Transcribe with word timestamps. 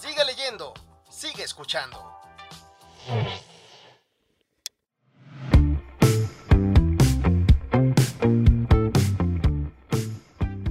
Sigue 0.00 0.24
leyendo, 0.24 0.74
sigue 1.10 1.42
escuchando. 1.42 1.98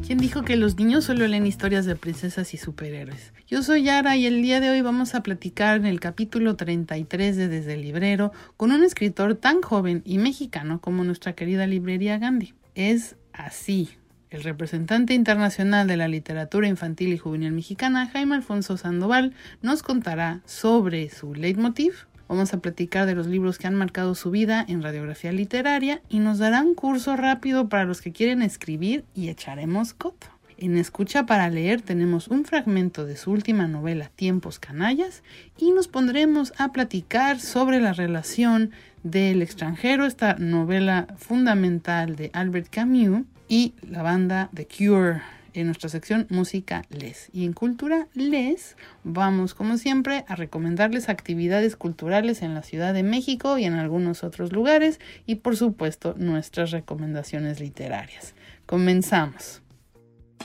¿Quién 0.05 0.19
dijo 0.19 0.43
que 0.43 0.55
los 0.55 0.77
niños 0.77 1.03
solo 1.03 1.27
leen 1.27 1.45
historias 1.45 1.85
de 1.85 1.97
princesas 1.97 2.53
y 2.53 2.57
superhéroes? 2.57 3.33
Yo 3.47 3.63
soy 3.63 3.83
Yara 3.83 4.15
y 4.15 4.25
el 4.27 4.41
día 4.41 4.61
de 4.61 4.69
hoy 4.69 4.81
vamos 4.81 5.13
a 5.13 5.23
platicar 5.23 5.75
en 5.75 5.85
el 5.85 5.99
capítulo 5.99 6.55
33 6.55 7.35
de 7.35 7.49
Desde 7.49 7.73
el 7.73 7.81
Librero 7.81 8.31
con 8.55 8.71
un 8.71 8.85
escritor 8.85 9.35
tan 9.35 9.61
joven 9.61 10.03
y 10.05 10.19
mexicano 10.19 10.79
como 10.79 11.03
nuestra 11.03 11.33
querida 11.33 11.67
librería 11.67 12.17
Gandhi. 12.17 12.53
Es 12.75 13.17
así. 13.33 13.89
El 14.29 14.43
representante 14.43 15.13
internacional 15.13 15.87
de 15.87 15.95
la 15.95 16.09
literatura 16.09 16.67
infantil 16.67 17.13
y 17.13 17.17
juvenil 17.17 17.53
mexicana, 17.53 18.09
Jaime 18.11 18.35
Alfonso 18.35 18.75
Sandoval, 18.75 19.33
nos 19.61 19.83
contará 19.83 20.41
sobre 20.45 21.09
su 21.09 21.33
leitmotiv, 21.33 22.07
Vamos 22.27 22.53
a 22.53 22.59
platicar 22.59 23.05
de 23.05 23.15
los 23.15 23.27
libros 23.27 23.57
que 23.57 23.67
han 23.67 23.75
marcado 23.75 24.13
su 24.13 24.31
vida 24.31 24.65
en 24.67 24.83
radiografía 24.83 25.31
literaria 25.31 26.01
y 26.09 26.19
nos 26.19 26.39
dará 26.39 26.61
un 26.61 26.75
curso 26.75 27.15
rápido 27.15 27.69
para 27.69 27.85
los 27.85 28.01
que 28.01 28.11
quieren 28.11 28.41
escribir 28.41 29.05
y 29.15 29.29
echaremos 29.29 29.93
coto. 29.93 30.27
En 30.57 30.75
Escucha 30.75 31.25
para 31.25 31.49
leer 31.49 31.81
tenemos 31.81 32.27
un 32.27 32.43
fragmento 32.43 33.05
de 33.05 33.15
su 33.15 33.31
última 33.31 33.67
novela 33.67 34.09
Tiempos 34.13 34.59
Canallas 34.59 35.23
y 35.57 35.71
nos 35.71 35.87
pondremos 35.87 36.51
a 36.57 36.73
platicar 36.73 37.39
sobre 37.39 37.79
la 37.79 37.93
relación 37.93 38.71
del 39.03 39.41
extranjero, 39.41 40.05
esta 40.05 40.33
novela 40.33 41.07
fundamental 41.15 42.17
de 42.17 42.29
Albert 42.33 42.67
Camus 42.69 43.23
y 43.47 43.73
la 43.81 44.03
banda 44.03 44.49
The 44.53 44.67
Cure 44.67 45.21
en 45.53 45.65
nuestra 45.65 45.89
sección 45.89 46.27
Música 46.29 46.83
Les. 46.89 47.29
Y 47.33 47.45
en 47.45 47.53
Cultura 47.53 48.07
Les 48.13 48.75
vamos, 49.03 49.53
como 49.53 49.77
siempre, 49.77 50.23
a 50.27 50.35
recomendarles 50.35 51.09
actividades 51.09 51.75
culturales 51.75 52.41
en 52.41 52.53
la 52.53 52.61
Ciudad 52.61 52.93
de 52.93 53.03
México 53.03 53.57
y 53.57 53.65
en 53.65 53.73
algunos 53.73 54.23
otros 54.23 54.51
lugares 54.51 54.99
y, 55.25 55.35
por 55.35 55.57
supuesto, 55.57 56.13
nuestras 56.17 56.71
recomendaciones 56.71 57.59
literarias. 57.59 58.35
Comenzamos. 58.65 59.61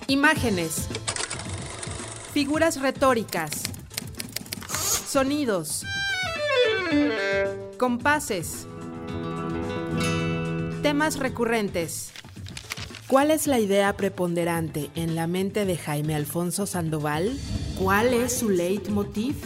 Imágenes. 0.08 0.88
Figuras 2.32 2.80
retóricas. 2.80 3.62
Sonidos. 5.06 5.84
Compases. 7.76 8.66
Temas 10.82 11.18
recurrentes. 11.18 12.12
¿Cuál 13.12 13.30
es 13.30 13.46
la 13.46 13.58
idea 13.58 13.94
preponderante 13.94 14.88
en 14.94 15.14
la 15.14 15.26
mente 15.26 15.66
de 15.66 15.76
Jaime 15.76 16.14
Alfonso 16.14 16.64
Sandoval? 16.64 17.30
¿Cuál 17.78 18.14
es 18.14 18.38
su 18.38 18.48
leitmotiv? 18.48 19.36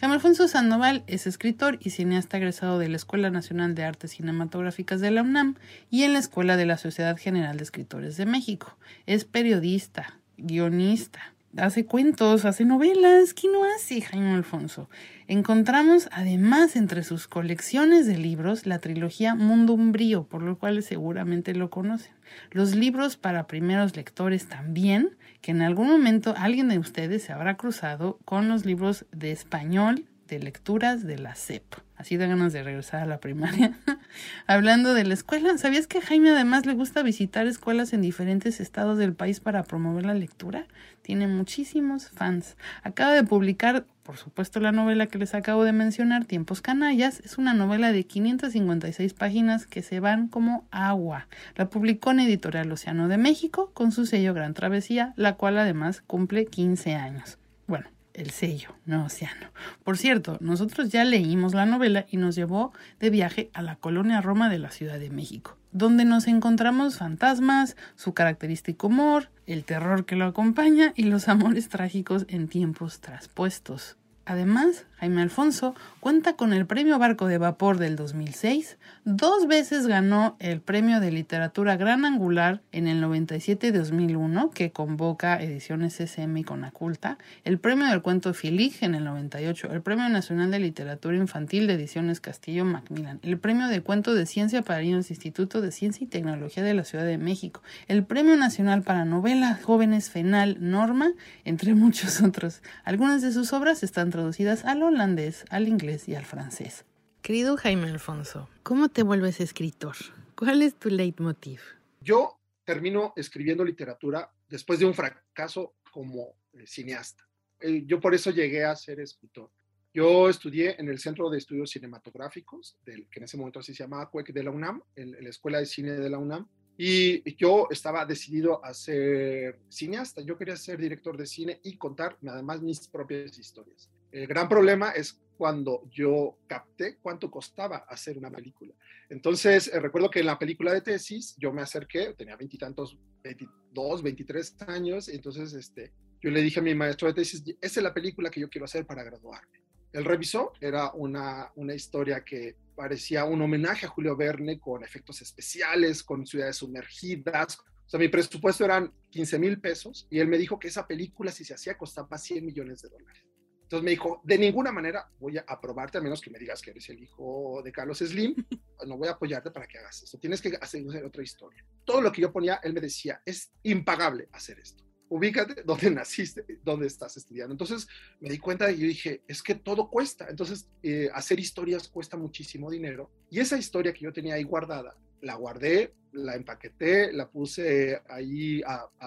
Jaime 0.00 0.16
Alfonso 0.16 0.48
Sandoval 0.48 1.04
es 1.06 1.28
escritor 1.28 1.78
y 1.80 1.90
cineasta 1.90 2.38
egresado 2.38 2.80
de 2.80 2.88
la 2.88 2.96
Escuela 2.96 3.30
Nacional 3.30 3.76
de 3.76 3.84
Artes 3.84 4.10
Cinematográficas 4.10 5.00
de 5.00 5.12
la 5.12 5.22
UNAM 5.22 5.54
y 5.88 6.02
en 6.02 6.14
la 6.14 6.18
Escuela 6.18 6.56
de 6.56 6.66
la 6.66 6.78
Sociedad 6.78 7.16
General 7.16 7.56
de 7.56 7.62
Escritores 7.62 8.16
de 8.16 8.26
México. 8.26 8.76
Es 9.06 9.24
periodista, 9.24 10.18
guionista, 10.38 11.31
hace 11.56 11.84
cuentos, 11.84 12.44
hace 12.44 12.64
novelas. 12.64 13.34
¿Qué 13.34 13.48
no 13.48 13.64
hace 13.64 14.00
Jaime 14.00 14.32
Alfonso? 14.32 14.88
Encontramos 15.28 16.08
además 16.12 16.76
entre 16.76 17.04
sus 17.04 17.28
colecciones 17.28 18.06
de 18.06 18.18
libros 18.18 18.66
la 18.66 18.78
trilogía 18.78 19.34
Mundo 19.34 19.74
Umbrío, 19.74 20.24
por 20.24 20.42
lo 20.42 20.58
cual 20.58 20.82
seguramente 20.82 21.54
lo 21.54 21.70
conocen. 21.70 22.12
Los 22.50 22.74
libros 22.74 23.16
para 23.16 23.46
primeros 23.46 23.96
lectores 23.96 24.48
también, 24.48 25.16
que 25.40 25.50
en 25.50 25.62
algún 25.62 25.88
momento 25.88 26.34
alguien 26.36 26.68
de 26.68 26.78
ustedes 26.78 27.22
se 27.22 27.32
habrá 27.32 27.56
cruzado 27.56 28.18
con 28.24 28.48
los 28.48 28.64
libros 28.64 29.06
de 29.12 29.32
español 29.32 30.06
de 30.32 30.38
lecturas 30.38 31.06
de 31.06 31.18
la 31.18 31.34
CEP. 31.34 31.74
Así 31.94 32.16
da 32.16 32.26
ganas 32.26 32.54
de 32.54 32.62
regresar 32.62 33.02
a 33.02 33.06
la 33.06 33.20
primaria. 33.20 33.78
Hablando 34.46 34.94
de 34.94 35.04
la 35.04 35.12
escuela, 35.12 35.58
¿sabías 35.58 35.86
que 35.86 35.98
a 35.98 36.00
Jaime 36.00 36.30
además 36.30 36.64
le 36.64 36.72
gusta 36.72 37.02
visitar 37.02 37.46
escuelas 37.46 37.92
en 37.92 38.00
diferentes 38.00 38.58
estados 38.58 38.96
del 38.96 39.12
país 39.12 39.40
para 39.40 39.62
promover 39.62 40.06
la 40.06 40.14
lectura? 40.14 40.66
Tiene 41.02 41.26
muchísimos 41.26 42.08
fans. 42.08 42.56
Acaba 42.82 43.12
de 43.12 43.24
publicar, 43.24 43.84
por 44.02 44.16
supuesto, 44.16 44.58
la 44.58 44.72
novela 44.72 45.06
que 45.06 45.18
les 45.18 45.34
acabo 45.34 45.64
de 45.64 45.72
mencionar, 45.72 46.24
Tiempos 46.24 46.62
Canallas. 46.62 47.20
Es 47.20 47.36
una 47.36 47.52
novela 47.52 47.92
de 47.92 48.04
556 48.04 49.12
páginas 49.12 49.66
que 49.66 49.82
se 49.82 50.00
van 50.00 50.28
como 50.28 50.66
agua. 50.70 51.28
La 51.56 51.68
publicó 51.68 52.12
en 52.12 52.20
Editorial 52.20 52.72
Océano 52.72 53.08
de 53.08 53.18
México 53.18 53.70
con 53.74 53.92
su 53.92 54.06
sello 54.06 54.32
Gran 54.32 54.54
Travesía, 54.54 55.12
la 55.16 55.34
cual 55.34 55.58
además 55.58 56.02
cumple 56.06 56.46
15 56.46 56.94
años. 56.94 57.38
Bueno, 57.66 57.86
el 58.14 58.30
sello, 58.30 58.74
no 58.84 59.06
océano. 59.06 59.48
Por 59.84 59.98
cierto, 59.98 60.38
nosotros 60.40 60.90
ya 60.90 61.04
leímos 61.04 61.54
la 61.54 61.66
novela 61.66 62.06
y 62.10 62.16
nos 62.16 62.34
llevó 62.34 62.72
de 63.00 63.10
viaje 63.10 63.50
a 63.54 63.62
la 63.62 63.76
colonia 63.76 64.20
Roma 64.20 64.48
de 64.48 64.58
la 64.58 64.70
Ciudad 64.70 64.98
de 64.98 65.10
México, 65.10 65.56
donde 65.72 66.04
nos 66.04 66.26
encontramos 66.28 66.98
fantasmas, 66.98 67.76
su 67.96 68.14
característico 68.14 68.88
humor, 68.88 69.30
el 69.46 69.64
terror 69.64 70.04
que 70.04 70.16
lo 70.16 70.26
acompaña 70.26 70.92
y 70.96 71.04
los 71.04 71.28
amores 71.28 71.68
trágicos 71.68 72.26
en 72.28 72.48
tiempos 72.48 73.00
traspuestos. 73.00 73.96
Además, 74.24 74.86
Jaime 75.02 75.22
Alfonso 75.22 75.74
cuenta 75.98 76.34
con 76.34 76.52
el 76.52 76.64
Premio 76.64 76.96
Barco 76.96 77.26
de 77.26 77.36
Vapor 77.36 77.78
del 77.78 77.96
2006, 77.96 78.78
dos 79.04 79.48
veces 79.48 79.88
ganó 79.88 80.36
el 80.38 80.60
Premio 80.60 81.00
de 81.00 81.10
Literatura 81.10 81.76
Gran 81.76 82.04
Angular 82.04 82.60
en 82.70 82.86
el 82.86 83.02
97-2001, 83.02 84.52
que 84.52 84.70
convoca 84.70 85.42
Ediciones 85.42 85.98
SM 86.00 86.38
y 86.38 86.44
Conaculta, 86.44 87.18
el 87.42 87.58
Premio 87.58 87.86
del 87.86 88.00
Cuento 88.00 88.32
Filig 88.32 88.76
en 88.82 88.94
el 88.94 89.02
98, 89.02 89.72
el 89.72 89.82
Premio 89.82 90.08
Nacional 90.08 90.52
de 90.52 90.60
Literatura 90.60 91.16
Infantil 91.16 91.66
de 91.66 91.74
Ediciones 91.74 92.20
Castillo 92.20 92.64
Macmillan, 92.64 93.18
el 93.24 93.38
Premio 93.38 93.66
de 93.66 93.80
Cuento 93.80 94.14
de 94.14 94.24
Ciencia 94.26 94.62
para 94.62 94.82
Niños 94.82 95.10
Instituto 95.10 95.60
de 95.60 95.72
Ciencia 95.72 96.04
y 96.04 96.06
Tecnología 96.06 96.62
de 96.62 96.74
la 96.74 96.84
Ciudad 96.84 97.06
de 97.06 97.18
México, 97.18 97.60
el 97.88 98.04
Premio 98.04 98.36
Nacional 98.36 98.82
para 98.82 99.04
Novelas 99.04 99.64
Jóvenes 99.64 100.10
Fenal 100.10 100.58
Norma, 100.60 101.10
entre 101.44 101.74
muchos 101.76 102.22
otros. 102.22 102.62
Algunas 102.84 103.20
de 103.20 103.32
sus 103.32 103.52
obras 103.52 103.82
están 103.82 104.10
traducidas 104.10 104.64
al 104.64 104.91
holandés, 104.92 105.44
al 105.50 105.68
inglés 105.68 106.08
y 106.08 106.14
al 106.14 106.24
francés. 106.24 106.84
Querido 107.22 107.56
Jaime 107.56 107.88
Alfonso, 107.88 108.48
¿cómo 108.62 108.88
te 108.88 109.02
vuelves 109.02 109.40
escritor? 109.40 109.96
¿Cuál 110.36 110.62
es 110.62 110.74
tu 110.74 110.90
leitmotiv? 110.90 111.60
Yo 112.00 112.38
termino 112.64 113.12
escribiendo 113.16 113.64
literatura 113.64 114.30
después 114.48 114.78
de 114.78 114.86
un 114.86 114.94
fracaso 114.94 115.74
como 115.90 116.34
eh, 116.52 116.66
cineasta. 116.66 117.26
Eh, 117.60 117.84
yo 117.86 118.00
por 118.00 118.14
eso 118.14 118.30
llegué 118.30 118.64
a 118.64 118.76
ser 118.76 119.00
escritor. 119.00 119.50
Yo 119.94 120.28
estudié 120.28 120.80
en 120.80 120.88
el 120.88 120.98
Centro 120.98 121.30
de 121.30 121.38
Estudios 121.38 121.70
Cinematográficos, 121.70 122.78
del, 122.84 123.08
que 123.08 123.20
en 123.20 123.24
ese 123.24 123.36
momento 123.36 123.60
así 123.60 123.74
se 123.74 123.84
llamaba 123.84 124.10
CUEC 124.10 124.32
de 124.32 124.42
la 124.42 124.50
UNAM, 124.50 124.82
en, 124.96 125.14
en 125.14 125.24
la 125.24 125.30
Escuela 125.30 125.58
de 125.58 125.66
Cine 125.66 125.92
de 125.92 126.10
la 126.10 126.18
UNAM, 126.18 126.48
y 126.76 127.36
yo 127.36 127.68
estaba 127.70 128.04
decidido 128.06 128.64
a 128.64 128.72
ser 128.74 129.60
cineasta. 129.68 130.22
Yo 130.22 130.36
quería 130.36 130.56
ser 130.56 130.80
director 130.80 131.16
de 131.16 131.26
cine 131.26 131.60
y 131.62 131.76
contar 131.76 132.16
además 132.26 132.62
mis 132.62 132.88
propias 132.88 133.38
historias. 133.38 133.90
El 134.12 134.26
gran 134.26 134.48
problema 134.48 134.90
es 134.90 135.20
cuando 135.36 135.88
yo 135.90 136.38
capté 136.46 136.98
cuánto 137.02 137.30
costaba 137.30 137.78
hacer 137.88 138.16
una 138.18 138.30
película. 138.30 138.74
Entonces, 139.08 139.68
eh, 139.68 139.80
recuerdo 139.80 140.10
que 140.10 140.20
en 140.20 140.26
la 140.26 140.38
película 140.38 140.72
de 140.72 140.82
tesis 140.82 141.34
yo 141.36 141.52
me 141.52 141.62
acerqué, 141.62 142.14
tenía 142.16 142.36
veintitantos, 142.36 142.98
22, 143.24 144.02
23 144.02 144.56
años, 144.68 145.08
y 145.08 145.16
entonces 145.16 145.52
este, 145.54 145.92
yo 146.20 146.30
le 146.30 146.42
dije 146.42 146.60
a 146.60 146.62
mi 146.62 146.74
maestro 146.74 147.08
de 147.08 147.14
tesis, 147.14 147.42
esa 147.60 147.80
es 147.80 147.82
la 147.82 147.94
película 147.94 148.30
que 148.30 148.40
yo 148.40 148.48
quiero 148.48 148.66
hacer 148.66 148.86
para 148.86 149.02
graduarme. 149.02 149.60
Él 149.92 150.04
revisó, 150.04 150.52
era 150.60 150.92
una, 150.92 151.50
una 151.56 151.74
historia 151.74 152.22
que 152.24 152.56
parecía 152.76 153.24
un 153.24 153.42
homenaje 153.42 153.86
a 153.86 153.88
Julio 153.88 154.16
Verne 154.16 154.60
con 154.60 154.84
efectos 154.84 155.20
especiales, 155.22 156.02
con 156.02 156.26
ciudades 156.26 156.56
sumergidas. 156.56 157.58
O 157.58 157.88
sea, 157.88 157.98
mi 158.00 158.08
presupuesto 158.08 158.64
eran 158.64 158.92
15 159.10 159.38
mil 159.38 159.60
pesos 159.60 160.06
y 160.08 160.20
él 160.20 160.28
me 160.28 160.38
dijo 160.38 160.58
que 160.58 160.68
esa 160.68 160.86
película, 160.86 161.30
si 161.30 161.44
se 161.44 161.54
hacía, 161.54 161.76
costaba 161.76 162.16
100 162.16 162.46
millones 162.46 162.80
de 162.82 162.88
dólares. 162.88 163.31
Entonces 163.72 163.84
me 163.86 163.92
dijo, 163.92 164.20
de 164.22 164.36
ninguna 164.36 164.70
manera 164.70 165.10
voy 165.18 165.38
a 165.38 165.46
aprobarte 165.48 165.96
a 165.96 166.02
menos 166.02 166.20
que 166.20 166.28
me 166.28 166.38
digas 166.38 166.60
que 166.60 166.72
eres 166.72 166.90
el 166.90 167.02
hijo 167.02 167.62
de 167.64 167.72
Carlos 167.72 168.00
Slim. 168.00 168.34
No 168.86 168.98
voy 168.98 169.08
a 169.08 169.12
apoyarte 169.12 169.50
para 169.50 169.66
que 169.66 169.78
hagas 169.78 170.02
esto. 170.02 170.18
Tienes 170.18 170.42
que 170.42 170.58
hacer 170.60 170.84
otra 171.06 171.22
historia. 171.22 171.64
Todo 171.84 172.02
lo 172.02 172.10
que 172.10 172.20
yo 172.20 172.32
ponía, 172.32 172.60
él 172.64 172.74
me 172.74 172.80
decía, 172.80 173.22
es 173.24 173.52
impagable 173.62 174.28
hacer 174.32 174.58
esto. 174.58 174.84
Ubícate 175.08 175.62
dónde 175.62 175.90
naciste, 175.94 176.44
dónde 176.62 176.88
estás 176.88 177.16
estudiando. 177.16 177.54
Entonces 177.54 177.86
me 178.20 178.28
di 178.28 178.38
cuenta 178.38 178.70
y 178.70 178.80
yo 178.80 178.86
dije, 178.88 179.22
es 179.26 179.42
que 179.42 179.54
todo 179.54 179.88
cuesta. 179.88 180.26
Entonces 180.28 180.68
eh, 180.82 181.08
hacer 181.14 181.40
historias 181.40 181.88
cuesta 181.88 182.18
muchísimo 182.18 182.70
dinero. 182.70 183.10
Y 183.30 183.38
esa 183.38 183.56
historia 183.56 183.94
que 183.94 184.04
yo 184.04 184.12
tenía 184.12 184.34
ahí 184.34 184.42
guardada, 184.42 184.98
la 185.22 185.36
guardé, 185.36 185.94
la 186.12 186.34
empaqueté, 186.34 187.10
la 187.12 187.30
puse 187.30 188.02
ahí 188.10 188.62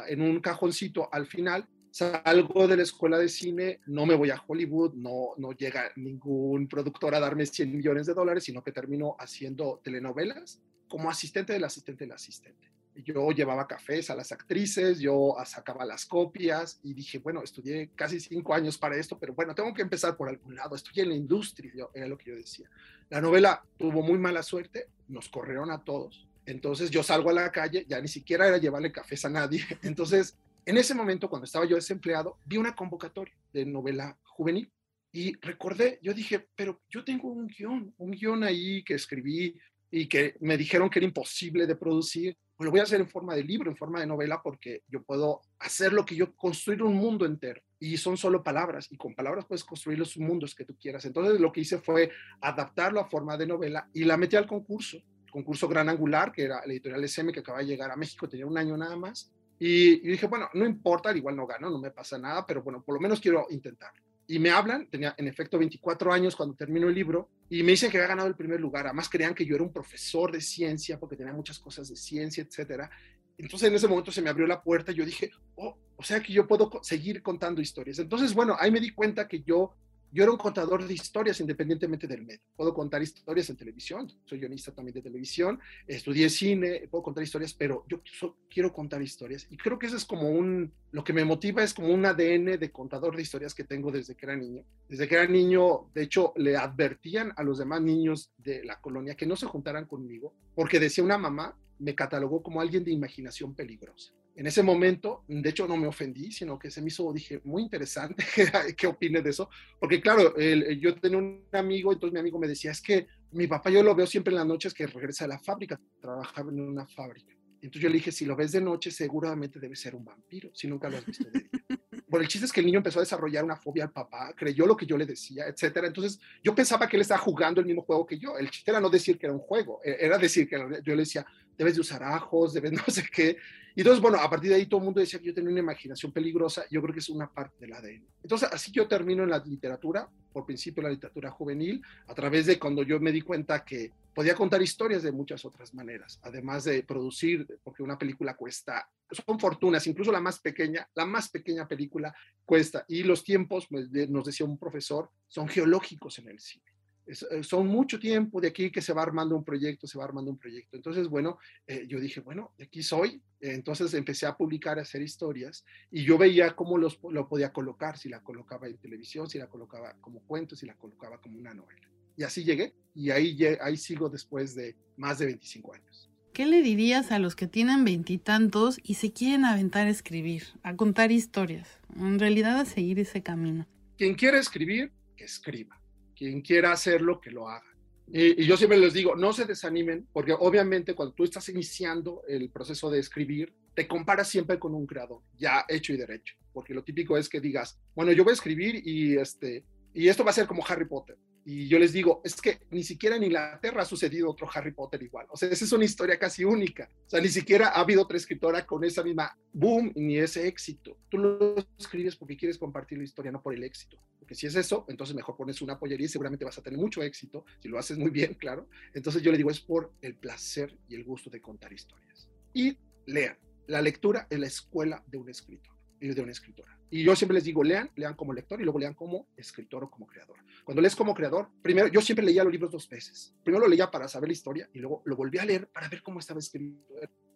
en 0.08 0.22
un 0.22 0.40
cajoncito 0.40 1.08
al 1.14 1.28
final 1.28 1.68
salgo 1.96 2.68
de 2.68 2.76
la 2.76 2.84
escuela 2.84 3.18
de 3.18 3.30
cine, 3.30 3.80
no 3.86 4.06
me 4.06 4.16
voy 4.16 4.30
a 4.30 4.44
Hollywood, 4.46 4.96
no, 4.96 5.30
no 5.38 5.54
llega 5.54 5.94
ningún 5.96 6.68
productor 6.68 7.16
a 7.16 7.22
darme 7.22 7.46
100 7.46 7.72
millones 7.72 8.06
de 8.06 8.14
dólares, 8.14 8.44
sino 8.44 8.62
que 8.62 8.74
termino 8.74 9.16
haciendo 9.18 9.80
telenovelas 9.82 10.60
como 10.90 11.10
asistente 11.10 11.54
del 11.54 11.64
asistente 11.64 12.04
del 12.04 12.12
asistente. 12.12 12.70
Yo 12.96 13.32
llevaba 13.32 13.66
cafés 13.66 14.10
a 14.10 14.16
las 14.16 14.34
actrices, 14.34 15.00
yo 15.00 15.38
sacaba 15.46 15.86
las 15.86 16.06
copias 16.06 16.82
y 16.84 16.94
dije, 16.94 17.20
bueno, 17.20 17.42
estudié 17.42 17.92
casi 17.96 18.20
cinco 18.20 18.54
años 18.54 18.78
para 18.78 18.98
esto, 18.98 19.18
pero 19.18 19.34
bueno, 19.34 19.56
tengo 19.56 19.74
que 19.74 19.82
empezar 19.82 20.18
por 20.18 20.28
algún 20.28 20.54
lado. 20.54 20.76
Estudié 20.76 21.04
en 21.04 21.10
la 21.10 21.16
industria, 21.16 21.72
era 21.94 22.08
lo 22.08 22.18
que 22.18 22.32
yo 22.32 22.36
decía. 22.36 22.70
La 23.10 23.22
novela 23.22 23.64
tuvo 23.78 24.02
muy 24.02 24.18
mala 24.18 24.44
suerte, 24.44 24.90
nos 25.08 25.30
corrieron 25.30 25.72
a 25.72 25.82
todos. 25.86 26.28
Entonces 26.46 26.92
yo 26.92 27.04
salgo 27.04 27.30
a 27.30 27.34
la 27.34 27.52
calle, 27.54 27.86
ya 27.88 28.02
ni 28.02 28.10
siquiera 28.10 28.50
era 28.50 28.58
llevarle 28.58 28.92
cafés 28.92 29.24
a 29.24 29.30
nadie. 29.30 29.64
Entonces 29.82 30.38
en 30.66 30.78
ese 30.78 30.96
momento, 30.96 31.30
cuando 31.30 31.46
estaba 31.46 31.66
yo 31.66 31.76
desempleado, 31.76 32.40
vi 32.46 32.58
una 32.58 32.76
convocatoria 32.76 33.36
de 33.54 33.66
novela 33.66 34.18
juvenil 34.24 34.72
y 35.12 35.34
recordé, 35.40 36.00
yo 36.02 36.14
dije, 36.14 36.48
pero 36.56 36.82
yo 36.90 37.04
tengo 37.04 37.30
un 37.30 37.48
guion, 37.48 37.94
un 37.98 38.12
guion 38.12 38.44
ahí 38.44 38.84
que 38.84 38.96
escribí 38.96 39.58
y 39.92 40.08
que 40.08 40.36
me 40.42 40.58
dijeron 40.58 40.90
que 40.90 41.00
era 41.00 41.06
imposible 41.06 41.66
de 41.66 41.76
producir, 41.76 42.36
pues 42.58 42.66
lo 42.66 42.72
voy 42.72 42.80
a 42.80 42.84
hacer 42.84 43.00
en 43.00 43.08
forma 43.08 43.36
de 43.36 43.44
libro, 43.44 43.70
en 43.70 43.78
forma 43.78 44.00
de 44.00 44.08
novela, 44.08 44.42
porque 44.44 44.84
yo 44.88 45.04
puedo 45.04 45.42
hacer 45.60 45.94
lo 45.94 46.06
que 46.06 46.16
yo, 46.16 46.36
construir 46.36 46.84
un 46.84 46.96
mundo 46.96 47.26
entero. 47.26 47.62
Y 47.80 47.98
son 47.98 48.18
solo 48.18 48.44
palabras, 48.44 48.88
y 48.92 48.98
con 48.98 49.14
palabras 49.14 49.46
puedes 49.46 49.64
construir 49.64 50.00
los 50.00 50.18
mundos 50.18 50.56
que 50.56 50.66
tú 50.66 50.76
quieras. 50.78 51.06
Entonces 51.06 51.40
lo 51.40 51.52
que 51.52 51.62
hice 51.62 51.78
fue 51.78 52.12
adaptarlo 52.42 53.00
a 53.00 53.10
forma 53.10 53.38
de 53.38 53.48
novela 53.48 53.88
y 53.94 54.04
la 54.04 54.18
metí 54.18 54.36
al 54.36 54.48
concurso, 54.48 54.98
concurso 55.32 55.68
Gran 55.68 55.90
Angular, 55.90 56.32
que 56.32 56.44
era 56.44 56.66
la 56.66 56.74
editorial 56.74 57.04
SM 57.04 57.32
que 57.32 57.42
acaba 57.42 57.60
de 57.60 57.66
llegar 57.66 57.92
a 57.92 57.96
México, 57.96 58.28
tenía 58.28 58.48
un 58.48 58.58
año 58.58 58.76
nada 58.78 58.96
más, 58.96 59.34
y, 59.60 60.00
dije, 60.02 60.28
bueno, 60.28 60.50
no 60.54 60.66
importa, 60.66 61.16
igual 61.16 61.36
no 61.36 61.48
gano, 61.48 61.70
no 61.70 61.80
me 61.80 61.92
pasa 61.92 62.18
nada, 62.18 62.46
pero 62.46 62.62
bueno, 62.62 62.84
por 62.84 62.96
lo 62.96 63.02
menos 63.02 63.20
quiero 63.20 63.48
intentar. 63.50 63.92
Y 64.28 64.40
me 64.40 64.50
hablan, 64.50 64.90
tenía 64.90 65.14
en 65.18 65.28
efecto 65.28 65.58
24 65.58 66.12
años 66.12 66.36
cuando 66.36 66.56
termino 66.56 66.90
el 66.90 66.96
libro, 66.96 67.30
y 67.50 67.64
me 67.64 67.72
dicen 67.72 67.92
que 67.92 67.98
había 67.98 68.10
ganado 68.10 68.28
el 68.28 68.36
primer 68.36 68.60
lugar. 68.60 68.88
Además, 68.88 69.08
creían 69.08 69.36
que 69.36 69.46
yo 69.46 69.56
era 69.56 69.64
un 69.64 69.72
profesor 69.72 70.32
de 70.32 70.42
ciencia 70.42 71.00
porque 71.00 71.16
tenía 71.16 71.34
muchas 71.34 71.60
cosas 71.60 71.88
de 71.88 71.96
ciencia, 71.96 72.44
etcétera. 72.44 72.90
Entonces, 73.38 73.70
en 73.70 73.76
ese 73.76 73.88
momento 73.88 74.12
se 74.12 74.22
me 74.22 74.30
abrió 74.30 74.48
la 74.48 74.62
puerta 74.62 74.92
y 74.92 74.96
yo 74.96 75.06
dije, 75.06 75.32
oh, 75.56 75.78
o 75.96 76.04
sea 76.04 76.22
que 76.22 76.34
yo 76.34 76.48
puedo 76.48 76.70
seguir 76.82 77.22
contando 77.22 77.62
historias. 77.62 78.00
Entonces, 78.00 78.34
bueno, 78.34 78.56
ahí 78.60 78.72
me 78.72 78.80
di 78.80 78.92
cuenta 78.92 79.28
que 79.28 79.44
yo 79.44 79.76
yo 80.16 80.24
era 80.24 80.32
un 80.32 80.38
contador 80.38 80.88
de 80.88 80.94
historias 80.94 81.42
independientemente 81.42 82.08
del 82.08 82.24
medio. 82.26 82.40
Puedo 82.56 82.74
contar 82.74 83.04
historias 83.04 83.50
en 83.50 83.58
televisión, 83.58 84.10
soy 84.24 84.40
guionista 84.40 84.72
también 84.72 84.94
de 84.94 85.02
televisión, 85.02 85.60
estudié 85.86 86.30
cine, 86.30 86.88
puedo 86.90 87.04
contar 87.04 87.22
historias, 87.22 87.54
pero 87.54 87.84
yo 87.90 88.02
quiero 88.50 88.72
contar 88.72 89.02
historias. 89.02 89.46
Y 89.50 89.58
creo 89.58 89.78
que 89.78 89.88
eso 89.88 89.98
es 89.98 90.06
como 90.06 90.30
un, 90.30 90.72
lo 90.92 91.04
que 91.04 91.12
me 91.12 91.26
motiva 91.26 91.64
es 91.64 91.74
como 91.74 91.94
un 91.94 92.06
ADN 92.06 92.58
de 92.58 92.72
contador 92.72 93.18
de 93.18 93.24
historias 93.24 93.54
que 93.54 93.66
tengo 93.66 93.92
desde 93.92 94.16
que 94.16 94.26
era 94.26 94.38
niño. 94.38 94.64
Desde 94.88 95.06
que 95.06 95.16
era 95.16 95.28
niño, 95.28 95.90
de 95.94 96.04
hecho, 96.04 96.32
le 96.38 96.56
advertían 96.56 97.34
a 97.36 97.44
los 97.44 97.58
demás 97.58 97.82
niños 97.82 98.32
de 98.38 98.64
la 98.64 98.80
colonia 98.80 99.16
que 99.16 99.26
no 99.26 99.36
se 99.36 99.48
juntaran 99.48 99.86
conmigo, 99.86 100.34
porque 100.56 100.80
decía 100.80 101.04
una 101.04 101.18
mamá, 101.18 101.58
me 101.78 101.94
catalogó 101.94 102.42
como 102.42 102.62
alguien 102.62 102.86
de 102.86 102.92
imaginación 102.92 103.54
peligrosa 103.54 104.14
en 104.36 104.48
ese 104.48 104.62
momento, 104.62 105.24
de 105.28 105.50
hecho 105.50 105.68
no 105.68 105.78
me 105.78 105.88
ofendí, 105.88 106.32
sino 106.32 106.60
que 106.60 106.70
se 106.70 106.82
me 106.82 106.90
hizo, 106.90 107.12
dije, 107.14 107.40
muy 107.46 107.64
interesante, 107.64 108.24
¿qué 108.78 108.88
opine 108.88 109.22
de 109.22 109.30
eso? 109.30 109.50
Porque 109.80 110.02
claro, 110.02 110.36
yo 110.38 110.96
tenía 110.96 111.18
un 111.18 111.46
amigo, 111.54 111.94
entonces 111.94 112.14
mi 112.14 112.20
amigo 112.20 112.38
me 112.38 112.48
decía, 112.48 112.72
es 112.72 112.82
que 112.82 113.08
mi 113.32 113.48
papá 113.48 113.70
yo 113.70 113.82
lo 113.82 113.96
veo 113.96 114.06
siempre 114.06 114.32
en 114.32 114.38
las 114.38 114.48
noches 114.48 114.74
que 114.74 114.88
regresa 114.88 115.26
a 115.26 115.30
la 115.30 115.40
fábrica, 115.40 115.80
trabajaba 116.02 116.52
en 116.52 116.60
una 116.60 116.86
fábrica. 116.86 117.34
Entonces 117.62 117.82
yo 117.82 117.90
le 117.90 117.96
dije, 117.96 118.12
si 118.12 118.26
lo 118.26 118.36
ves 118.36 118.52
de 118.52 118.62
noche, 118.62 118.92
seguramente 118.92 119.60
debe 119.60 119.76
ser 119.76 119.96
un 119.96 120.06
vampiro, 120.06 120.52
si 120.54 120.68
nunca 120.68 120.90
lo 120.90 120.98
has 120.98 121.06
visto 121.06 121.30
de 121.30 121.40
día. 121.40 121.50
Bueno, 122.08 122.24
el 122.24 122.30
chiste 122.30 122.46
es 122.46 122.54
que 122.54 122.60
el 122.60 122.68
niño 122.68 122.78
empezó 122.78 123.00
a 123.00 123.02
desarrollar 123.02 123.44
una 123.44 123.58
fobia 123.58 123.84
al 123.84 123.92
papá, 123.92 124.32
creyó 124.38 124.66
lo 124.68 124.78
que 124.78 124.86
yo 124.86 124.96
le 124.96 125.06
decía, 125.06 125.48
etcétera. 125.48 125.88
Entonces 125.88 126.20
yo 126.42 126.54
pensaba 126.54 126.88
que 126.88 126.96
él 126.98 127.02
estaba 127.02 127.20
jugando 127.20 127.60
el 127.60 127.68
mismo 127.68 127.82
juego 127.82 128.06
que 128.06 128.18
yo. 128.18 128.38
El 128.38 128.50
chiste 128.52 128.72
era 128.72 128.80
no 128.80 128.90
decir 128.90 129.18
que 129.18 129.26
era 129.26 129.34
un 129.34 129.42
juego, 129.42 129.82
e, 129.84 129.98
era 130.00 130.18
decir 130.18 130.48
que 130.48 130.56
yo 130.84 130.96
le 130.96 131.02
decía, 131.02 131.26
debes 131.58 131.76
de 131.76 131.82
usar 131.82 132.04
ajos, 132.04 132.54
debes 132.54 132.72
no 132.74 132.84
sé 132.88 133.04
qué. 133.12 133.38
Y 133.76 133.82
entonces, 133.82 134.02
bueno, 134.02 134.18
a 134.20 134.30
partir 134.30 134.52
de 134.52 134.56
ahí 134.56 134.68
todo 134.68 134.80
el 134.80 134.86
mundo 134.86 135.02
decía 135.02 135.20
que 135.20 135.26
yo 135.26 135.34
tenía 135.34 135.52
una 135.52 135.60
imaginación 135.60 136.12
peligrosa. 136.14 136.64
Yo 136.72 136.82
creo 136.82 136.94
que 136.94 137.02
es 137.02 137.10
una 137.10 137.30
parte 137.30 137.58
del 137.60 137.74
ADN. 137.74 138.08
Entonces, 138.24 138.48
así 138.52 138.72
yo 138.72 138.88
termino 138.88 139.24
en 139.24 139.30
la 139.30 139.40
literatura, 139.40 140.10
por 140.32 140.46
principio 140.46 140.82
la 140.82 140.90
literatura 140.90 141.30
juvenil, 141.30 141.82
a 142.08 142.16
través 142.16 142.46
de 142.46 142.58
cuando 142.58 142.84
yo 142.84 143.02
me 143.02 143.12
di 143.12 143.20
cuenta 143.20 143.66
que 143.66 143.92
podía 144.14 144.34
contar 144.34 144.62
historias 144.62 145.04
de 145.04 145.12
muchas 145.12 145.44
otras 145.44 145.74
maneras, 145.74 146.22
además 146.24 146.64
de 146.64 146.84
producir, 146.84 147.46
porque 147.66 147.84
una 147.84 147.98
película 147.98 148.38
cuesta, 148.38 148.90
son 149.12 149.38
fortunas, 149.38 149.86
incluso 149.88 150.10
la 150.10 150.22
más 150.22 150.40
pequeña, 150.40 150.88
la 150.96 151.06
más 151.06 151.28
pequeña 151.28 151.68
película 151.68 152.16
cuesta. 152.46 152.86
Y 152.88 153.04
los 153.04 153.26
tiempos, 153.26 153.68
pues, 153.70 153.92
nos 154.10 154.26
decía 154.26 154.46
un 154.46 154.58
profesor, 154.58 155.10
son 155.28 155.50
geológicos 155.50 156.18
en 156.20 156.30
el 156.30 156.40
cine. 156.40 156.75
Eh, 157.08 157.44
son 157.44 157.68
mucho 157.68 158.00
tiempo 158.00 158.42
de 158.42 158.48
aquí 158.48 158.72
que 158.72 158.82
se 158.82 158.94
va 158.94 159.04
armando 159.04 159.36
un 159.36 159.44
proyecto, 159.44 159.88
se 159.88 159.98
va 159.98 160.06
armando 160.06 160.32
un 160.32 160.38
proyecto. 160.38 160.76
Entonces, 160.76 161.08
bueno, 161.08 161.38
eh, 161.68 161.86
yo 161.88 162.00
dije, 162.00 162.20
bueno, 162.20 162.54
de 162.58 162.66
aquí 162.66 162.82
soy. 162.82 163.22
Entonces 163.40 163.94
empecé 163.94 164.26
a 164.26 164.36
publicar, 164.36 164.80
a 164.80 164.82
hacer 164.82 165.02
historias 165.04 165.64
y 165.92 166.04
yo 166.04 166.18
veía 166.18 166.56
cómo 166.56 166.78
los, 166.78 167.00
lo 167.12 167.28
podía 167.28 167.54
colocar, 167.54 167.98
si 167.98 168.10
la 168.10 168.24
colocaba 168.24 168.68
en 168.68 168.78
televisión, 168.78 169.30
si 169.30 169.38
la 169.38 169.48
colocaba 169.48 169.96
como 170.02 170.22
cuento, 170.22 170.56
si 170.56 170.66
la 170.66 170.76
colocaba 170.76 171.22
como 171.22 171.38
una 171.38 171.54
novela. 171.54 171.88
Y 172.18 172.24
así 172.24 172.44
llegué 172.44 172.74
y 172.96 173.12
ahí, 173.12 173.38
ahí 173.62 173.78
sigo 173.78 174.10
después 174.10 174.56
de 174.56 174.76
más 174.98 175.20
de 175.20 175.28
25 175.28 175.74
años. 175.76 176.10
¿Qué 176.34 176.48
le 176.48 176.62
dirías 176.62 177.12
a 177.12 177.20
los 177.20 177.36
que 177.36 177.48
tienen 177.48 177.86
veintitantos 177.86 178.80
y, 178.80 178.94
y 178.94 178.96
se 178.96 179.14
quieren 179.14 179.46
aventar 179.46 179.88
a 179.88 179.92
escribir, 179.92 180.44
a 180.64 180.76
contar 180.76 181.12
historias, 181.12 181.68
en 181.96 182.20
realidad 182.20 182.58
a 182.60 182.66
seguir 182.66 183.00
ese 183.00 183.22
camino? 183.22 183.68
Quien 183.98 184.16
quiera 184.16 184.40
escribir, 184.40 184.92
que 185.16 185.26
escriba 185.26 185.80
quien 186.16 186.42
quiera 186.42 186.72
hacerlo, 186.72 187.20
que 187.20 187.32
lo 187.32 187.50
haga. 187.50 187.66
Y, 188.08 188.46
yo 188.46 188.56
siempre 188.58 188.78
les 188.78 188.94
digo, 188.94 189.16
no 189.16 189.34
se 189.34 189.46
desanimen, 189.46 190.08
porque 190.14 190.34
obviamente 190.34 190.94
cuando 190.94 191.14
tú 191.14 191.24
estás 191.24 191.50
iniciando 191.50 192.22
el 192.28 192.50
proceso 192.50 192.90
de 192.90 193.00
escribir, 193.00 193.54
te 193.74 193.88
comparas 193.88 194.30
siempre 194.30 194.60
con 194.60 194.74
un 194.74 194.86
creador, 194.86 195.22
ya 195.38 195.66
hecho 195.68 195.94
y 195.94 195.98
derecho, 195.98 196.36
porque 196.54 196.74
lo 196.74 196.84
típico 196.84 197.18
es 197.18 197.28
que 197.28 197.42
digas, 197.42 197.80
bueno, 197.94 198.12
yo 198.12 198.24
voy 198.24 198.32
a 198.32 198.36
escribir 198.36 198.82
y, 198.88 199.18
este, 199.18 199.66
y 199.94 200.08
esto 200.08 200.24
va 200.24 200.30
a 200.30 200.34
ser 200.34 200.48
como 200.48 200.64
Harry 200.66 200.86
Potter. 200.86 201.18
Y 201.48 201.68
yo 201.68 201.78
les 201.78 201.94
digo, 201.94 202.22
es 202.24 202.42
que 202.42 202.62
ni 202.72 202.84
siquiera 202.84 203.18
en 203.18 203.24
Inglaterra 203.24 203.84
ha 203.84 203.86
sucedido 203.86 204.32
otro 204.32 204.50
Harry 204.52 204.72
Potter 204.72 205.04
igual. 205.04 205.28
O 205.30 205.38
sea, 205.38 205.48
esa 205.48 205.64
es 205.64 205.72
una 205.72 205.86
historia 205.86 206.18
casi 206.18 206.44
única. 206.44 206.90
O 207.06 207.10
sea, 207.10 207.22
ni 207.22 207.28
siquiera 207.28 207.68
ha 207.68 207.82
habido 207.82 208.02
otra 208.02 208.18
escritora 208.18 208.66
con 208.66 208.84
esa 208.84 209.04
misma 209.04 209.38
boom 209.54 209.92
ni 209.96 210.18
ese 210.18 210.48
éxito. 210.48 210.98
Tú 211.08 211.20
lo 211.20 211.56
escribes 211.78 212.16
porque 212.16 212.36
quieres 212.36 212.58
compartir 212.58 212.98
la 212.98 213.04
historia, 213.04 213.32
no 213.32 213.44
por 213.44 213.54
el 213.54 213.64
éxito. 213.64 214.02
Porque 214.18 214.34
si 214.34 214.48
es 214.48 214.56
eso, 214.56 214.88
entonces 214.90 215.16
mejor 215.16 215.38
pones 215.38 215.62
una 215.62 215.78
pollería 215.78 216.06
y 216.06 216.10
seguramente 216.10 216.46
vas 216.46 216.58
a 216.58 216.64
tener 216.64 216.80
mucho 216.80 217.04
éxito, 217.04 217.46
si 217.60 217.70
lo 217.70 217.78
haces 217.78 218.00
muy 218.00 218.10
bien, 218.10 218.34
claro. 218.40 218.68
Entonces 218.96 219.22
yo 219.22 219.32
le 219.32 219.38
digo, 219.38 219.52
es 219.52 219.60
por 219.60 219.94
el 220.02 220.16
placer 220.16 220.76
y 220.90 220.96
el 220.96 221.04
gusto 221.04 221.30
de 221.30 221.42
contar 221.42 221.72
historias. 221.72 222.28
Y 222.56 222.76
lean. 223.06 223.38
La 223.68 223.84
lectura 223.84 224.26
es 224.32 224.40
la 224.40 224.48
escuela 224.48 225.04
de 225.06 225.20
un 225.20 225.30
escritor 225.30 225.75
y 226.00 226.08
de 226.10 226.22
una 226.22 226.32
escritora. 226.32 226.78
Y 226.90 227.04
yo 227.04 227.16
siempre 227.16 227.36
les 227.36 227.44
digo, 227.44 227.64
lean, 227.64 227.90
lean 227.96 228.16
como 228.16 228.34
lector 228.34 228.60
y 228.62 228.64
luego 228.64 228.80
lean 228.80 228.94
como 228.94 229.28
escritor 229.36 229.84
o 229.84 229.90
como 229.90 230.06
creador. 230.06 230.38
Cuando 230.64 230.82
lees 230.82 230.96
como 230.96 231.14
creador, 231.14 231.50
primero, 231.62 231.88
yo 231.88 232.02
siempre 232.02 232.26
leía 232.26 232.44
los 232.44 232.54
libros 232.54 232.72
dos 232.72 232.88
veces. 232.88 233.36
Primero 233.44 233.66
lo 233.66 233.70
leía 233.70 233.90
para 233.90 234.08
saber 234.08 234.30
la 234.30 234.34
historia 234.34 234.70
y 234.74 234.80
luego 234.80 235.02
lo 235.06 235.16
volví 235.16 235.38
a 235.38 235.46
leer 235.46 235.68
para 235.68 235.90
ver 235.90 236.02
cómo 236.02 236.20
estaba 236.20 236.40
escrito. 236.40 236.80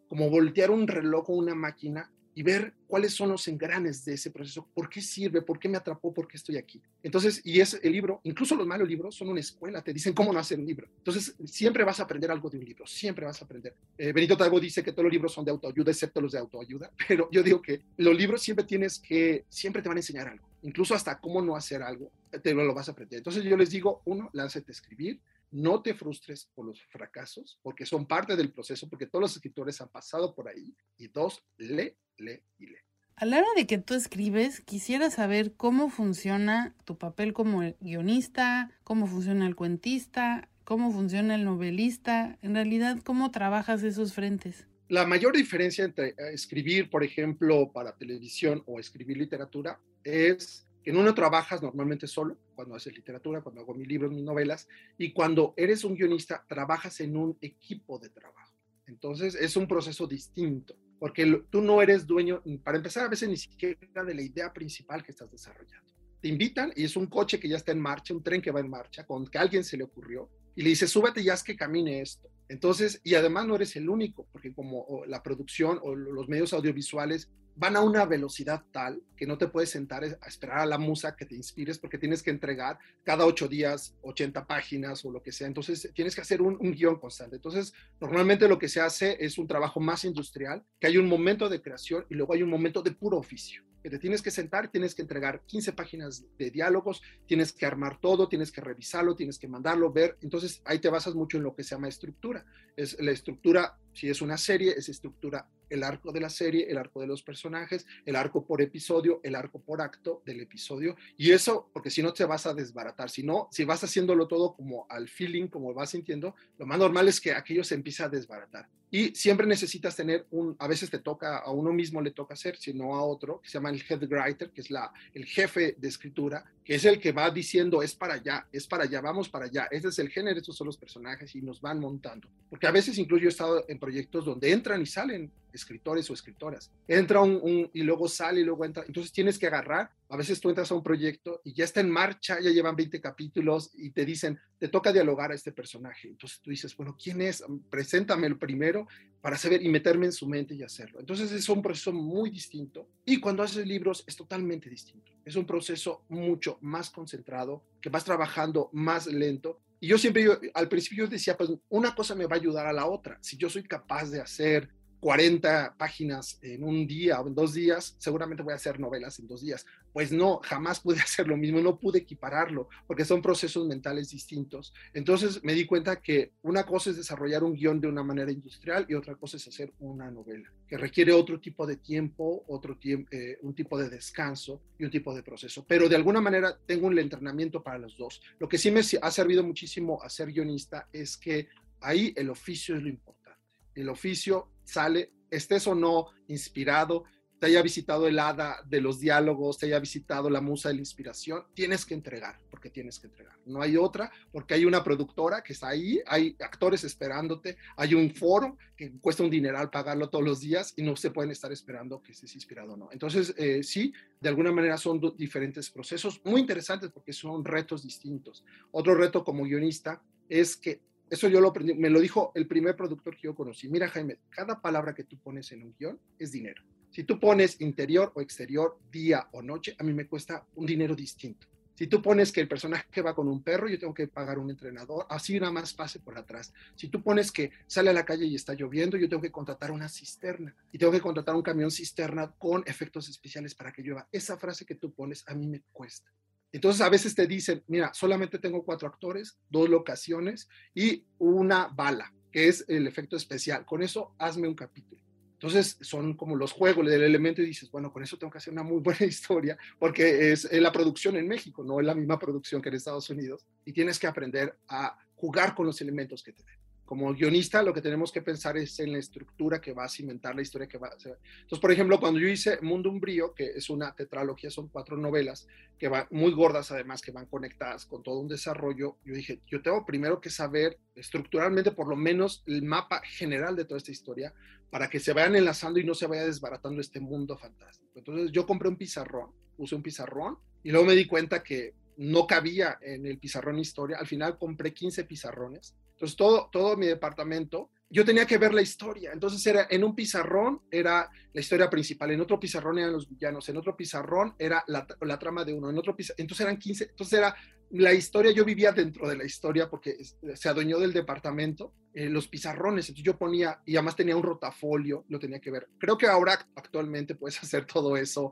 Como 0.08 0.30
voltear 0.30 0.72
un 0.72 0.88
reloj 0.88 1.30
o 1.30 1.34
una 1.34 1.56
máquina 1.56 2.12
y 2.40 2.44
ver 2.44 2.74
cuáles 2.88 3.14
son 3.14 3.28
los 3.28 3.46
engranes 3.50 4.06
de 4.06 4.14
ese 4.14 4.32
proceso, 4.32 4.66
por 4.74 4.88
qué 4.88 5.02
sirve, 5.02 5.42
por 5.42 5.60
qué 5.60 5.68
me 5.68 5.76
atrapó, 5.76 6.14
por 6.14 6.26
qué 6.26 6.38
estoy 6.38 6.56
aquí. 6.56 6.82
Entonces, 7.04 7.42
y 7.44 7.60
es 7.60 7.78
el 7.84 7.92
libro, 7.92 8.22
incluso 8.24 8.56
los 8.56 8.66
malos 8.66 8.88
libros 8.88 9.14
son 9.14 9.28
una 9.28 9.42
escuela, 9.42 9.82
te 9.82 9.92
dicen 9.92 10.14
cómo 10.14 10.32
no 10.32 10.40
hacer 10.40 10.58
un 10.58 10.66
libro. 10.66 10.88
Entonces, 11.00 11.36
siempre 11.44 11.84
vas 11.84 12.00
a 12.00 12.04
aprender 12.04 12.32
algo 12.32 12.50
de 12.50 12.58
un 12.58 12.64
libro, 12.64 12.88
siempre 12.88 13.26
vas 13.26 13.42
a 13.42 13.44
aprender. 13.44 13.76
Eh, 13.98 14.14
Benito 14.14 14.38
Taibo 14.38 14.58
dice 14.58 14.82
que 14.82 14.94
todos 14.94 15.04
los 15.04 15.12
libros 15.12 15.34
son 15.34 15.44
de 15.44 15.52
autoayuda, 15.52 15.92
excepto 15.92 16.22
los 16.22 16.32
de 16.32 16.40
autoayuda, 16.40 16.90
pero 17.10 17.28
yo 17.30 17.44
digo 17.44 17.62
que 17.62 17.82
los 17.98 18.16
libros 18.16 18.42
siempre 18.42 18.64
tienes 18.64 19.00
que, 19.00 19.44
siempre 19.50 19.82
te 19.82 19.90
van 19.90 19.98
a 19.98 20.00
enseñar 20.00 20.30
algo, 20.30 20.48
incluso 20.62 20.96
hasta 20.96 21.20
cómo 21.20 21.42
no 21.42 21.58
hacer 21.58 21.84
algo, 21.84 22.10
te 22.42 22.54
lo, 22.54 22.64
lo 22.64 22.74
vas 22.74 22.88
a 22.88 22.94
aprender. 22.94 23.18
Entonces, 23.18 23.44
yo 23.44 23.58
les 23.58 23.70
digo, 23.70 24.02
uno, 24.06 24.30
lánzate 24.32 24.72
a 24.72 24.76
escribir, 24.76 25.20
no 25.52 25.82
te 25.82 25.94
frustres 25.94 26.46
por 26.56 26.66
los 26.66 26.82
fracasos, 26.84 27.60
porque 27.62 27.86
son 27.86 28.08
parte 28.08 28.38
del 28.38 28.54
proceso, 28.54 28.88
porque 28.88 29.08
todos 29.08 29.24
los 29.24 29.36
escritores 29.36 29.82
han 29.82 29.90
pasado 29.90 30.34
por 30.34 30.48
ahí. 30.48 30.74
Y 30.98 31.08
dos, 31.08 31.44
lee, 31.58 31.96
lee 32.20 32.42
y 32.58 32.68
lee. 32.68 32.78
A 33.16 33.26
la 33.26 33.38
hora 33.38 33.48
de 33.56 33.68
que 33.68 33.78
tú 33.78 33.96
escribes, 33.96 34.62
quisiera 34.62 35.10
saber 35.12 35.54
cómo 35.54 35.90
funciona 35.90 36.74
tu 36.86 36.98
papel 36.98 37.34
como 37.34 37.62
guionista, 37.82 38.72
cómo 38.86 39.08
funciona 39.08 39.46
el 39.46 39.58
cuentista, 39.58 40.48
cómo 40.64 40.92
funciona 40.92 41.36
el 41.36 41.44
novelista, 41.44 42.38
en 42.42 42.54
realidad, 42.54 43.00
cómo 43.04 43.32
trabajas 43.32 43.84
esos 43.84 44.14
frentes. 44.14 44.68
La 44.88 45.06
mayor 45.06 45.36
diferencia 45.36 45.84
entre 45.84 46.10
eh, 46.10 46.16
escribir, 46.32 46.90
por 46.90 47.04
ejemplo, 47.04 47.72
para 47.74 47.98
televisión 47.98 48.64
o 48.66 48.80
escribir 48.80 49.18
literatura 49.18 49.80
es 50.04 50.66
que 50.84 50.92
en 50.92 50.98
uno 50.98 51.14
trabajas 51.14 51.62
normalmente 51.62 52.08
solo, 52.08 52.38
cuando 52.56 52.76
haces 52.76 52.96
literatura, 52.96 53.42
cuando 53.42 53.62
hago 53.62 53.74
mis 53.74 53.88
libros, 53.88 54.12
mis 54.12 54.24
novelas, 54.24 54.68
y 54.98 55.12
cuando 55.12 55.54
eres 55.58 55.84
un 55.84 55.96
guionista, 55.96 56.46
trabajas 56.48 57.02
en 57.02 57.18
un 57.18 57.38
equipo 57.42 58.00
de 58.00 58.10
trabajo. 58.10 58.56
Entonces 58.88 59.36
es 59.36 59.56
un 59.58 59.68
proceso 59.68 60.08
distinto, 60.08 60.76
porque 61.00 61.44
tú 61.50 61.62
no 61.62 61.82
eres 61.82 62.06
dueño, 62.06 62.44
para 62.64 62.78
empezar, 62.78 63.06
a 63.06 63.10
veces 63.10 63.30
ni 63.30 63.38
siquiera 63.38 64.04
de 64.04 64.14
la 64.14 64.22
idea 64.22 64.52
principal 64.52 65.04
que 65.04 65.12
estás 65.12 65.32
desarrollando. 65.32 65.88
Te 66.22 66.28
invitan 66.28 66.74
y 66.76 66.84
es 66.84 66.98
un 66.98 67.08
coche 67.08 67.40
que 67.40 67.48
ya 67.48 67.56
está 67.56 67.72
en 67.72 67.80
marcha, 67.80 68.14
un 68.14 68.22
tren 68.22 68.42
que 68.42 68.52
va 68.52 68.60
en 68.60 68.70
marcha, 68.70 69.06
con 69.06 69.26
que 69.26 69.38
a 69.38 69.42
alguien 69.42 69.64
se 69.64 69.78
le 69.78 69.86
ocurrió, 69.86 70.30
y 70.56 70.62
le 70.62 70.70
dice, 70.70 70.88
súbete 70.88 71.24
ya 71.24 71.34
es 71.34 71.44
que 71.44 71.56
camine 71.56 72.02
esto. 72.02 72.30
Entonces, 72.50 73.00
y 73.04 73.14
además 73.16 73.46
no 73.46 73.56
eres 73.56 73.76
el 73.76 73.90
único, 73.90 74.28
porque 74.32 74.54
como 74.54 75.04
la 75.06 75.22
producción 75.22 75.80
o 75.82 75.96
los 75.96 76.28
medios 76.28 76.52
audiovisuales 76.52 77.30
van 77.56 77.76
a 77.76 77.82
una 77.82 78.06
velocidad 78.06 78.64
tal 78.72 79.04
que 79.18 79.28
no 79.28 79.38
te 79.38 79.48
puedes 79.48 79.70
sentar 79.70 80.04
a 80.04 80.28
esperar 80.28 80.60
a 80.60 80.66
la 80.66 80.78
musa 80.78 81.16
que 81.16 81.26
te 81.26 81.36
inspires 81.36 81.78
porque 81.78 81.98
tienes 81.98 82.24
que 82.24 82.30
entregar 82.30 82.80
cada 83.04 83.26
ocho 83.26 83.50
días 83.50 83.96
80 84.02 84.48
páginas 84.48 85.04
o 85.04 85.12
lo 85.12 85.22
que 85.22 85.34
sea. 85.34 85.46
Entonces 85.46 85.92
tienes 85.94 86.16
que 86.16 86.22
hacer 86.22 86.42
un, 86.42 86.58
un, 86.60 86.72
guion 86.72 87.00
constante. 87.00 87.36
Entonces 87.36 87.74
normalmente 88.00 88.48
lo 88.48 88.58
que 88.58 88.70
se 88.70 88.80
hace 88.80 89.18
es 89.20 89.38
un 89.38 89.48
trabajo 89.48 89.80
más 89.82 90.06
industrial, 90.06 90.64
que 90.80 90.88
hay 90.88 90.98
un 90.98 91.08
momento 91.08 91.50
de 91.50 91.62
creación 91.62 92.06
y 92.10 92.16
luego 92.16 92.34
hay 92.34 92.44
un 92.44 92.50
momento 92.50 92.82
de 92.82 92.92
puro 92.92 93.18
oficio 93.18 93.69
te 93.82 94.00
tienes 94.00 94.22
que 94.22 94.32
sentar, 94.32 94.70
tienes 94.70 94.96
que 94.96 95.02
entregar 95.02 95.42
15 95.46 95.74
páginas 95.74 96.26
de 96.38 96.52
diálogos, 96.52 97.02
tienes 97.26 97.54
que 97.54 97.66
armar 97.66 98.00
todo, 98.00 98.28
tienes 98.28 98.52
que 98.52 98.62
revisarlo, 98.62 99.16
tienes 99.16 99.40
que 99.40 99.48
mandarlo, 99.48 99.92
ver. 99.92 100.18
Entonces 100.22 100.62
ahí 100.66 100.80
te 100.80 100.90
basas 100.90 101.16
mucho 101.16 101.38
en 101.38 101.44
lo 101.44 101.56
que 101.56 101.64
se 101.64 101.76
llama 101.76 101.88
estructura. 101.88 102.46
Es 102.76 103.00
la 103.00 103.12
estructura, 103.12 103.78
si 104.00 104.10
es 104.10 104.22
una 104.22 104.38
serie, 104.38 104.76
es 104.78 104.88
estructura 104.88 105.46
el 105.70 105.84
arco 105.84 106.12
de 106.12 106.20
la 106.20 106.30
serie, 106.30 106.66
el 106.70 106.78
arco 106.78 107.02
de 107.02 107.08
los 107.08 107.22
personajes, 107.24 107.86
el 108.06 108.16
arco 108.16 108.46
por 108.46 108.62
episodio, 108.62 109.20
el 109.24 109.36
arco 109.36 109.60
por 109.60 109.82
acto 109.82 110.22
del 110.26 110.42
episodio. 110.42 110.96
Y 111.18 111.32
eso, 111.32 111.70
porque 111.74 111.90
si 111.90 112.02
no 112.02 112.14
te 112.14 112.26
vas 112.26 112.46
a 112.46 112.54
desbaratar, 112.54 113.10
si 113.10 113.24
no, 113.24 113.48
si 113.52 113.66
vas 113.66 113.84
haciéndolo 113.84 114.28
todo 114.28 114.56
como 114.56 114.86
al 114.90 115.08
feeling, 115.08 115.48
como 115.48 115.74
vas 115.74 115.92
sintiendo, 115.92 116.36
lo 116.58 116.66
más 116.66 116.80
normal 116.80 117.08
es 117.08 117.22
que 117.22 117.34
aquello 117.34 117.64
se 117.64 117.76
empiece 117.76 118.04
a 118.04 118.10
desbaratar. 118.10 118.68
Y 118.92 119.14
siempre 119.14 119.46
necesitas 119.46 119.96
tener 119.96 120.26
un, 120.32 120.56
a 120.58 120.68
veces 120.68 120.90
te 120.90 120.98
toca, 120.98 121.38
a 121.38 121.52
uno 121.52 121.72
mismo 121.72 122.02
le 122.02 122.10
toca 122.10 122.34
hacer, 122.34 122.58
sino 122.58 122.96
a 122.96 123.04
otro, 123.04 123.40
que 123.40 123.48
se 123.48 123.54
llama 123.54 123.70
el 123.70 123.84
head 123.88 124.02
writer, 124.10 124.50
que 124.50 124.62
es 124.62 124.72
la, 124.72 124.92
el 125.14 125.26
jefe 125.26 125.76
de 125.78 125.88
escritura, 125.88 126.44
que 126.66 126.74
es 126.74 126.86
el 126.86 127.00
que 127.00 127.12
va 127.12 127.30
diciendo, 127.30 127.84
es 127.84 127.94
para 127.94 128.16
allá, 128.16 128.48
es 128.52 128.66
para 128.66 128.86
allá, 128.86 129.00
vamos 129.02 129.30
para 129.30 129.46
allá, 129.46 129.68
este 129.70 129.90
es 129.90 130.00
el 130.00 130.10
género, 130.10 130.40
estos 130.40 130.56
son 130.56 130.66
los 130.66 130.78
personajes 130.78 131.36
y 131.36 131.42
nos 131.42 131.62
van 131.62 131.80
montando. 131.80 132.28
Porque 132.50 132.66
a 132.66 132.72
veces 132.72 132.98
incluso 132.98 133.22
yo 133.22 133.28
he 133.28 133.32
estado 133.32 133.64
en 133.68 133.78
proyectos 133.90 134.24
donde 134.24 134.52
entran 134.52 134.80
y 134.84 134.86
salen 134.86 135.32
escritores 135.52 136.08
o 136.12 136.14
escritoras. 136.14 136.72
Entra 136.88 137.22
un, 137.22 137.72
y 137.74 137.82
luego 137.82 138.08
sale 138.08 138.42
y 138.42 138.44
luego 138.44 138.66
entra. 138.66 138.84
Entonces 138.86 139.12
tienes 139.12 139.40
que 139.40 139.48
agarrar. 139.48 139.90
A 140.08 140.16
veces 140.16 140.40
tú 140.40 140.50
entras 140.50 140.72
a 140.72 140.76
un 140.76 140.84
proyecto 140.84 141.42
y 141.44 141.54
ya 141.54 141.64
está 141.64 141.80
en 141.80 141.90
marcha, 141.90 142.40
ya 142.40 142.52
llevan 142.52 142.76
20 142.76 143.02
capítulos 143.02 143.72
y 143.74 143.90
te 143.90 144.06
dicen, 144.06 144.40
te 144.60 144.68
toca 144.68 144.94
dialogar 144.94 145.32
a 145.32 145.34
este 145.34 145.52
personaje. 145.52 146.08
Entonces 146.08 146.40
tú 146.40 146.52
dices, 146.52 146.78
bueno, 146.78 146.96
¿quién 147.02 147.20
es? 147.24 147.44
Preséntamelo 147.72 148.38
primero 148.38 148.88
para 149.22 149.38
saber 149.38 149.64
y 149.64 149.70
meterme 149.70 150.06
en 150.06 150.12
su 150.12 150.28
mente 150.28 150.54
y 150.54 150.62
hacerlo. 150.62 151.00
Entonces 151.00 151.32
es 151.32 151.50
un 151.50 151.64
proceso 151.64 151.92
muy 151.92 152.30
distinto. 152.30 152.88
Y 153.04 153.20
cuando 153.20 153.42
haces 153.42 153.66
libros 153.66 154.04
es 154.06 154.16
totalmente 154.16 154.70
distinto. 154.70 155.12
Es 155.26 155.36
un 155.36 155.48
proceso 155.48 156.04
mucho 156.10 156.60
más 156.62 156.92
concentrado, 156.92 157.64
que 157.82 157.90
vas 157.90 158.06
trabajando 158.06 158.70
más 158.72 159.08
lento. 159.08 159.60
Y 159.80 159.88
yo 159.88 159.98
siempre, 159.98 160.24
yo, 160.24 160.40
al 160.54 160.68
principio 160.68 161.06
yo 161.06 161.10
decía, 161.10 161.38
pues 161.38 161.50
una 161.70 161.96
cosa 161.96 162.16
me 162.16 162.26
va 162.26 162.36
a 162.36 162.40
ayudar 162.40 162.68
a 162.68 162.74
la 162.74 162.86
otra. 162.86 163.18
Si 163.22 163.38
yo 163.38 163.50
soy 163.50 163.64
capaz 163.64 164.10
de 164.10 164.22
hacer 164.22 164.70
40 165.00 165.76
páginas 165.78 166.38
en 166.42 166.64
un 166.64 166.86
día 166.86 167.22
o 167.22 167.28
en 167.28 167.36
dos 167.36 167.54
días, 167.54 167.96
seguramente 167.98 168.44
voy 168.44 168.54
a 168.54 168.58
hacer 168.58 168.80
novelas 168.80 169.20
en 169.20 169.28
dos 169.28 169.42
días. 169.42 169.66
Pues 169.94 170.12
no, 170.12 170.40
jamás 170.44 170.80
pude 170.80 171.00
hacer 171.02 171.28
lo 171.28 171.38
mismo, 171.38 171.60
no 171.62 171.80
pude 171.80 172.00
equipararlo, 172.00 172.70
porque 172.88 173.06
son 173.06 173.22
procesos 173.22 173.68
mentales 173.68 174.10
distintos. 174.10 174.74
Entonces 174.94 175.44
me 175.44 175.54
di 175.54 175.66
cuenta 175.66 176.02
que 176.02 176.32
una 176.42 176.66
cosa 176.66 176.90
es 176.90 176.98
desarrollar 176.98 177.44
un 177.44 177.54
guion 177.54 177.80
de 177.82 177.88
una 177.88 178.04
manera 178.04 178.32
industrial 178.32 178.86
y 178.90 178.94
otra 178.94 179.16
cosa 179.16 179.38
es 179.38 179.48
hacer 179.48 179.74
una 179.80 180.10
novela, 180.12 180.52
que 180.68 180.78
requiere 180.78 181.12
otro 181.14 181.40
tipo 181.40 181.66
de 181.66 181.78
tiempo, 181.78 182.44
otro 182.48 182.78
eh, 182.84 183.38
un 183.42 183.54
tipo 183.54 183.78
de 183.78 183.90
descanso 183.90 184.62
y 184.78 184.86
un 184.86 184.92
tipo 184.92 185.14
de 185.14 185.24
proceso. 185.24 185.66
Pero 185.68 185.90
de 185.90 185.96
alguna 185.96 186.22
manera 186.22 186.58
tengo 186.66 186.88
un 186.88 186.98
entrenamiento 186.98 187.62
para 187.62 187.78
los 187.78 187.98
dos. 187.98 188.22
Lo 188.40 188.48
que 188.48 188.58
sí 188.58 188.72
me 188.72 188.82
ha 189.02 189.12
servido 189.12 189.44
muchísimo 189.44 190.02
a 190.02 190.10
ser 190.10 190.32
guionista 190.32 190.88
es 190.92 191.18
que 191.18 191.48
ahí 191.82 192.14
el 192.16 192.30
oficio 192.30 192.76
es 192.76 192.84
lo 192.84 192.90
importante. 192.90 193.40
El 193.76 193.90
oficio 193.90 194.50
sale, 194.64 195.12
estés 195.30 195.68
o 195.68 195.76
no 195.76 196.08
inspirado, 196.28 197.06
te 197.40 197.48
haya 197.48 197.62
visitado 197.62 198.08
el 198.08 198.20
hada 198.20 198.58
de 198.66 198.82
los 198.82 199.00
diálogos, 199.00 199.58
te 199.58 199.68
haya 199.68 199.80
visitado 199.80 200.30
la 200.30 200.42
musa 200.42 200.70
de 200.70 200.76
la 200.76 200.82
inspiración, 200.82 201.44
tienes 201.54 201.86
que 201.86 201.94
entregar, 201.94 202.40
porque 202.50 202.70
tienes 202.70 203.00
que 203.00 203.08
entregar. 203.08 203.36
No 203.46 203.62
hay 203.62 203.78
otra, 203.78 204.12
porque 204.32 204.54
hay 204.54 204.66
una 204.66 204.84
productora 204.84 205.42
que 205.42 205.54
está 205.54 205.70
ahí, 205.70 206.02
hay 206.06 206.36
actores 206.40 206.84
esperándote, 206.84 207.58
hay 207.78 207.96
un 207.96 208.14
foro 208.14 208.58
que 208.76 208.92
cuesta 209.00 209.24
un 209.24 209.30
dineral 209.30 209.70
pagarlo 209.70 210.10
todos 210.10 210.26
los 210.26 210.42
días 210.42 210.74
y 210.76 210.84
no 210.84 210.96
se 210.96 211.12
pueden 211.12 211.32
estar 211.32 211.52
esperando 211.52 212.02
que 212.02 212.12
estés 212.12 212.36
inspirado 212.36 212.74
o 212.74 212.78
no. 212.78 212.90
Entonces, 212.92 213.34
eh, 213.38 213.64
sí, 213.64 213.94
de 214.20 214.30
alguna 214.30 214.52
manera 214.52 214.78
son 214.78 215.02
diferentes 215.18 215.70
procesos 215.70 216.22
muy 216.26 216.42
interesantes 216.42 216.92
porque 216.92 217.14
son 217.14 217.46
retos 217.46 217.84
distintos. 217.84 218.44
Otro 218.72 218.96
reto 218.96 219.24
como 219.24 219.44
guionista 219.44 220.02
es 220.28 220.58
que 220.58 220.82
eso 221.10 221.28
yo 221.28 221.42
lo 221.42 221.52
me 221.54 221.90
lo 221.90 222.00
dijo 222.00 222.32
el 222.36 222.48
primer 222.48 222.76
productor 222.76 223.16
que 223.16 223.24
yo 223.24 223.36
conocí. 223.36 223.68
Mira, 223.68 223.88
Jaime, 223.88 224.20
cada 224.30 224.62
palabra 224.62 224.94
que 224.94 225.04
tú 225.04 225.18
pones 225.18 225.52
en 225.52 225.64
un 225.64 225.76
guion 225.78 226.00
es 226.20 226.32
dinero. 226.32 226.62
Si 226.92 227.04
tú 227.04 227.20
pones 227.20 227.62
interior 227.62 228.12
o 228.16 228.22
exterior, 228.22 228.80
día 228.92 229.28
o 229.32 229.42
noche, 229.42 229.76
a 229.78 229.84
mí 229.84 229.94
me 229.94 230.08
cuesta 230.08 230.46
un 230.56 230.66
dinero 230.66 230.96
distinto. 230.96 231.48
Si 231.80 231.88
tú 231.88 232.02
pones 232.02 232.34
que 232.34 232.42
el 232.42 232.50
personaje 232.50 233.02
va 233.02 233.16
con 233.16 233.30
un 233.30 233.42
perro, 233.42 233.70
yo 233.70 233.80
tengo 233.80 233.94
que 233.94 234.08
pagar 234.08 234.38
un 234.38 234.50
entrenador, 234.50 235.06
así 235.10 235.40
nada 235.40 235.54
más 235.54 235.74
pase 235.74 236.00
por 236.00 236.18
atrás. 236.18 236.52
Si 236.76 236.90
tú 236.90 237.02
pones 237.02 237.32
que 237.32 237.52
sale 237.68 237.90
a 237.90 237.94
la 237.94 238.04
calle 238.04 238.26
y 238.26 238.36
está 238.36 238.54
lloviendo, 238.54 238.98
yo 238.98 239.08
tengo 239.08 239.22
que 239.22 239.32
contratar 239.32 239.72
una 239.72 239.88
cisterna 239.88 240.54
y 240.74 240.78
tengo 240.78 240.92
que 240.92 241.00
contratar 241.00 241.36
un 241.36 241.42
camión 241.42 241.72
cisterna 241.72 242.34
con 242.38 242.64
efectos 242.66 243.08
especiales 243.08 243.56
para 243.56 243.72
que 243.72 243.82
llueva. 243.82 244.10
Esa 244.12 244.36
frase 244.36 244.66
que 244.66 244.76
tú 244.76 244.92
pones 244.92 245.24
a 245.26 245.34
mí 245.36 245.48
me 245.48 245.62
cuesta. 245.72 246.12
Entonces 246.52 246.82
a 246.82 246.90
veces 246.90 247.16
te 247.16 247.28
dicen, 247.28 247.64
mira, 247.68 247.94
solamente 247.94 248.40
tengo 248.40 248.66
cuatro 248.66 248.88
actores, 248.88 249.38
dos 249.50 249.70
locaciones 249.70 250.50
y 250.74 251.06
una 251.18 251.68
bala, 251.68 252.14
que 252.32 252.50
es 252.50 252.66
el 252.68 252.88
efecto 252.88 253.16
especial. 253.16 253.66
Con 253.66 253.84
eso 253.84 254.16
hazme 254.18 254.50
un 254.50 254.56
capítulo. 254.56 255.09
Entonces 255.40 255.78
son 255.80 256.16
como 256.16 256.36
los 256.36 256.52
juegos 256.52 256.86
del 256.86 257.02
elemento 257.02 257.42
y 257.42 257.46
dices, 257.46 257.72
bueno, 257.72 257.94
con 257.94 258.04
eso 258.04 258.18
tengo 258.18 258.30
que 258.30 258.40
hacer 258.40 258.52
una 258.52 258.62
muy 258.62 258.82
buena 258.82 259.06
historia 259.06 259.58
porque 259.80 260.34
es, 260.34 260.52
la 260.52 260.70
producción 260.70 261.16
en 261.16 261.30
México, 261.30 261.64
no 261.64 261.80
es 261.80 261.86
la 261.86 261.96
misma 261.96 262.20
producción 262.20 262.62
que 262.62 262.68
en 262.68 262.76
Estados 262.76 263.10
Unidos 263.10 263.46
y 263.64 263.72
tienes 263.72 263.98
que 263.98 264.08
aprender 264.08 264.58
a 264.68 264.98
jugar 265.16 265.56
con 265.56 265.66
los 265.66 265.80
elementos 265.80 266.22
que 266.24 266.34
te 266.34 266.44
den 266.44 266.59
como 266.90 267.14
guionista 267.14 267.62
lo 267.62 267.72
que 267.72 267.84
tenemos 267.84 268.12
que 268.12 268.24
pensar 268.24 268.58
es 268.58 268.80
en 268.80 268.94
la 268.94 268.98
estructura 268.98 269.62
que 269.62 269.74
va 269.74 269.84
a 269.84 269.90
cimentar 269.90 270.36
la 270.36 270.42
historia 270.42 270.68
que 270.68 270.80
va 270.80 270.88
a. 270.88 270.94
Entonces, 270.94 271.60
por 271.62 271.72
ejemplo, 271.72 272.00
cuando 272.00 272.20
yo 272.20 272.28
hice 272.28 272.60
Mundo 272.64 272.90
Umbrío, 272.90 273.36
que 273.36 273.46
es 273.46 273.70
una 273.70 273.94
tetralogía, 273.94 274.50
son 274.50 274.70
cuatro 274.70 274.98
novelas 274.98 275.46
que 275.78 275.88
van 275.88 276.08
muy 276.10 276.32
gordas 276.32 276.72
además, 276.72 277.04
que 277.04 277.12
van 277.12 277.28
conectadas 277.28 277.86
con 277.86 278.02
todo 278.02 278.20
un 278.20 278.28
desarrollo, 278.28 278.98
yo 279.06 279.14
dije, 279.14 279.40
yo 279.46 279.62
tengo 279.62 279.86
primero 279.86 280.20
que 280.20 280.32
saber 280.32 280.80
estructuralmente 280.96 281.70
por 281.70 281.88
lo 281.88 281.96
menos 281.96 282.42
el 282.48 282.64
mapa 282.64 283.04
general 283.06 283.56
de 283.56 283.66
toda 283.66 283.78
esta 283.78 283.92
historia 283.92 284.34
para 284.72 284.90
que 284.90 285.00
se 285.00 285.14
vayan 285.14 285.36
enlazando 285.36 285.80
y 285.80 285.84
no 285.84 285.94
se 285.94 286.08
vaya 286.08 286.26
desbaratando 286.26 286.82
este 286.82 287.00
mundo 287.00 287.38
fantástico. 287.38 288.00
Entonces 288.00 288.32
yo 288.32 288.48
compré 288.48 288.68
un 288.68 288.78
pizarrón, 288.78 289.30
puse 289.56 289.76
un 289.76 289.84
pizarrón 289.84 290.40
y 290.64 290.72
luego 290.72 290.88
me 290.88 290.96
di 290.96 291.06
cuenta 291.06 291.44
que 291.44 291.76
no 291.98 292.26
cabía 292.26 292.80
en 292.82 293.06
el 293.06 293.20
pizarrón 293.20 293.60
historia. 293.60 294.00
Al 294.00 294.08
final 294.08 294.40
compré 294.40 294.74
15 294.74 295.04
pizarrones 295.04 295.76
entonces, 296.00 296.16
todo, 296.16 296.48
todo 296.50 296.78
mi 296.78 296.86
departamento, 296.86 297.72
yo 297.90 298.06
tenía 298.06 298.26
que 298.26 298.38
ver 298.38 298.54
la 298.54 298.62
historia. 298.62 299.12
Entonces, 299.12 299.46
era 299.46 299.68
en 299.70 299.84
un 299.84 299.94
pizarrón 299.94 300.62
era 300.72 301.10
la 301.34 301.42
historia 301.42 301.70
principal, 301.70 302.12
en 302.12 302.22
otro 302.22 302.40
pizarrón 302.40 302.80
eran 302.80 302.94
los 302.94 303.10
villanos, 303.10 303.50
en 303.50 303.58
otro 303.58 303.76
pizarrón 303.76 304.34
era 304.40 304.64
la, 304.68 305.20
trama 305.20 305.44
de 305.44 305.54
uno, 305.54 305.70
en 305.70 305.78
otro 305.78 305.98
pizarrón, 305.98 306.22
entonces 306.22 306.46
eran 306.46 306.58
15, 306.58 306.84
entonces 306.92 307.20
era 307.20 307.36
la 307.72 307.94
historia, 307.94 308.32
yo 308.32 308.46
vivía 308.46 308.72
dentro 308.72 309.10
de 309.10 309.18
la 309.18 309.26
historia 309.26 309.70
porque 309.70 309.98
se 310.36 310.48
adueñó 310.48 310.80
del 310.80 310.94
departamento, 310.94 311.74
eh, 311.94 312.08
los 312.08 312.30
pizarrones, 312.30 312.88
entonces 312.88 313.06
yo 313.06 313.18
ponía, 313.18 313.62
y 313.66 313.76
además 313.76 313.98
tenía 313.98 314.16
un 314.16 314.24
rotafolio, 314.24 315.04
lo 315.10 315.20
tenía 315.20 315.42
que 315.42 315.52
ver. 315.52 315.68
Creo 315.78 315.98
que 315.98 316.08
ahora 316.08 316.48
actualmente 316.56 317.16
puedes 317.16 317.38
hacer 317.44 317.66
todo 317.66 317.98
eso 317.98 318.32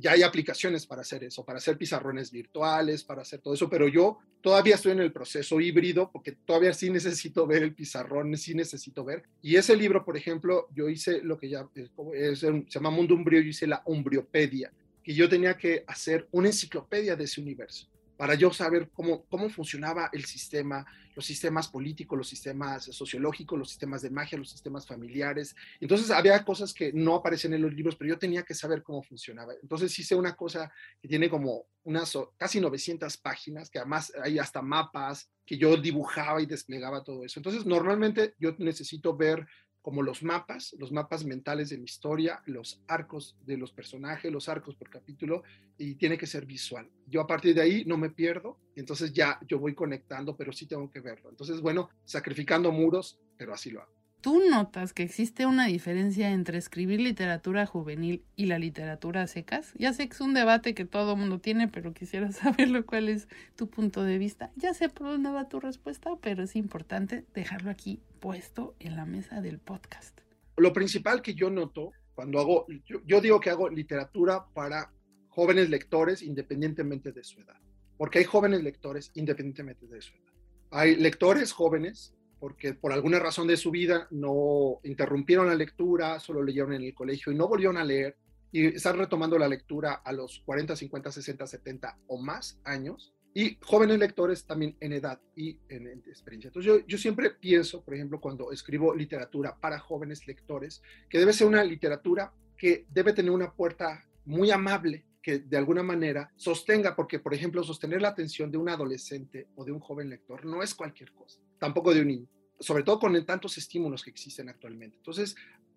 ya 0.00 0.12
hay 0.12 0.22
aplicaciones 0.22 0.86
para 0.86 1.02
hacer 1.02 1.24
eso, 1.24 1.44
para 1.44 1.58
hacer 1.58 1.76
pizarrones 1.76 2.30
virtuales, 2.30 3.04
para 3.04 3.22
hacer 3.22 3.40
todo 3.40 3.54
eso, 3.54 3.68
pero 3.68 3.88
yo 3.88 4.18
todavía 4.40 4.76
estoy 4.76 4.92
en 4.92 5.00
el 5.00 5.12
proceso 5.12 5.60
híbrido 5.60 6.10
porque 6.12 6.32
todavía 6.32 6.72
sí 6.72 6.90
necesito 6.90 7.46
ver 7.46 7.62
el 7.62 7.74
pizarrón, 7.74 8.36
sí 8.36 8.54
necesito 8.54 9.04
ver. 9.04 9.24
Y 9.42 9.56
ese 9.56 9.76
libro, 9.76 10.04
por 10.04 10.16
ejemplo, 10.16 10.68
yo 10.74 10.88
hice 10.88 11.20
lo 11.22 11.38
que 11.38 11.48
ya 11.48 11.68
es, 12.14 12.40
se 12.40 12.64
llama 12.68 12.90
Mundo 12.90 13.14
Umbrio, 13.14 13.40
yo 13.40 13.48
hice 13.48 13.66
la 13.66 13.82
Umbriopedia, 13.86 14.72
que 15.02 15.14
yo 15.14 15.28
tenía 15.28 15.56
que 15.56 15.84
hacer 15.86 16.28
una 16.32 16.48
enciclopedia 16.48 17.16
de 17.16 17.24
ese 17.24 17.40
universo 17.40 17.88
para 18.16 18.34
yo 18.34 18.52
saber 18.52 18.90
cómo, 18.92 19.24
cómo 19.26 19.48
funcionaba 19.50 20.10
el 20.12 20.24
sistema, 20.24 20.86
los 21.14 21.24
sistemas 21.24 21.68
políticos, 21.68 22.16
los 22.16 22.28
sistemas 22.28 22.84
sociológicos, 22.84 23.58
los 23.58 23.68
sistemas 23.68 24.02
de 24.02 24.10
magia, 24.10 24.38
los 24.38 24.50
sistemas 24.50 24.86
familiares. 24.86 25.54
Entonces 25.80 26.10
había 26.10 26.44
cosas 26.44 26.72
que 26.72 26.92
no 26.92 27.14
aparecen 27.16 27.54
en 27.54 27.62
los 27.62 27.72
libros, 27.72 27.96
pero 27.96 28.10
yo 28.10 28.18
tenía 28.18 28.42
que 28.42 28.54
saber 28.54 28.82
cómo 28.82 29.02
funcionaba. 29.02 29.54
Entonces 29.60 29.98
hice 29.98 30.14
una 30.14 30.34
cosa 30.34 30.72
que 31.00 31.08
tiene 31.08 31.28
como 31.28 31.66
unas 31.84 32.16
casi 32.36 32.60
900 32.60 33.16
páginas, 33.18 33.70
que 33.70 33.78
además 33.78 34.12
hay 34.22 34.38
hasta 34.38 34.62
mapas 34.62 35.30
que 35.44 35.56
yo 35.56 35.76
dibujaba 35.76 36.42
y 36.42 36.46
desplegaba 36.46 37.04
todo 37.04 37.24
eso. 37.24 37.38
Entonces 37.38 37.64
normalmente 37.64 38.34
yo 38.38 38.54
necesito 38.58 39.16
ver 39.16 39.46
como 39.86 40.02
los 40.02 40.24
mapas, 40.24 40.74
los 40.80 40.90
mapas 40.90 41.24
mentales 41.24 41.68
de 41.68 41.78
mi 41.78 41.84
historia, 41.84 42.42
los 42.46 42.82
arcos 42.88 43.36
de 43.46 43.56
los 43.56 43.70
personajes, 43.70 44.32
los 44.32 44.48
arcos 44.48 44.74
por 44.74 44.90
capítulo, 44.90 45.44
y 45.78 45.94
tiene 45.94 46.18
que 46.18 46.26
ser 46.26 46.44
visual. 46.44 46.90
Yo 47.06 47.20
a 47.20 47.26
partir 47.28 47.54
de 47.54 47.60
ahí 47.60 47.84
no 47.84 47.96
me 47.96 48.10
pierdo, 48.10 48.58
entonces 48.74 49.12
ya 49.12 49.38
yo 49.46 49.60
voy 49.60 49.76
conectando, 49.76 50.36
pero 50.36 50.52
sí 50.52 50.66
tengo 50.66 50.90
que 50.90 50.98
verlo. 50.98 51.30
Entonces, 51.30 51.60
bueno, 51.60 51.88
sacrificando 52.04 52.72
muros, 52.72 53.20
pero 53.38 53.54
así 53.54 53.70
lo 53.70 53.80
hago. 53.80 53.92
¿Tú 54.20 54.42
notas 54.50 54.92
que 54.92 55.02
existe 55.02 55.46
una 55.46 55.66
diferencia 55.66 56.30
entre 56.32 56.58
escribir 56.58 57.00
literatura 57.00 57.64
juvenil 57.64 58.24
y 58.34 58.46
la 58.46 58.58
literatura 58.58 59.26
secas? 59.26 59.72
Ya 59.78 59.92
sé 59.92 60.08
que 60.08 60.14
es 60.14 60.20
un 60.20 60.34
debate 60.34 60.74
que 60.74 60.84
todo 60.84 61.14
mundo 61.16 61.38
tiene, 61.38 61.68
pero 61.68 61.94
quisiera 61.94 62.32
saberlo 62.32 62.84
cuál 62.84 63.08
es 63.08 63.28
tu 63.54 63.68
punto 63.68 64.02
de 64.02 64.18
vista. 64.18 64.50
Ya 64.56 64.74
sé 64.74 64.88
por 64.88 65.06
dónde 65.08 65.30
va 65.30 65.48
tu 65.48 65.60
respuesta, 65.60 66.10
pero 66.20 66.42
es 66.42 66.56
importante 66.56 67.24
dejarlo 67.34 67.70
aquí 67.70 68.00
puesto 68.18 68.74
en 68.80 68.96
la 68.96 69.06
mesa 69.06 69.40
del 69.40 69.58
podcast. 69.58 70.20
Lo 70.56 70.72
principal 70.72 71.22
que 71.22 71.34
yo 71.34 71.50
noto 71.50 71.92
cuando 72.16 72.40
hago, 72.40 72.66
yo 73.04 73.20
digo 73.20 73.38
que 73.38 73.50
hago 73.50 73.68
literatura 73.68 74.46
para 74.54 74.90
jóvenes 75.28 75.68
lectores 75.68 76.22
independientemente 76.22 77.12
de 77.12 77.22
su 77.22 77.40
edad, 77.40 77.60
porque 77.98 78.20
hay 78.20 78.24
jóvenes 78.24 78.62
lectores 78.62 79.10
independientemente 79.14 79.86
de 79.86 80.00
su 80.00 80.14
edad. 80.14 80.32
Hay 80.70 80.96
lectores 80.96 81.52
jóvenes 81.52 82.15
porque 82.38 82.74
por 82.74 82.92
alguna 82.92 83.18
razón 83.18 83.46
de 83.46 83.56
su 83.56 83.70
vida 83.70 84.06
no 84.10 84.80
interrumpieron 84.84 85.46
la 85.46 85.54
lectura, 85.54 86.20
solo 86.20 86.42
leyeron 86.42 86.72
en 86.74 86.82
el 86.82 86.94
colegio 86.94 87.32
y 87.32 87.36
no 87.36 87.48
volvieron 87.48 87.76
a 87.76 87.84
leer 87.84 88.16
y 88.52 88.66
están 88.66 88.98
retomando 88.98 89.38
la 89.38 89.48
lectura 89.48 89.94
a 90.04 90.12
los 90.12 90.40
40, 90.40 90.76
50, 90.76 91.12
60, 91.12 91.46
70 91.46 91.98
o 92.06 92.18
más 92.18 92.60
años 92.64 93.12
y 93.34 93.58
jóvenes 93.60 93.98
lectores 93.98 94.46
también 94.46 94.76
en 94.80 94.94
edad 94.94 95.20
y 95.34 95.58
en, 95.68 95.86
experiencia. 96.06 96.48
Entonces 96.48 96.72
yo, 96.72 96.86
yo, 96.86 96.96
siempre 96.96 97.30
pienso, 97.30 97.82
por 97.82 97.94
ejemplo, 97.94 98.18
cuando 98.18 98.50
escribo 98.50 98.94
literatura 98.94 99.54
para 99.60 99.78
jóvenes 99.78 100.26
lectores, 100.26 100.82
que 101.10 101.18
debe 101.18 101.34
ser 101.34 101.46
una 101.46 101.62
literatura 101.62 102.32
que 102.56 102.86
debe 102.88 103.12
tener 103.12 103.30
una 103.30 103.52
puerta 103.52 104.06
muy 104.24 104.50
amable 104.50 105.04
que 105.26 105.40
de 105.40 105.56
alguna 105.56 105.82
manera 105.82 106.32
sostenga, 106.36 106.94
porque 106.94 107.18
por 107.18 107.34
ejemplo 107.34 107.64
sostener 107.64 108.00
la 108.00 108.10
atención 108.10 108.50
de 108.50 108.58
un 108.58 108.68
adolescente 108.68 109.48
o 109.56 109.64
de 109.64 109.72
un 109.72 109.80
joven 109.80 110.08
lector 110.08 110.44
no 110.44 110.62
es 110.62 110.72
cualquier 110.72 111.12
cosa, 111.12 111.40
tampoco 111.58 111.94
de 111.94 112.00
un 112.00 112.08
niño, 112.08 112.26
sobre 112.60 112.82
todo 112.82 112.98
con 112.98 113.24
tantos 113.24 113.58
estímulos 113.58 114.02
que 114.02 114.10
existen 114.10 114.48
actualmente. 114.48 114.96
Entonces, 114.96 115.34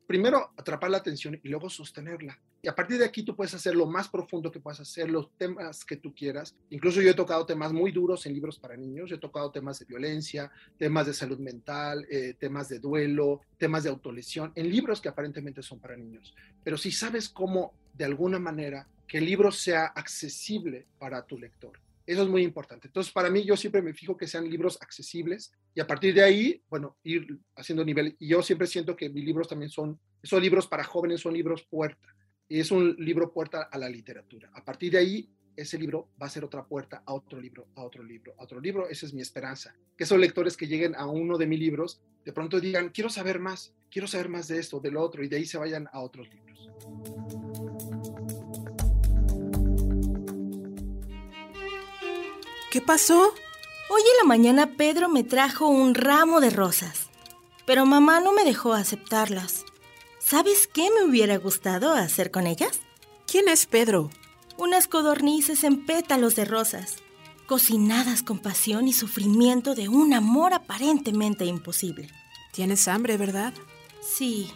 primero 0.10 0.54
atrapar 0.58 0.90
la 0.90 0.98
atención 0.98 1.40
y 1.44 1.50
luego 1.50 1.70
sostenerla. 1.70 2.42
Y 2.64 2.68
a 2.68 2.74
partir 2.74 2.98
de 2.98 3.06
aquí 3.06 3.22
tú 3.22 3.36
puedes 3.36 3.54
hacer 3.54 3.76
lo 3.76 3.86
más 3.86 4.10
profundo 4.10 4.52
que 4.52 4.60
puedas 4.60 4.80
hacer, 4.80 5.08
los 5.08 5.30
temas 5.38 5.86
que 5.86 5.98
tú 5.98 6.16
quieras. 6.16 6.56
Incluso 6.72 7.00
yo 7.00 7.12
he 7.12 7.14
tocado 7.14 7.46
temas 7.46 7.72
muy 7.72 7.92
duros 7.92 8.26
en 8.26 8.34
libros 8.34 8.58
para 8.58 8.76
niños, 8.76 9.12
he 9.12 9.20
tocado 9.20 9.52
temas 9.52 9.78
de 9.78 9.86
violencia, 9.86 10.52
temas 10.80 11.06
de 11.06 11.14
salud 11.14 11.38
mental, 11.38 12.08
eh, 12.10 12.34
temas 12.40 12.70
de 12.70 12.80
duelo, 12.80 13.42
temas 13.60 13.84
de 13.84 13.92
autolesión, 13.92 14.52
en 14.56 14.72
libros 14.72 15.00
que 15.00 15.10
aparentemente 15.10 15.62
son 15.62 15.80
para 15.80 15.96
niños. 15.96 16.36
Pero 16.64 16.76
si 16.76 16.92
sabes 16.92 17.30
cómo, 17.30 17.76
de 17.94 18.06
alguna 18.06 18.40
manera, 18.40 18.88
que 19.08 19.20
el 19.20 19.26
libro 19.26 19.52
sea 19.52 19.86
accesible 19.86 20.88
para 20.98 21.22
tu 21.22 21.38
lector. 21.38 21.80
Eso 22.10 22.24
es 22.24 22.28
muy 22.28 22.42
importante. 22.42 22.88
Entonces, 22.88 23.14
para 23.14 23.30
mí, 23.30 23.44
yo 23.44 23.56
siempre 23.56 23.84
me 23.84 23.94
fijo 23.94 24.18
que 24.18 24.26
sean 24.26 24.50
libros 24.50 24.80
accesibles 24.82 25.52
y 25.76 25.80
a 25.80 25.86
partir 25.86 26.12
de 26.16 26.24
ahí, 26.24 26.60
bueno, 26.68 26.98
ir 27.04 27.38
haciendo 27.56 27.86
nivel. 27.86 28.16
Y 28.18 28.30
yo 28.30 28.42
siempre 28.42 28.66
siento 28.66 28.96
que 28.96 29.10
mis 29.12 29.24
libros 29.24 29.48
también 29.48 29.70
son, 29.70 30.00
son 30.24 30.42
libros 30.42 30.66
para 30.66 30.84
jóvenes, 30.84 31.22
son 31.22 31.36
libros 31.36 31.68
puerta. 31.70 32.08
Y 32.48 32.62
es 32.62 32.72
un 32.72 32.96
libro 32.98 33.32
puerta 33.32 33.70
a 33.72 33.78
la 33.78 33.88
literatura. 33.88 34.50
A 34.56 34.66
partir 34.66 34.94
de 34.94 34.98
ahí, 34.98 35.30
ese 35.56 35.78
libro 35.78 36.10
va 36.20 36.26
a 36.26 36.32
ser 36.32 36.44
otra 36.44 36.66
puerta 36.66 37.04
a 37.06 37.14
otro 37.14 37.40
libro, 37.40 37.68
a 37.76 37.84
otro 37.84 38.02
libro, 38.02 38.34
a 38.40 38.44
otro 38.44 38.60
libro. 38.60 38.90
Esa 38.90 39.06
es 39.06 39.14
mi 39.14 39.22
esperanza. 39.22 39.76
Que 39.96 40.06
esos 40.06 40.18
lectores 40.18 40.58
que 40.58 40.66
lleguen 40.66 40.96
a 40.96 41.06
uno 41.06 41.38
de 41.38 41.46
mis 41.46 41.60
libros, 41.60 42.02
de 42.26 42.34
pronto 42.34 42.60
digan, 42.60 42.90
quiero 42.90 43.12
saber 43.12 43.38
más, 43.38 43.72
quiero 43.92 44.08
saber 44.08 44.30
más 44.30 44.48
de 44.48 44.58
esto, 44.58 44.80
del 44.80 44.98
otro, 44.98 45.24
y 45.24 45.28
de 45.28 45.36
ahí 45.36 45.46
se 45.46 45.60
vayan 45.60 45.88
a 45.92 46.00
otros 46.00 46.28
libros. 46.34 46.70
¿Qué 52.72 52.82
pasó? 52.82 53.34
Hoy 53.90 54.02
en 54.02 54.18
la 54.22 54.28
mañana 54.28 54.76
Pedro 54.78 55.10
me 55.10 55.24
trajo 55.24 55.68
un 55.68 55.96
ramo 55.96 56.40
de 56.40 56.52
rosas, 56.52 57.10
pero 57.66 57.88
mamá 57.88 58.20
no 58.20 58.32
me 58.32 58.44
dejó 58.44 58.74
aceptarlas. 58.74 59.66
¿Sabes 60.20 60.70
qué 60.72 60.88
me 60.92 61.04
hubiera 61.04 61.38
gustado 61.38 61.94
hacer 61.94 62.30
con 62.30 62.46
ellas? 62.46 62.82
¿Quién 63.26 63.48
es 63.48 63.66
Pedro? 63.66 64.12
Unas 64.56 64.88
codornices 64.88 65.64
en 65.64 65.84
pétalos 65.88 66.36
de 66.36 66.46
rosas, 66.46 66.98
cocinadas 67.48 68.22
con 68.22 68.38
pasión 68.38 68.88
y 68.88 68.94
sufrimiento 68.94 69.74
de 69.74 69.90
un 69.90 70.14
amor 70.14 70.54
aparentemente 70.54 71.46
imposible. 71.46 72.08
Tienes 72.52 72.88
hambre, 72.88 73.18
¿verdad? 73.18 73.52
Sí. 74.00 74.52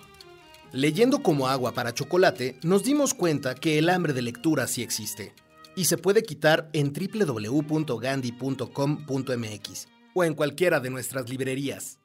Leyendo 0.72 1.24
como 1.24 1.48
agua 1.48 1.72
para 1.72 1.96
chocolate, 1.96 2.60
nos 2.62 2.84
dimos 2.84 3.16
cuenta 3.16 3.56
que 3.56 3.80
el 3.80 3.90
hambre 3.90 4.14
de 4.14 4.22
lectura 4.22 4.68
sí 4.68 4.84
existe 4.84 5.34
y 5.76 5.86
se 5.86 5.98
puede 5.98 6.24
quitar 6.24 6.70
en 6.74 6.94
www.gandhi.com.mx 6.94 9.88
o 10.14 10.24
en 10.24 10.36
cualquiera 10.36 10.80
de 10.80 10.90
nuestras 10.90 11.30
librerías. 11.30 12.00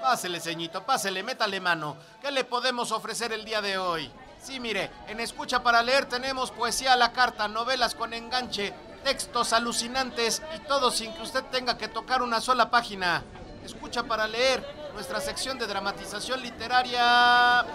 Pásele, 0.00 0.40
ceñito, 0.40 0.86
pásele, 0.86 1.22
métale 1.22 1.60
mano. 1.60 1.96
¿Qué 2.22 2.30
le 2.30 2.44
podemos 2.44 2.92
ofrecer 2.92 3.32
el 3.32 3.44
día 3.44 3.60
de 3.60 3.76
hoy? 3.76 4.10
Sí, 4.40 4.60
mire, 4.60 4.90
en 5.08 5.18
Escucha 5.18 5.62
para 5.62 5.82
Leer 5.82 6.06
tenemos 6.06 6.52
poesía 6.52 6.92
a 6.92 6.96
la 6.96 7.12
carta, 7.12 7.48
novelas 7.48 7.94
con 7.94 8.14
enganche, 8.14 8.72
textos 9.02 9.52
alucinantes 9.52 10.42
y 10.54 10.60
todo 10.60 10.90
sin 10.90 11.12
que 11.14 11.22
usted 11.22 11.42
tenga 11.50 11.76
que 11.76 11.88
tocar 11.88 12.22
una 12.22 12.40
sola 12.40 12.70
página. 12.70 13.24
Escucha 13.64 14.04
para 14.04 14.28
Leer, 14.28 14.64
nuestra 14.94 15.20
sección 15.20 15.58
de 15.58 15.66
dramatización 15.66 16.40
literaria. 16.40 17.66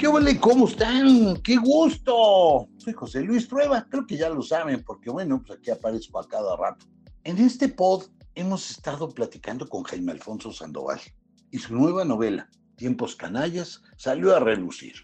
¿Qué 0.00 0.06
hola? 0.06 0.30
¿Cómo 0.40 0.66
están? 0.66 1.36
¡Qué 1.42 1.58
gusto! 1.58 2.66
Soy 2.78 2.94
José 2.94 3.20
Luis 3.20 3.44
Prueba, 3.44 3.86
creo 3.90 4.06
que 4.06 4.16
ya 4.16 4.30
lo 4.30 4.40
saben, 4.40 4.82
porque 4.82 5.10
bueno, 5.10 5.42
pues 5.42 5.58
aquí 5.58 5.70
aparezco 5.70 6.18
a 6.18 6.26
cada 6.26 6.56
rato. 6.56 6.86
En 7.22 7.36
este 7.36 7.68
pod 7.68 8.04
hemos 8.34 8.70
estado 8.70 9.10
platicando 9.10 9.68
con 9.68 9.82
Jaime 9.82 10.12
Alfonso 10.12 10.54
Sandoval 10.54 10.98
y 11.50 11.58
su 11.58 11.74
nueva 11.74 12.06
novela, 12.06 12.48
Tiempos 12.76 13.14
Canallas, 13.14 13.82
salió 13.98 14.34
a 14.34 14.40
relucir. 14.40 14.94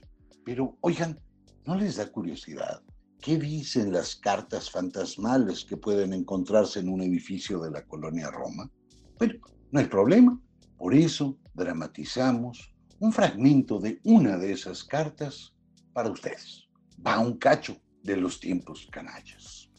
Pero, 0.47 0.79
oigan, 0.81 1.21
¿no 1.67 1.75
les 1.75 1.97
da 1.97 2.11
curiosidad? 2.11 2.81
¿Qué 3.21 3.37
dicen 3.37 3.93
las 3.93 4.17
cartas 4.17 4.71
fantasmales 4.71 5.67
que 5.67 5.77
pueden 5.77 6.15
encontrarse 6.15 6.81
en 6.81 6.89
un 6.89 7.03
edificio 7.03 7.61
de 7.61 7.71
la 7.71 7.85
colonia 7.85 8.31
Roma? 8.31 8.71
Bueno, 9.19 9.35
no 9.73 9.79
hay 9.79 9.87
problema. 9.89 10.41
Por 10.79 10.95
eso 10.95 11.37
dramatizamos 11.53 12.75
un 12.99 13.13
fragmento 13.13 13.79
de 13.79 14.01
una 14.05 14.39
de 14.39 14.53
esas 14.53 14.85
cartas 14.85 15.55
para 15.93 16.11
ustedes. 16.11 16.69
Va 17.05 17.19
un 17.19 17.37
cacho 17.37 17.77
de 18.03 18.17
los 18.17 18.41
tiempos 18.41 18.89
canallas. 18.91 19.71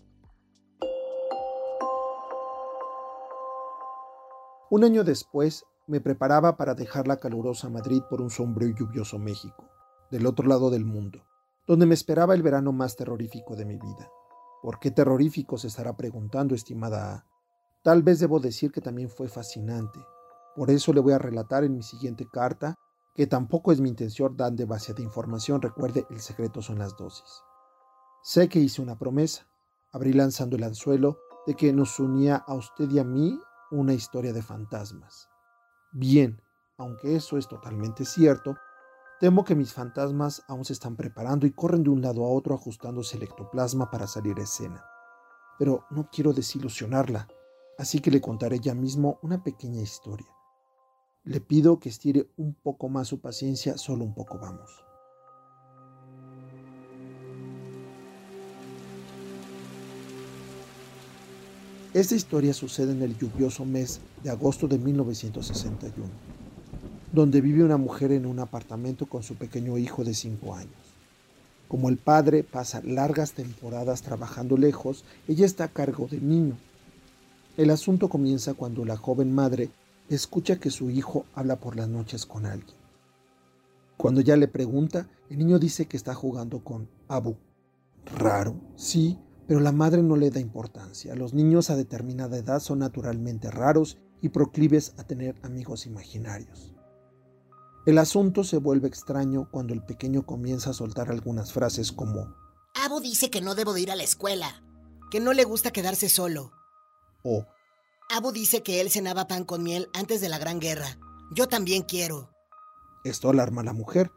Un 4.69 4.83
año 4.83 5.03
después 5.03 5.63
me 5.87 6.01
preparaba 6.01 6.57
para 6.57 6.75
dejar 6.75 7.07
la 7.07 7.17
calurosa 7.17 7.69
Madrid 7.69 8.01
por 8.09 8.21
un 8.21 8.29
sombrío 8.29 8.69
y 8.69 8.75
lluvioso 8.75 9.17
México, 9.17 9.69
del 10.11 10.25
otro 10.25 10.47
lado 10.47 10.69
del 10.69 10.85
mundo, 10.85 11.23
donde 11.65 11.85
me 11.85 11.93
esperaba 11.93 12.35
el 12.35 12.43
verano 12.43 12.73
más 12.73 12.97
terrorífico 12.97 13.55
de 13.55 13.65
mi 13.65 13.77
vida. 13.77 14.11
¿Por 14.61 14.79
qué 14.79 14.91
terrorífico 14.91 15.57
se 15.57 15.67
estará 15.67 15.95
preguntando, 15.95 16.53
estimada 16.53 17.15
A? 17.15 17.25
Tal 17.83 18.03
vez 18.03 18.19
debo 18.19 18.39
decir 18.39 18.71
que 18.71 18.81
también 18.81 19.09
fue 19.09 19.29
fascinante. 19.29 19.99
Por 20.55 20.69
eso 20.69 20.91
le 20.91 20.99
voy 20.99 21.13
a 21.13 21.19
relatar 21.19 21.63
en 21.63 21.73
mi 21.73 21.83
siguiente 21.83 22.27
carta 22.29 22.77
que 23.17 23.25
tampoco 23.25 23.71
es 23.71 23.81
mi 23.81 23.89
intención 23.89 24.37
dar 24.37 24.53
demasiada 24.53 25.01
información, 25.01 25.59
recuerde, 25.59 26.05
el 26.11 26.21
secreto 26.21 26.61
son 26.61 26.77
las 26.77 26.95
dosis. 26.95 27.41
Sé 28.21 28.47
que 28.47 28.59
hice 28.59 28.79
una 28.79 28.99
promesa, 28.99 29.47
abrí 29.91 30.13
lanzando 30.13 30.55
el 30.55 30.63
anzuelo 30.63 31.17
de 31.47 31.55
que 31.55 31.73
nos 31.73 31.99
unía 31.99 32.35
a 32.35 32.53
usted 32.53 32.87
y 32.91 32.99
a 32.99 33.03
mí 33.03 33.39
una 33.71 33.93
historia 33.93 34.33
de 34.33 34.43
fantasmas. 34.43 35.29
Bien, 35.91 36.39
aunque 36.77 37.15
eso 37.15 37.39
es 37.39 37.47
totalmente 37.47 38.05
cierto, 38.05 38.55
temo 39.19 39.43
que 39.43 39.55
mis 39.55 39.73
fantasmas 39.73 40.43
aún 40.47 40.63
se 40.63 40.73
están 40.73 40.95
preparando 40.95 41.47
y 41.47 41.53
corren 41.53 41.81
de 41.81 41.89
un 41.89 42.03
lado 42.03 42.23
a 42.23 42.29
otro 42.29 42.53
ajustándose 42.53 43.17
el 43.17 43.23
ectoplasma 43.23 43.89
para 43.89 44.05
salir 44.05 44.37
a 44.37 44.43
escena. 44.43 44.85
Pero 45.57 45.85
no 45.89 46.07
quiero 46.11 46.33
desilusionarla, 46.33 47.27
así 47.79 47.99
que 47.99 48.11
le 48.11 48.21
contaré 48.21 48.59
ya 48.59 48.75
mismo 48.75 49.17
una 49.23 49.43
pequeña 49.43 49.81
historia. 49.81 50.36
Le 51.27 51.41
pido 51.41 51.77
que 51.77 51.89
estire 51.89 52.25
un 52.37 52.53
poco 52.53 52.87
más 52.87 53.09
su 53.09 53.19
paciencia, 53.19 53.77
solo 53.77 54.05
un 54.05 54.13
poco 54.13 54.39
vamos. 54.39 54.71
Esta 61.93 62.15
historia 62.15 62.53
sucede 62.53 62.93
en 62.93 63.01
el 63.01 63.17
lluvioso 63.17 63.65
mes 63.65 63.99
de 64.23 64.29
agosto 64.29 64.69
de 64.69 64.77
1961, 64.77 66.07
donde 67.11 67.41
vive 67.41 67.61
una 67.61 67.75
mujer 67.75 68.13
en 68.13 68.25
un 68.25 68.39
apartamento 68.39 69.05
con 69.05 69.21
su 69.21 69.35
pequeño 69.35 69.77
hijo 69.77 70.05
de 70.05 70.13
5 70.13 70.55
años. 70.55 70.71
Como 71.67 71.89
el 71.89 71.97
padre 71.97 72.43
pasa 72.45 72.81
largas 72.85 73.33
temporadas 73.33 74.01
trabajando 74.01 74.55
lejos, 74.55 75.03
ella 75.27 75.45
está 75.45 75.65
a 75.65 75.73
cargo 75.73 76.07
del 76.07 76.25
niño. 76.25 76.55
El 77.57 77.69
asunto 77.69 78.07
comienza 78.07 78.53
cuando 78.53 78.85
la 78.85 78.95
joven 78.95 79.35
madre 79.35 79.69
escucha 80.15 80.59
que 80.59 80.69
su 80.69 80.89
hijo 80.89 81.25
habla 81.33 81.59
por 81.59 81.75
las 81.75 81.89
noches 81.89 82.25
con 82.25 82.45
alguien. 82.45 82.77
Cuando 83.97 84.21
ella 84.21 84.37
le 84.37 84.47
pregunta, 84.47 85.09
el 85.29 85.39
niño 85.39 85.59
dice 85.59 85.87
que 85.87 85.97
está 85.97 86.13
jugando 86.13 86.63
con 86.63 86.89
Abu. 87.07 87.35
Raro, 88.05 88.55
sí, 88.75 89.19
pero 89.47 89.59
la 89.59 89.71
madre 89.71 90.03
no 90.03 90.15
le 90.15 90.29
da 90.29 90.39
importancia. 90.39 91.15
Los 91.15 91.33
niños 91.33 91.69
a 91.69 91.75
determinada 91.75 92.37
edad 92.37 92.59
son 92.59 92.79
naturalmente 92.79 93.49
raros 93.49 93.97
y 94.21 94.29
proclives 94.29 94.93
a 94.97 95.03
tener 95.03 95.35
amigos 95.43 95.85
imaginarios. 95.85 96.73
El 97.85 97.97
asunto 97.97 98.43
se 98.43 98.57
vuelve 98.57 98.87
extraño 98.87 99.49
cuando 99.49 99.73
el 99.73 99.81
pequeño 99.81 100.25
comienza 100.25 100.71
a 100.71 100.73
soltar 100.73 101.09
algunas 101.09 101.53
frases 101.53 101.91
como 101.91 102.27
Abo 102.83 103.01
dice 103.01 103.29
que 103.29 103.41
no 103.41 103.55
debo 103.55 103.73
de 103.73 103.81
ir 103.81 103.91
a 103.91 103.95
la 103.95 104.03
escuela, 104.03 104.61
que 105.09 105.19
no 105.19 105.33
le 105.33 105.45
gusta 105.45 105.71
quedarse 105.71 106.09
solo. 106.09 106.51
O 107.23 107.45
Abo 108.09 108.31
dice 108.31 108.63
que 108.63 108.79
él 108.79 108.89
cenaba 108.89 109.27
pan 109.27 109.43
con 109.43 109.63
miel 109.63 109.89
antes 109.93 110.21
de 110.21 110.29
la 110.29 110.39
Gran 110.39 110.59
Guerra. 110.59 110.97
Yo 111.31 111.47
también 111.47 111.83
quiero. 111.83 112.29
Esto 113.03 113.29
alarma 113.29 113.61
a 113.61 113.65
la 113.65 113.73
mujer. 113.73 114.11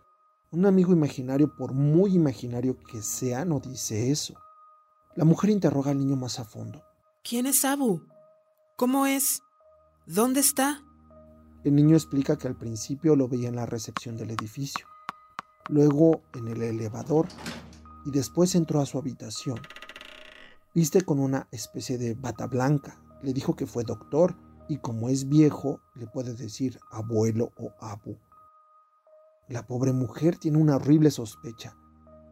Un 0.52 0.64
amigo 0.66 0.92
imaginario, 0.92 1.54
por 1.56 1.72
muy 1.72 2.14
imaginario 2.14 2.76
que 2.78 3.02
sea, 3.02 3.44
no 3.44 3.60
dice 3.60 4.10
eso. 4.10 4.34
La 5.16 5.24
mujer 5.24 5.50
interroga 5.50 5.90
al 5.90 5.98
niño 5.98 6.16
más 6.16 6.38
a 6.38 6.44
fondo. 6.44 6.82
¿Quién 7.22 7.46
es 7.46 7.64
Abu? 7.64 8.02
¿Cómo 8.76 9.06
es? 9.06 9.42
¿Dónde 10.06 10.40
está? 10.40 10.82
El 11.64 11.74
niño 11.74 11.96
explica 11.96 12.38
que 12.38 12.48
al 12.48 12.56
principio 12.56 13.16
lo 13.16 13.28
veía 13.28 13.48
en 13.48 13.56
la 13.56 13.66
recepción 13.66 14.16
del 14.16 14.30
edificio, 14.30 14.86
luego 15.68 16.22
en 16.34 16.48
el 16.48 16.62
elevador 16.62 17.26
y 18.06 18.10
después 18.10 18.54
entró 18.54 18.80
a 18.80 18.86
su 18.86 18.98
habitación. 18.98 19.60
Viste 20.74 21.02
con 21.02 21.18
una 21.18 21.48
especie 21.50 21.98
de 21.98 22.14
bata 22.14 22.46
blanca. 22.46 22.98
Le 23.22 23.32
dijo 23.32 23.54
que 23.56 23.66
fue 23.66 23.84
doctor 23.84 24.36
y 24.68 24.78
como 24.78 25.08
es 25.08 25.28
viejo 25.28 25.80
le 25.94 26.06
puede 26.06 26.34
decir 26.34 26.78
abuelo 26.90 27.52
o 27.58 27.72
abu. 27.80 28.16
La 29.48 29.66
pobre 29.66 29.92
mujer 29.92 30.38
tiene 30.38 30.58
una 30.58 30.76
horrible 30.76 31.10
sospecha. 31.10 31.76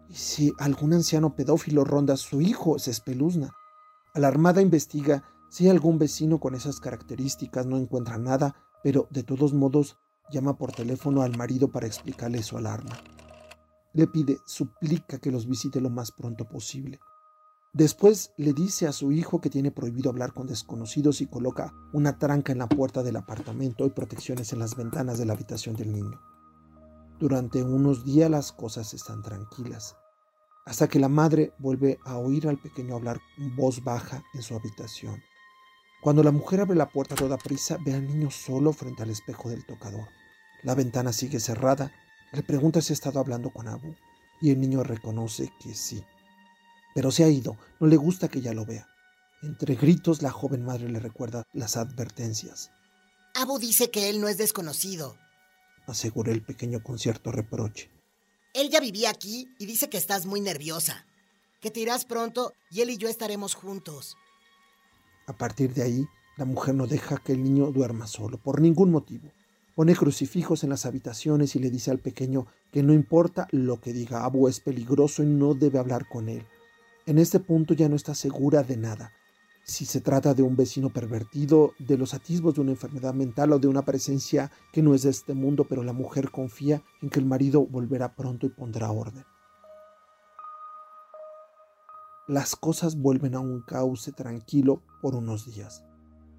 Y 0.08 0.14
si 0.14 0.52
algún 0.58 0.92
anciano 0.92 1.34
pedófilo 1.34 1.84
ronda 1.84 2.14
a 2.14 2.16
su 2.16 2.40
hijo, 2.40 2.78
se 2.78 2.92
espeluzna. 2.92 3.52
Alarmada 4.14 4.62
investiga 4.62 5.24
si 5.50 5.68
algún 5.68 5.98
vecino 5.98 6.38
con 6.38 6.54
esas 6.54 6.78
características, 6.78 7.66
no 7.66 7.76
encuentra 7.76 8.18
nada, 8.18 8.54
pero 8.82 9.08
de 9.10 9.22
todos 9.22 9.52
modos 9.52 9.98
llama 10.30 10.56
por 10.56 10.72
teléfono 10.72 11.22
al 11.22 11.36
marido 11.36 11.72
para 11.72 11.86
explicarle 11.86 12.42
su 12.42 12.56
alarma. 12.56 12.96
Le 13.94 14.06
pide, 14.06 14.38
suplica 14.46 15.18
que 15.18 15.32
los 15.32 15.46
visite 15.46 15.80
lo 15.80 15.90
más 15.90 16.12
pronto 16.12 16.44
posible. 16.44 17.00
Después 17.72 18.32
le 18.36 18.54
dice 18.54 18.86
a 18.86 18.92
su 18.92 19.12
hijo 19.12 19.40
que 19.40 19.50
tiene 19.50 19.70
prohibido 19.70 20.10
hablar 20.10 20.32
con 20.32 20.46
desconocidos 20.46 21.20
y 21.20 21.26
coloca 21.26 21.74
una 21.92 22.18
tranca 22.18 22.52
en 22.52 22.58
la 22.58 22.68
puerta 22.68 23.02
del 23.02 23.16
apartamento 23.16 23.84
y 23.84 23.90
protecciones 23.90 24.52
en 24.52 24.58
las 24.58 24.74
ventanas 24.74 25.18
de 25.18 25.26
la 25.26 25.34
habitación 25.34 25.76
del 25.76 25.92
niño. 25.92 26.20
Durante 27.20 27.62
unos 27.62 28.04
días 28.04 28.30
las 28.30 28.52
cosas 28.52 28.94
están 28.94 29.22
tranquilas, 29.22 29.96
hasta 30.64 30.88
que 30.88 30.98
la 30.98 31.08
madre 31.08 31.52
vuelve 31.58 31.98
a 32.04 32.16
oír 32.16 32.48
al 32.48 32.58
pequeño 32.58 32.96
hablar 32.96 33.20
en 33.36 33.54
voz 33.54 33.84
baja 33.84 34.22
en 34.34 34.42
su 34.42 34.54
habitación. 34.54 35.20
Cuando 36.00 36.22
la 36.22 36.30
mujer 36.30 36.60
abre 36.60 36.76
la 36.76 36.90
puerta 36.90 37.14
a 37.14 37.18
toda 37.18 37.36
prisa, 37.36 37.76
ve 37.84 37.92
al 37.92 38.06
niño 38.06 38.30
solo 38.30 38.72
frente 38.72 39.02
al 39.02 39.10
espejo 39.10 39.48
del 39.48 39.66
tocador. 39.66 40.06
La 40.62 40.74
ventana 40.74 41.12
sigue 41.12 41.40
cerrada. 41.40 41.92
Le 42.32 42.42
pregunta 42.42 42.80
si 42.80 42.92
ha 42.92 42.94
estado 42.94 43.18
hablando 43.18 43.50
con 43.50 43.66
Abu, 43.66 43.94
y 44.40 44.50
el 44.50 44.60
niño 44.60 44.84
reconoce 44.84 45.52
que 45.58 45.74
sí. 45.74 46.04
Pero 46.98 47.12
se 47.12 47.22
ha 47.22 47.28
ido, 47.28 47.56
no 47.78 47.86
le 47.86 47.96
gusta 47.96 48.26
que 48.26 48.40
ella 48.40 48.52
lo 48.52 48.66
vea. 48.66 48.88
Entre 49.40 49.76
gritos, 49.76 50.20
la 50.20 50.32
joven 50.32 50.64
madre 50.64 50.88
le 50.88 50.98
recuerda 50.98 51.44
las 51.52 51.76
advertencias. 51.76 52.72
Abu 53.36 53.60
dice 53.60 53.92
que 53.92 54.10
él 54.10 54.20
no 54.20 54.26
es 54.26 54.36
desconocido, 54.36 55.16
aseguró 55.86 56.32
el 56.32 56.42
pequeño 56.42 56.82
con 56.82 56.98
cierto 56.98 57.30
reproche. 57.30 57.88
Él 58.52 58.68
ya 58.68 58.80
vivía 58.80 59.10
aquí 59.10 59.46
y 59.60 59.66
dice 59.66 59.88
que 59.88 59.96
estás 59.96 60.26
muy 60.26 60.40
nerviosa, 60.40 61.06
que 61.60 61.70
te 61.70 61.78
irás 61.78 62.04
pronto 62.04 62.52
y 62.68 62.80
él 62.80 62.90
y 62.90 62.96
yo 62.96 63.08
estaremos 63.08 63.54
juntos. 63.54 64.16
A 65.28 65.38
partir 65.38 65.74
de 65.74 65.84
ahí, 65.84 66.04
la 66.36 66.46
mujer 66.46 66.74
no 66.74 66.88
deja 66.88 67.18
que 67.18 67.30
el 67.30 67.44
niño 67.44 67.70
duerma 67.70 68.08
solo, 68.08 68.38
por 68.38 68.60
ningún 68.60 68.90
motivo. 68.90 69.30
Pone 69.76 69.94
crucifijos 69.94 70.64
en 70.64 70.70
las 70.70 70.84
habitaciones 70.84 71.54
y 71.54 71.60
le 71.60 71.70
dice 71.70 71.92
al 71.92 72.00
pequeño 72.00 72.48
que 72.72 72.82
no 72.82 72.92
importa 72.92 73.46
lo 73.52 73.80
que 73.80 73.92
diga 73.92 74.24
Abu 74.24 74.48
es 74.48 74.58
peligroso 74.58 75.22
y 75.22 75.26
no 75.26 75.54
debe 75.54 75.78
hablar 75.78 76.08
con 76.08 76.28
él. 76.28 76.44
En 77.08 77.16
este 77.16 77.40
punto 77.40 77.72
ya 77.72 77.88
no 77.88 77.96
está 77.96 78.14
segura 78.14 78.62
de 78.62 78.76
nada 78.76 79.12
si 79.64 79.86
se 79.86 80.02
trata 80.02 80.34
de 80.34 80.42
un 80.42 80.56
vecino 80.56 80.90
pervertido, 80.90 81.72
de 81.78 81.96
los 81.96 82.12
atisbos 82.12 82.54
de 82.54 82.60
una 82.60 82.72
enfermedad 82.72 83.14
mental 83.14 83.50
o 83.52 83.58
de 83.58 83.66
una 83.66 83.80
presencia 83.80 84.52
que 84.72 84.82
no 84.82 84.92
es 84.92 85.04
de 85.04 85.10
este 85.10 85.32
mundo, 85.32 85.64
pero 85.64 85.82
la 85.82 85.94
mujer 85.94 86.30
confía 86.30 86.82
en 87.00 87.08
que 87.08 87.18
el 87.18 87.24
marido 87.24 87.64
volverá 87.64 88.14
pronto 88.14 88.44
y 88.44 88.50
pondrá 88.50 88.90
orden. 88.90 89.24
Las 92.26 92.56
cosas 92.56 92.96
vuelven 92.96 93.34
a 93.34 93.40
un 93.40 93.62
cauce 93.62 94.12
tranquilo 94.12 94.82
por 95.00 95.14
unos 95.14 95.46
días, 95.46 95.84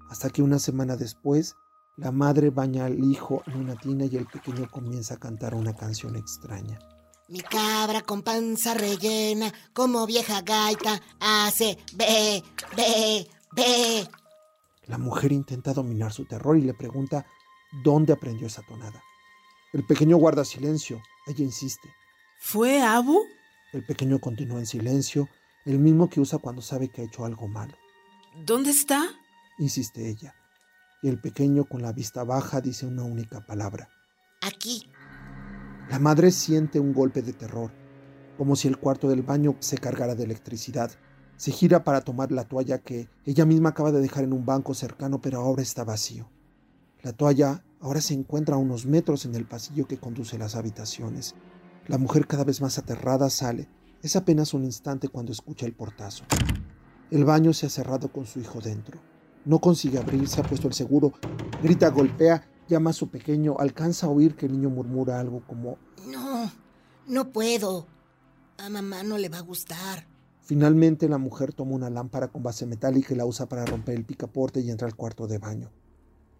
hasta 0.08 0.30
que 0.30 0.42
una 0.42 0.60
semana 0.60 0.96
después 0.96 1.56
la 1.96 2.12
madre 2.12 2.50
baña 2.50 2.84
al 2.84 3.02
hijo 3.02 3.42
en 3.48 3.56
una 3.56 3.74
tina 3.74 4.04
y 4.04 4.16
el 4.16 4.26
pequeño 4.26 4.68
comienza 4.70 5.14
a 5.14 5.18
cantar 5.18 5.56
una 5.56 5.74
canción 5.74 6.14
extraña. 6.14 6.78
Mi 7.30 7.42
cabra 7.42 8.02
con 8.02 8.22
panza 8.22 8.74
rellena, 8.74 9.52
como 9.72 10.04
vieja 10.04 10.42
gaita, 10.42 11.00
hace 11.20 11.78
ve, 11.94 12.42
ve, 12.76 13.28
ve. 13.52 14.08
La 14.88 14.98
mujer 14.98 15.30
intenta 15.30 15.72
dominar 15.72 16.12
su 16.12 16.24
terror 16.24 16.56
y 16.58 16.62
le 16.62 16.74
pregunta 16.74 17.24
dónde 17.84 18.12
aprendió 18.12 18.48
esa 18.48 18.62
tonada. 18.62 19.00
El 19.72 19.86
pequeño 19.86 20.16
guarda 20.16 20.44
silencio. 20.44 21.00
Ella 21.28 21.44
insiste. 21.44 21.88
¿Fue 22.40 22.82
Abu? 22.82 23.22
El 23.72 23.86
pequeño 23.86 24.18
continúa 24.18 24.58
en 24.58 24.66
silencio, 24.66 25.28
el 25.66 25.78
mismo 25.78 26.10
que 26.10 26.18
usa 26.18 26.40
cuando 26.40 26.62
sabe 26.62 26.88
que 26.88 27.02
ha 27.02 27.04
hecho 27.04 27.24
algo 27.24 27.46
malo. 27.46 27.76
¿Dónde 28.44 28.70
está? 28.70 29.04
Insiste 29.58 30.08
ella. 30.08 30.34
Y 31.00 31.08
el 31.08 31.20
pequeño 31.20 31.64
con 31.64 31.80
la 31.80 31.92
vista 31.92 32.24
baja 32.24 32.60
dice 32.60 32.86
una 32.86 33.04
única 33.04 33.46
palabra. 33.46 33.88
Aquí. 34.40 34.90
La 35.90 35.98
madre 35.98 36.30
siente 36.30 36.78
un 36.78 36.94
golpe 36.94 37.20
de 37.20 37.32
terror, 37.32 37.72
como 38.38 38.54
si 38.54 38.68
el 38.68 38.78
cuarto 38.78 39.08
del 39.08 39.22
baño 39.22 39.56
se 39.58 39.76
cargara 39.76 40.14
de 40.14 40.22
electricidad. 40.22 40.92
Se 41.36 41.50
gira 41.50 41.82
para 41.82 42.02
tomar 42.02 42.30
la 42.30 42.44
toalla 42.44 42.78
que 42.78 43.08
ella 43.24 43.44
misma 43.44 43.70
acaba 43.70 43.90
de 43.90 44.00
dejar 44.00 44.22
en 44.22 44.32
un 44.32 44.46
banco 44.46 44.72
cercano, 44.72 45.20
pero 45.20 45.40
ahora 45.40 45.62
está 45.62 45.82
vacío. 45.82 46.30
La 47.02 47.12
toalla 47.12 47.64
ahora 47.80 48.00
se 48.00 48.14
encuentra 48.14 48.54
a 48.54 48.58
unos 48.58 48.86
metros 48.86 49.24
en 49.24 49.34
el 49.34 49.46
pasillo 49.46 49.88
que 49.88 49.98
conduce 49.98 50.36
a 50.36 50.38
las 50.38 50.54
habitaciones. 50.54 51.34
La 51.88 51.98
mujer 51.98 52.28
cada 52.28 52.44
vez 52.44 52.60
más 52.60 52.78
aterrada 52.78 53.28
sale. 53.28 53.68
Es 54.00 54.14
apenas 54.14 54.54
un 54.54 54.62
instante 54.62 55.08
cuando 55.08 55.32
escucha 55.32 55.66
el 55.66 55.74
portazo. 55.74 56.22
El 57.10 57.24
baño 57.24 57.52
se 57.52 57.66
ha 57.66 57.68
cerrado 57.68 58.12
con 58.12 58.26
su 58.26 58.38
hijo 58.38 58.60
dentro. 58.60 59.00
No 59.44 59.58
consigue 59.58 59.98
abrir, 59.98 60.28
se 60.28 60.40
ha 60.40 60.44
puesto 60.44 60.68
el 60.68 60.74
seguro. 60.74 61.12
Grita, 61.64 61.88
golpea 61.88 62.46
Llama 62.70 62.90
a 62.90 62.92
su 62.92 63.08
pequeño, 63.08 63.56
alcanza 63.58 64.06
a 64.06 64.10
oír 64.10 64.36
que 64.36 64.46
el 64.46 64.52
niño 64.52 64.70
murmura 64.70 65.18
algo 65.18 65.42
como 65.44 65.76
No, 66.06 66.52
no 67.08 67.32
puedo. 67.32 67.88
A 68.58 68.68
mamá 68.68 69.02
no 69.02 69.18
le 69.18 69.28
va 69.28 69.38
a 69.38 69.42
gustar. 69.42 70.06
Finalmente 70.40 71.08
la 71.08 71.18
mujer 71.18 71.52
toma 71.52 71.74
una 71.74 71.90
lámpara 71.90 72.28
con 72.28 72.44
base 72.44 72.66
metálica 72.66 73.12
y 73.12 73.16
la 73.16 73.26
usa 73.26 73.48
para 73.48 73.66
romper 73.66 73.96
el 73.96 74.04
picaporte 74.04 74.60
y 74.60 74.70
entra 74.70 74.86
al 74.86 74.94
cuarto 74.94 75.26
de 75.26 75.38
baño. 75.38 75.72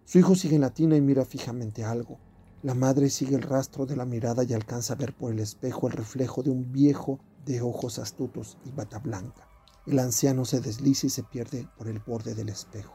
Su 0.05 0.19
hijo 0.19 0.35
sigue 0.35 0.55
en 0.55 0.61
la 0.61 0.73
tina 0.73 0.95
y 0.95 1.01
mira 1.01 1.25
fijamente 1.25 1.83
algo. 1.83 2.17
La 2.63 2.75
madre 2.75 3.09
sigue 3.09 3.35
el 3.35 3.41
rastro 3.41 3.85
de 3.85 3.97
la 3.97 4.05
mirada 4.05 4.45
y 4.45 4.53
alcanza 4.53 4.93
a 4.93 4.97
ver 4.97 5.13
por 5.13 5.33
el 5.33 5.39
espejo 5.39 5.87
el 5.87 5.93
reflejo 5.93 6.43
de 6.43 6.51
un 6.51 6.71
viejo 6.71 7.19
de 7.43 7.61
ojos 7.61 7.99
astutos 7.99 8.57
y 8.63 8.71
bata 8.71 8.99
blanca. 8.99 9.49
El 9.85 9.99
anciano 9.99 10.45
se 10.45 10.61
desliza 10.61 11.07
y 11.07 11.09
se 11.09 11.23
pierde 11.23 11.67
por 11.77 11.89
el 11.89 11.99
borde 11.99 12.35
del 12.35 12.47
espejo. 12.47 12.93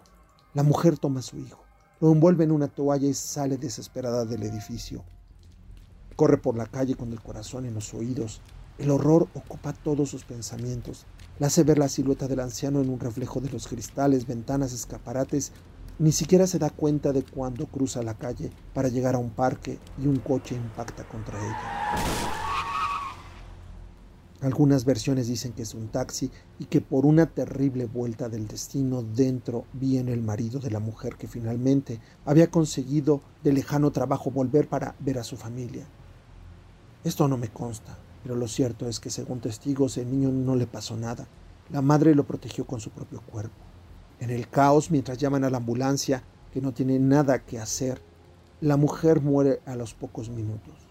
La 0.55 0.63
mujer 0.63 0.97
toma 0.97 1.21
a 1.21 1.23
su 1.23 1.37
hijo 1.37 1.66
Lo 1.99 2.13
envuelve 2.13 2.45
en 2.45 2.53
una 2.53 2.69
toalla 2.69 3.09
y 3.09 3.15
sale 3.15 3.57
desesperada 3.57 4.27
del 4.27 4.43
edificio. 4.43 5.03
Corre 6.15 6.37
por 6.37 6.55
la 6.55 6.67
calle 6.67 6.95
con 6.95 7.11
el 7.11 7.23
corazón 7.23 7.65
en 7.65 7.73
los 7.73 7.95
oídos. 7.95 8.43
El 8.77 8.91
horror 8.91 9.29
ocupa 9.33 9.73
todos 9.73 10.11
sus 10.11 10.25
pensamientos. 10.25 11.07
La 11.39 11.47
hace 11.47 11.65
ver 11.65 11.79
la 11.79 11.89
silueta 11.89 12.29
del 12.29 12.41
anciano 12.41 12.83
en 12.83 12.91
un 12.91 13.01
reflejo 13.01 13.41
de 13.41 13.49
los 13.49 13.67
cristales, 13.67 14.27
ventanas, 14.27 14.75
escaparates. 14.75 15.53
Ni 15.99 16.13
siquiera 16.13 16.47
se 16.47 16.59
da 16.59 16.69
cuenta 16.69 17.13
de 17.13 17.23
cuando 17.23 17.65
cruza 17.65 18.03
la 18.03 18.13
calle 18.13 18.51
para 18.75 18.89
llegar 18.89 19.15
a 19.15 19.19
un 19.19 19.31
parque 19.31 19.79
y 19.99 20.07
un 20.07 20.17
coche 20.17 20.55
impacta 20.55 21.09
contra 21.09 21.39
ella. 21.39 22.46
Algunas 24.43 24.85
versiones 24.85 25.29
dicen 25.29 25.53
que 25.53 25.63
es 25.63 25.73
un 25.73 25.89
taxi 25.89 26.31
y 26.59 26.67
que 26.67 26.83
por 26.83 27.07
una 27.07 27.25
terrible 27.25 27.87
vuelta 27.87 28.29
del 28.29 28.47
destino 28.47 29.03
dentro 29.03 29.65
viene 29.73 30.13
el 30.13 30.21
marido 30.21 30.61
de 30.61 30.71
la 30.71 30.79
mujer 30.79 31.17
que 31.17 31.27
finalmente 31.27 32.01
había 32.27 32.51
conseguido 32.51 33.23
de 33.43 33.55
lejano 33.55 33.93
trabajo 33.93 34.31
volver 34.31 34.69
para 34.69 34.95
ver 35.01 35.19
a 35.19 35.25
su 35.25 35.39
familia. 35.39 35.87
Esto 37.03 37.29
no 37.29 37.39
me 37.39 37.49
consta, 37.49 37.97
pero 38.23 38.37
lo 38.37 38.47
cierto 38.47 38.87
es 38.89 39.01
que 39.01 39.09
según 39.09 39.41
testigos 39.41 39.97
el 39.97 40.11
niño 40.11 40.31
no 40.31 40.55
le 40.55 40.67
pasó 40.67 40.99
nada. 40.99 41.27
La 41.71 41.81
madre 41.81 42.15
lo 42.15 42.25
protegió 42.25 42.67
con 42.67 42.81
su 42.81 42.91
propio 42.91 43.23
cuerpo. 43.23 43.57
En 44.21 44.29
el 44.29 44.49
caos, 44.49 44.91
mientras 44.91 45.17
llaman 45.17 45.45
a 45.45 45.51
la 45.51 45.59
ambulancia, 45.59 46.23
que 46.53 46.61
no 46.61 46.73
tiene 46.73 46.99
nada 46.99 47.45
que 47.45 47.59
hacer, 47.59 48.03
la 48.61 48.77
mujer 48.77 49.23
muere 49.23 49.61
a 49.65 49.77
los 49.77 49.95
pocos 49.95 50.29
minutos. 50.29 50.86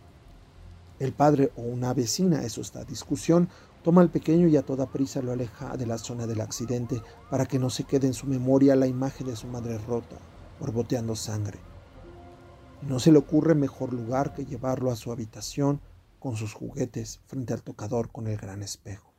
El 1.00 1.12
padre 1.12 1.52
o 1.58 1.62
una 1.62 1.94
vecina, 1.94 2.44
eso 2.44 2.62
está 2.62 2.86
discusión, 2.86 3.50
toma 3.84 4.02
al 4.02 4.10
pequeño 4.10 4.48
y 4.48 4.58
a 4.58 4.66
toda 4.66 4.88
prisa 4.88 5.22
lo 5.22 5.32
aleja 5.32 5.76
de 5.78 5.86
la 5.86 5.98
zona 5.98 6.26
del 6.26 6.42
accidente 6.42 7.02
para 7.30 7.46
que 7.46 7.60
no 7.60 7.70
se 7.70 7.84
quede 7.84 8.08
en 8.08 8.14
su 8.14 8.28
memoria 8.28 8.76
la 8.76 8.88
imagen 8.88 9.28
de 9.28 9.36
su 9.36 9.48
madre 9.48 9.78
rota, 9.78 10.18
borboteando 10.60 11.16
sangre. 11.16 11.60
no 12.82 13.00
se 13.00 13.12
le 13.12 13.18
ocurre 13.18 13.56
mejor 13.56 13.94
lugar 13.94 14.34
que 14.34 14.46
llevarlo 14.46 14.92
a 14.92 14.96
su 14.96 15.12
habitación 15.12 15.82
con 16.20 16.36
sus 16.36 16.54
juguetes 16.54 17.20
frente 17.28 17.54
al 17.54 17.64
tocador 17.64 18.12
con 18.12 18.28
el 18.28 18.38
gran 18.38 18.64
espejo. 18.64 19.14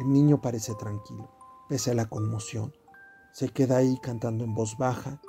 El 0.00 0.12
niño 0.12 0.40
parece 0.40 0.74
tranquilo, 0.74 1.30
pese 1.68 1.90
a 1.90 1.94
la 1.94 2.08
conmoción. 2.08 2.72
Se 3.32 3.48
queda 3.48 3.76
ahí 3.76 3.98
cantando 4.00 4.44
en 4.44 4.54
voz 4.54 4.78
baja, 4.78 5.20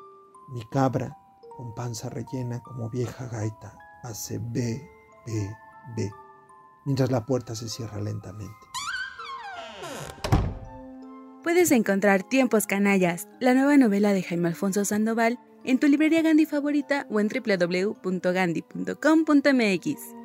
mi 0.53 0.63
cabra, 0.69 1.17
con 1.61 1.75
panza 1.75 2.09
rellena 2.09 2.63
como 2.63 2.89
vieja 2.89 3.27
gaita, 3.27 3.77
hace 4.01 4.39
B, 4.39 4.81
B, 5.27 5.55
B, 5.95 6.11
mientras 6.85 7.11
la 7.11 7.23
puerta 7.23 7.53
se 7.53 7.69
cierra 7.69 8.01
lentamente. 8.01 8.57
Puedes 11.43 11.69
encontrar 11.69 12.23
Tiempos 12.23 12.65
Canallas, 12.65 13.27
la 13.39 13.53
nueva 13.53 13.77
novela 13.77 14.11
de 14.11 14.23
Jaime 14.23 14.47
Alfonso 14.47 14.85
Sandoval, 14.85 15.37
en 15.63 15.77
tu 15.77 15.87
librería 15.87 16.23
Gandhi 16.23 16.47
favorita 16.47 17.05
o 17.11 17.19
en 17.19 17.29
www.gandhi.com.mx. 17.29 20.20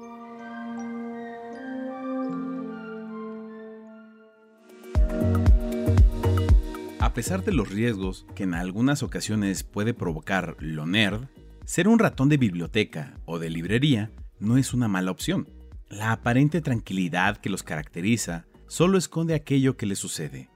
A 7.06 7.14
pesar 7.14 7.44
de 7.44 7.52
los 7.52 7.70
riesgos 7.70 8.26
que 8.34 8.42
en 8.42 8.52
algunas 8.52 9.04
ocasiones 9.04 9.62
puede 9.62 9.94
provocar 9.94 10.56
lo 10.58 10.86
nerd, 10.86 11.28
ser 11.64 11.86
un 11.86 12.00
ratón 12.00 12.28
de 12.28 12.36
biblioteca 12.36 13.14
o 13.26 13.38
de 13.38 13.48
librería 13.48 14.10
no 14.40 14.56
es 14.56 14.74
una 14.74 14.88
mala 14.88 15.12
opción. 15.12 15.48
La 15.88 16.10
aparente 16.10 16.60
tranquilidad 16.60 17.36
que 17.36 17.48
los 17.48 17.62
caracteriza 17.62 18.46
solo 18.66 18.98
esconde 18.98 19.34
aquello 19.34 19.76
que 19.76 19.86
les 19.86 20.00
sucede. 20.00 20.50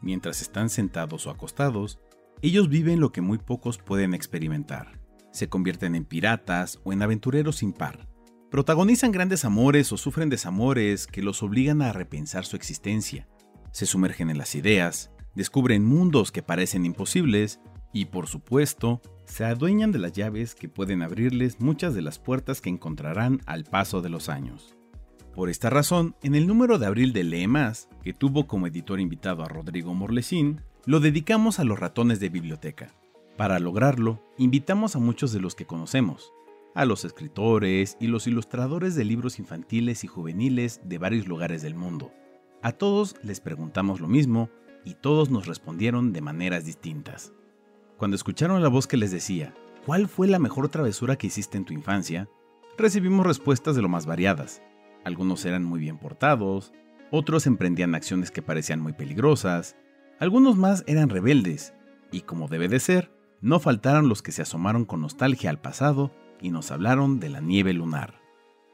Mientras 0.00 0.42
están 0.42 0.70
sentados 0.70 1.28
o 1.28 1.30
acostados, 1.30 2.00
ellos 2.42 2.68
viven 2.68 2.98
lo 2.98 3.12
que 3.12 3.20
muy 3.20 3.38
pocos 3.38 3.78
pueden 3.78 4.12
experimentar. 4.12 4.98
Se 5.30 5.48
convierten 5.48 5.94
en 5.94 6.04
piratas 6.04 6.80
o 6.82 6.92
en 6.92 7.02
aventureros 7.02 7.58
sin 7.58 7.72
par. 7.72 8.08
Protagonizan 8.50 9.12
grandes 9.12 9.44
amores 9.44 9.92
o 9.92 9.96
sufren 9.96 10.30
desamores 10.30 11.06
que 11.06 11.22
los 11.22 11.44
obligan 11.44 11.80
a 11.80 11.92
repensar 11.92 12.44
su 12.44 12.56
existencia. 12.56 13.28
Se 13.70 13.86
sumergen 13.86 14.30
en 14.30 14.38
las 14.38 14.56
ideas, 14.56 15.12
descubren 15.34 15.84
mundos 15.84 16.32
que 16.32 16.42
parecen 16.42 16.86
imposibles 16.86 17.60
y, 17.92 18.06
por 18.06 18.26
supuesto, 18.26 19.00
se 19.24 19.44
adueñan 19.44 19.92
de 19.92 19.98
las 19.98 20.12
llaves 20.12 20.54
que 20.54 20.68
pueden 20.68 21.02
abrirles 21.02 21.60
muchas 21.60 21.94
de 21.94 22.02
las 22.02 22.18
puertas 22.18 22.60
que 22.60 22.70
encontrarán 22.70 23.40
al 23.46 23.64
paso 23.64 24.02
de 24.02 24.08
los 24.08 24.28
años. 24.28 24.76
Por 25.34 25.48
esta 25.48 25.70
razón, 25.70 26.14
en 26.22 26.34
el 26.34 26.46
número 26.46 26.78
de 26.78 26.86
abril 26.86 27.12
de 27.12 27.24
Lee 27.24 27.46
Más, 27.46 27.88
que 28.02 28.12
tuvo 28.12 28.46
como 28.46 28.66
editor 28.66 29.00
invitado 29.00 29.42
a 29.42 29.48
Rodrigo 29.48 29.94
Morlesín, 29.94 30.60
lo 30.84 31.00
dedicamos 31.00 31.58
a 31.58 31.64
los 31.64 31.78
ratones 31.78 32.20
de 32.20 32.28
biblioteca. 32.28 32.94
Para 33.36 33.58
lograrlo, 33.58 34.22
invitamos 34.36 34.94
a 34.94 34.98
muchos 34.98 35.32
de 35.32 35.40
los 35.40 35.54
que 35.54 35.64
conocemos, 35.64 36.32
a 36.74 36.84
los 36.84 37.04
escritores 37.04 37.96
y 37.98 38.08
los 38.08 38.26
ilustradores 38.26 38.94
de 38.94 39.04
libros 39.04 39.38
infantiles 39.38 40.04
y 40.04 40.06
juveniles 40.06 40.80
de 40.84 40.98
varios 40.98 41.26
lugares 41.26 41.62
del 41.62 41.74
mundo. 41.74 42.12
A 42.62 42.72
todos 42.72 43.16
les 43.22 43.40
preguntamos 43.40 44.00
lo 44.00 44.08
mismo 44.08 44.50
y 44.84 44.94
todos 44.94 45.30
nos 45.30 45.46
respondieron 45.46 46.12
de 46.12 46.20
maneras 46.20 46.64
distintas. 46.64 47.32
Cuando 47.96 48.16
escucharon 48.16 48.62
la 48.62 48.68
voz 48.68 48.86
que 48.86 48.96
les 48.96 49.10
decía, 49.10 49.54
¿cuál 49.86 50.08
fue 50.08 50.28
la 50.28 50.38
mejor 50.38 50.68
travesura 50.68 51.16
que 51.16 51.28
hiciste 51.28 51.56
en 51.56 51.64
tu 51.64 51.72
infancia? 51.72 52.28
Recibimos 52.76 53.26
respuestas 53.26 53.76
de 53.76 53.82
lo 53.82 53.88
más 53.88 54.06
variadas. 54.06 54.62
Algunos 55.04 55.44
eran 55.44 55.64
muy 55.64 55.80
bien 55.80 55.98
portados, 55.98 56.72
otros 57.10 57.46
emprendían 57.46 57.94
acciones 57.94 58.30
que 58.30 58.42
parecían 58.42 58.80
muy 58.80 58.92
peligrosas, 58.92 59.76
algunos 60.18 60.56
más 60.56 60.84
eran 60.86 61.08
rebeldes, 61.08 61.74
y 62.10 62.22
como 62.22 62.48
debe 62.48 62.68
de 62.68 62.80
ser, 62.80 63.12
no 63.40 63.58
faltaron 63.58 64.08
los 64.08 64.22
que 64.22 64.32
se 64.32 64.42
asomaron 64.42 64.84
con 64.84 65.00
nostalgia 65.00 65.50
al 65.50 65.60
pasado 65.60 66.12
y 66.40 66.50
nos 66.50 66.70
hablaron 66.70 67.20
de 67.20 67.28
la 67.28 67.40
nieve 67.40 67.72
lunar. 67.72 68.20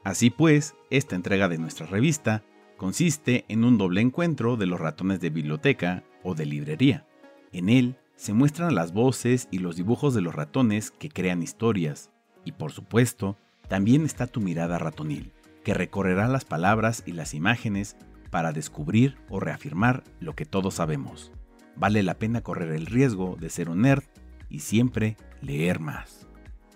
Así 0.03 0.29
pues, 0.29 0.75
esta 0.89 1.15
entrega 1.15 1.49
de 1.49 1.57
nuestra 1.57 1.85
revista 1.87 2.43
consiste 2.79 3.43
en 3.49 3.65
un 3.65 3.77
doble 3.77 3.99
encuentro 3.99 4.55
de 4.55 4.65
los 4.65 4.79
ratones 4.79 5.19
de 5.19 5.29
biblioteca 5.29 6.01
o 6.23 6.33
de 6.33 6.45
librería. 6.45 7.05
En 7.51 7.67
él 7.67 7.97
se 8.15 8.31
muestran 8.31 8.73
las 8.73 8.93
voces 8.93 9.49
y 9.51 9.59
los 9.59 9.75
dibujos 9.75 10.13
de 10.13 10.21
los 10.21 10.33
ratones 10.33 10.89
que 10.89 11.09
crean 11.09 11.43
historias, 11.43 12.09
y 12.45 12.53
por 12.53 12.71
supuesto, 12.71 13.37
también 13.67 14.05
está 14.05 14.27
tu 14.27 14.39
mirada 14.39 14.79
ratonil, 14.79 15.33
que 15.65 15.73
recorrerá 15.73 16.29
las 16.29 16.45
palabras 16.45 17.03
y 17.05 17.11
las 17.11 17.33
imágenes 17.33 17.97
para 18.31 18.53
descubrir 18.53 19.17
o 19.29 19.41
reafirmar 19.41 20.05
lo 20.21 20.33
que 20.33 20.45
todos 20.45 20.75
sabemos. 20.75 21.33
Vale 21.75 22.01
la 22.01 22.13
pena 22.13 22.39
correr 22.41 22.71
el 22.71 22.85
riesgo 22.85 23.35
de 23.37 23.49
ser 23.49 23.69
un 23.69 23.81
nerd 23.81 24.05
y 24.49 24.59
siempre 24.59 25.17
leer 25.41 25.81
más. 25.81 26.28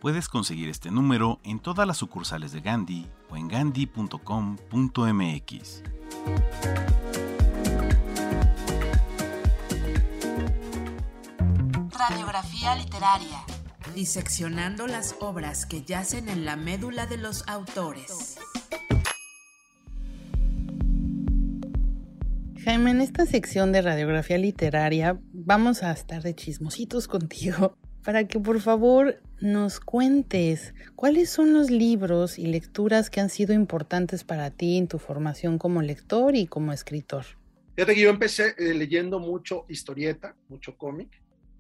Puedes 0.04 0.28
conseguir 0.28 0.68
este 0.68 0.92
número 0.92 1.40
en 1.46 1.60
todas 1.62 1.88
las 1.88 1.96
sucursales 1.96 2.52
de 2.52 2.60
Gandhi 2.60 3.08
o 3.30 3.38
en 3.38 3.48
gandhi.com.mx. 3.48 4.20
Radiografía 11.98 12.76
literaria. 12.76 13.46
Diseccionando 13.96 14.88
las 14.88 15.16
obras 15.22 15.66
que 15.66 15.84
yacen 15.84 16.28
en 16.28 16.44
la 16.44 16.58
médula 16.58 17.06
de 17.06 17.16
los 17.16 17.48
autores. 17.48 18.38
Jaime, 22.66 22.92
en 22.92 23.00
esta 23.00 23.26
sección 23.26 23.72
de 23.72 23.82
radiografía 23.82 24.38
literaria 24.38 25.22
vamos 25.32 25.82
a 25.82 25.94
estar 25.94 26.22
de 26.24 26.36
chismositos 26.36 27.08
contigo 27.08 27.78
para 28.04 28.28
que 28.28 28.40
por 28.40 28.60
favor 28.60 29.20
nos 29.40 29.80
cuentes 29.80 30.74
cuáles 30.96 31.30
son 31.30 31.54
los 31.54 31.70
libros 31.70 32.38
y 32.38 32.46
lecturas 32.48 33.10
que 33.10 33.20
han 33.20 33.30
sido 33.30 33.54
importantes 33.54 34.24
para 34.24 34.52
ti 34.52 34.78
en 34.78 34.88
tu 34.88 35.00
formación 35.00 35.58
como 35.58 35.82
lector 35.82 36.36
y 36.36 36.48
como 36.48 36.72
escritor. 36.72 37.26
Fíjate 37.76 37.96
que 37.96 38.02
yo 38.02 38.10
empecé 38.10 38.54
eh, 38.58 38.74
leyendo 38.74 39.20
mucho 39.20 39.66
historieta, 39.68 40.36
mucho 40.48 40.78
cómic, 40.78 41.10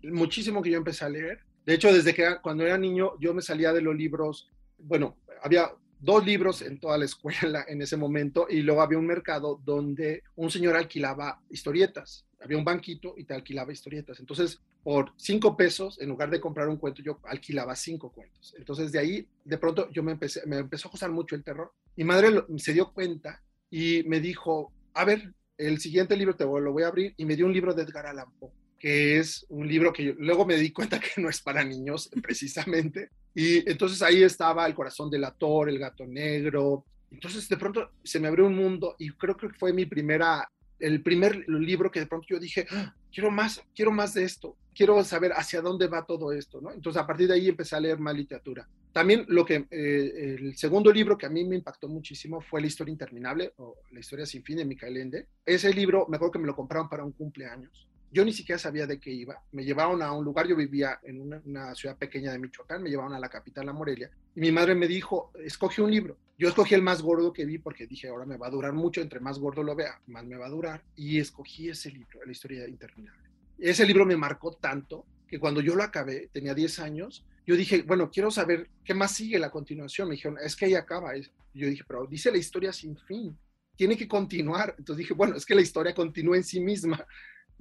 muchísimo 0.03 0.61
que 0.61 0.71
yo 0.71 0.77
empecé 0.77 1.05
a 1.05 1.09
leer. 1.09 1.39
De 1.65 1.73
hecho, 1.73 1.93
desde 1.93 2.13
que 2.13 2.37
cuando 2.41 2.65
era 2.65 2.77
niño 2.77 3.13
yo 3.19 3.33
me 3.33 3.41
salía 3.41 3.73
de 3.73 3.81
los 3.81 3.95
libros, 3.95 4.49
bueno, 4.77 5.17
había 5.41 5.71
dos 5.99 6.25
libros 6.25 6.61
en 6.61 6.79
toda 6.79 6.97
la 6.97 7.05
escuela 7.05 7.65
en 7.67 7.81
ese 7.81 7.97
momento 7.97 8.45
y 8.49 8.61
luego 8.61 8.81
había 8.81 8.97
un 8.97 9.07
mercado 9.07 9.59
donde 9.63 10.23
un 10.35 10.51
señor 10.51 10.75
alquilaba 10.75 11.41
historietas. 11.49 12.25
Había 12.41 12.57
un 12.57 12.65
banquito 12.65 13.15
y 13.17 13.23
te 13.23 13.33
alquilaba 13.33 13.71
historietas. 13.71 14.19
Entonces, 14.19 14.61
por 14.83 15.13
cinco 15.17 15.55
pesos, 15.55 15.99
en 16.01 16.09
lugar 16.09 16.29
de 16.29 16.41
comprar 16.41 16.67
un 16.67 16.77
cuento, 16.77 17.01
yo 17.01 17.19
alquilaba 17.23 17.75
cinco 17.75 18.11
cuentos. 18.11 18.53
Entonces, 18.57 18.91
de 18.91 18.99
ahí, 18.99 19.27
de 19.45 19.57
pronto, 19.57 19.89
yo 19.91 20.03
me, 20.03 20.11
empecé, 20.11 20.45
me 20.45 20.57
empezó 20.57 20.87
a 20.87 20.91
gustar 20.91 21.11
mucho 21.11 21.35
el 21.35 21.43
terror. 21.43 21.71
Mi 21.95 22.03
madre 22.03 22.43
se 22.57 22.73
dio 22.73 22.91
cuenta 22.91 23.41
y 23.69 24.03
me 24.03 24.19
dijo, 24.19 24.73
a 24.93 25.05
ver, 25.05 25.33
el 25.57 25.79
siguiente 25.79 26.17
libro 26.17 26.35
te 26.35 26.43
lo 26.43 26.71
voy 26.71 26.83
a 26.83 26.87
abrir 26.87 27.13
y 27.17 27.25
me 27.25 27.35
dio 27.35 27.45
un 27.45 27.53
libro 27.53 27.73
de 27.73 27.83
Edgar 27.83 28.07
Allan 28.07 28.31
Poe 28.39 28.51
que 28.83 29.17
es 29.17 29.45
un 29.47 29.65
libro 29.65 29.93
que 29.93 30.03
yo, 30.03 30.13
luego 30.17 30.45
me 30.45 30.57
di 30.57 30.69
cuenta 30.73 30.99
que 30.99 31.21
no 31.21 31.29
es 31.29 31.41
para 31.41 31.63
niños 31.63 32.09
precisamente. 32.21 33.11
Y 33.33 33.67
entonces 33.71 34.01
ahí 34.01 34.21
estaba 34.21 34.65
El 34.65 34.75
corazón 34.75 35.09
del 35.09 35.23
ator, 35.23 35.69
El 35.69 35.79
gato 35.79 36.05
negro. 36.05 36.83
Entonces 37.09 37.47
de 37.47 37.55
pronto 37.55 37.91
se 38.03 38.19
me 38.19 38.27
abrió 38.27 38.45
un 38.45 38.57
mundo 38.57 38.97
y 38.99 39.09
creo 39.11 39.37
que 39.37 39.47
fue 39.51 39.71
mi 39.71 39.85
primera 39.85 40.45
el 40.83 41.01
primer 41.01 41.47
libro 41.47 41.89
que 41.89 42.01
de 42.01 42.07
pronto 42.07 42.27
yo 42.29 42.39
dije, 42.39 42.67
¡Ah! 42.71 42.93
quiero 43.11 43.31
más, 43.31 43.61
quiero 43.73 43.91
más 43.91 44.13
de 44.13 44.23
esto, 44.23 44.57
quiero 44.75 45.01
saber 45.03 45.31
hacia 45.31 45.61
dónde 45.61 45.87
va 45.87 46.05
todo 46.05 46.33
esto. 46.33 46.59
Entonces 46.73 47.01
a 47.01 47.07
partir 47.07 47.29
de 47.29 47.35
ahí 47.35 47.47
empecé 47.47 47.75
a 47.75 47.79
leer 47.79 47.99
más 47.99 48.15
literatura. 48.15 48.67
También 48.91 49.25
lo 49.29 49.45
que, 49.45 49.65
eh, 49.71 50.35
el 50.37 50.57
segundo 50.57 50.91
libro 50.91 51.17
que 51.17 51.25
a 51.25 51.29
mí 51.29 51.45
me 51.45 51.55
impactó 51.55 51.87
muchísimo 51.87 52.41
fue 52.41 52.59
La 52.59 52.67
historia 52.67 52.91
interminable 52.91 53.53
o 53.57 53.77
La 53.91 53.99
historia 54.01 54.25
sin 54.25 54.43
fin 54.43 54.57
de 54.57 54.65
Michael 54.65 54.97
Ende. 54.97 55.27
Ese 55.45 55.73
libro, 55.73 56.05
me 56.09 56.17
acuerdo 56.17 56.33
que 56.33 56.39
me 56.39 56.47
lo 56.47 56.55
compraron 56.55 56.89
para 56.89 57.05
un 57.05 57.13
cumpleaños 57.13 57.87
yo 58.13 58.23
ni 58.23 58.31
siquiera 58.31 58.59
sabía 58.59 58.85
de 58.85 58.99
qué 58.99 59.11
iba. 59.11 59.41
Me 59.51 59.65
llevaron 59.65 60.01
a 60.03 60.11
un 60.11 60.23
lugar, 60.23 60.47
yo 60.47 60.55
vivía 60.55 60.99
en 61.03 61.19
una, 61.19 61.73
ciudad 61.75 61.97
pequeña 61.97 62.31
de 62.31 62.39
Michoacán, 62.39 62.83
me 62.83 62.89
llevaron 62.89 63.13
a 63.13 63.19
la 63.19 63.29
capital, 63.29 63.67
a 63.67 63.73
Morelia, 63.73 64.11
y 64.35 64.39
mi 64.39 64.51
madre 64.51 64.75
me 64.75 64.87
dijo, 64.87 65.31
escoge 65.43 65.81
un 65.81 65.91
libro. 65.91 66.17
Yo 66.37 66.47
escogí 66.47 66.75
el 66.75 66.81
más 66.81 67.01
gordo 67.01 67.33
que 67.33 67.45
vi 67.45 67.57
porque 67.57 67.87
dije, 67.87 68.07
ahora 68.07 68.25
me 68.25 68.37
va 68.37 68.47
a 68.47 68.51
durar 68.51 68.73
mucho, 68.73 69.01
entre 69.01 69.19
más 69.19 69.39
gordo 69.39 69.63
lo 69.63 69.75
vea, 69.75 69.99
más 70.07 70.25
me 70.25 70.37
va 70.37 70.45
a 70.45 70.49
durar, 70.49 70.83
y 70.95 71.19
escogí 71.19 71.69
ese 71.69 71.91
libro, 71.91 72.23
La 72.23 72.31
historia 72.31 72.67
interminable. 72.67 73.29
Ese 73.57 73.85
libro 73.85 74.05
me 74.05 74.15
marcó 74.15 74.53
tanto 74.53 75.05
que 75.27 75.39
cuando 75.39 75.61
yo 75.61 75.75
lo 75.75 75.83
acabé, 75.83 76.29
tenía 76.31 76.53
10 76.53 76.79
años, 76.79 77.25
yo 77.45 77.55
dije, 77.55 77.81
bueno, 77.81 78.09
quiero 78.09 78.31
saber 78.31 78.69
qué 78.85 78.93
más 78.93 79.15
sigue 79.15 79.37
la 79.37 79.51
continuación. 79.51 80.07
Me 80.07 80.15
dijeron, 80.15 80.37
es 80.41 80.55
que 80.55 80.65
ahí 80.65 80.75
acaba. 80.75 81.11
Yo 81.17 81.67
dije, 81.67 81.83
pero 81.85 82.05
dice 82.07 82.31
la 82.31 82.37
historia 82.37 82.71
sin 82.71 82.95
fin, 82.95 83.37
tiene 83.75 83.97
que 83.97 84.07
continuar. 84.07 84.75
Entonces 84.77 84.99
dije, 84.99 85.13
bueno, 85.13 85.35
es 85.35 85.45
que 85.45 85.55
la 85.55 85.61
historia 85.61 85.93
continúa 85.93 86.37
en 86.37 86.43
sí 86.43 86.59
misma. 86.59 87.05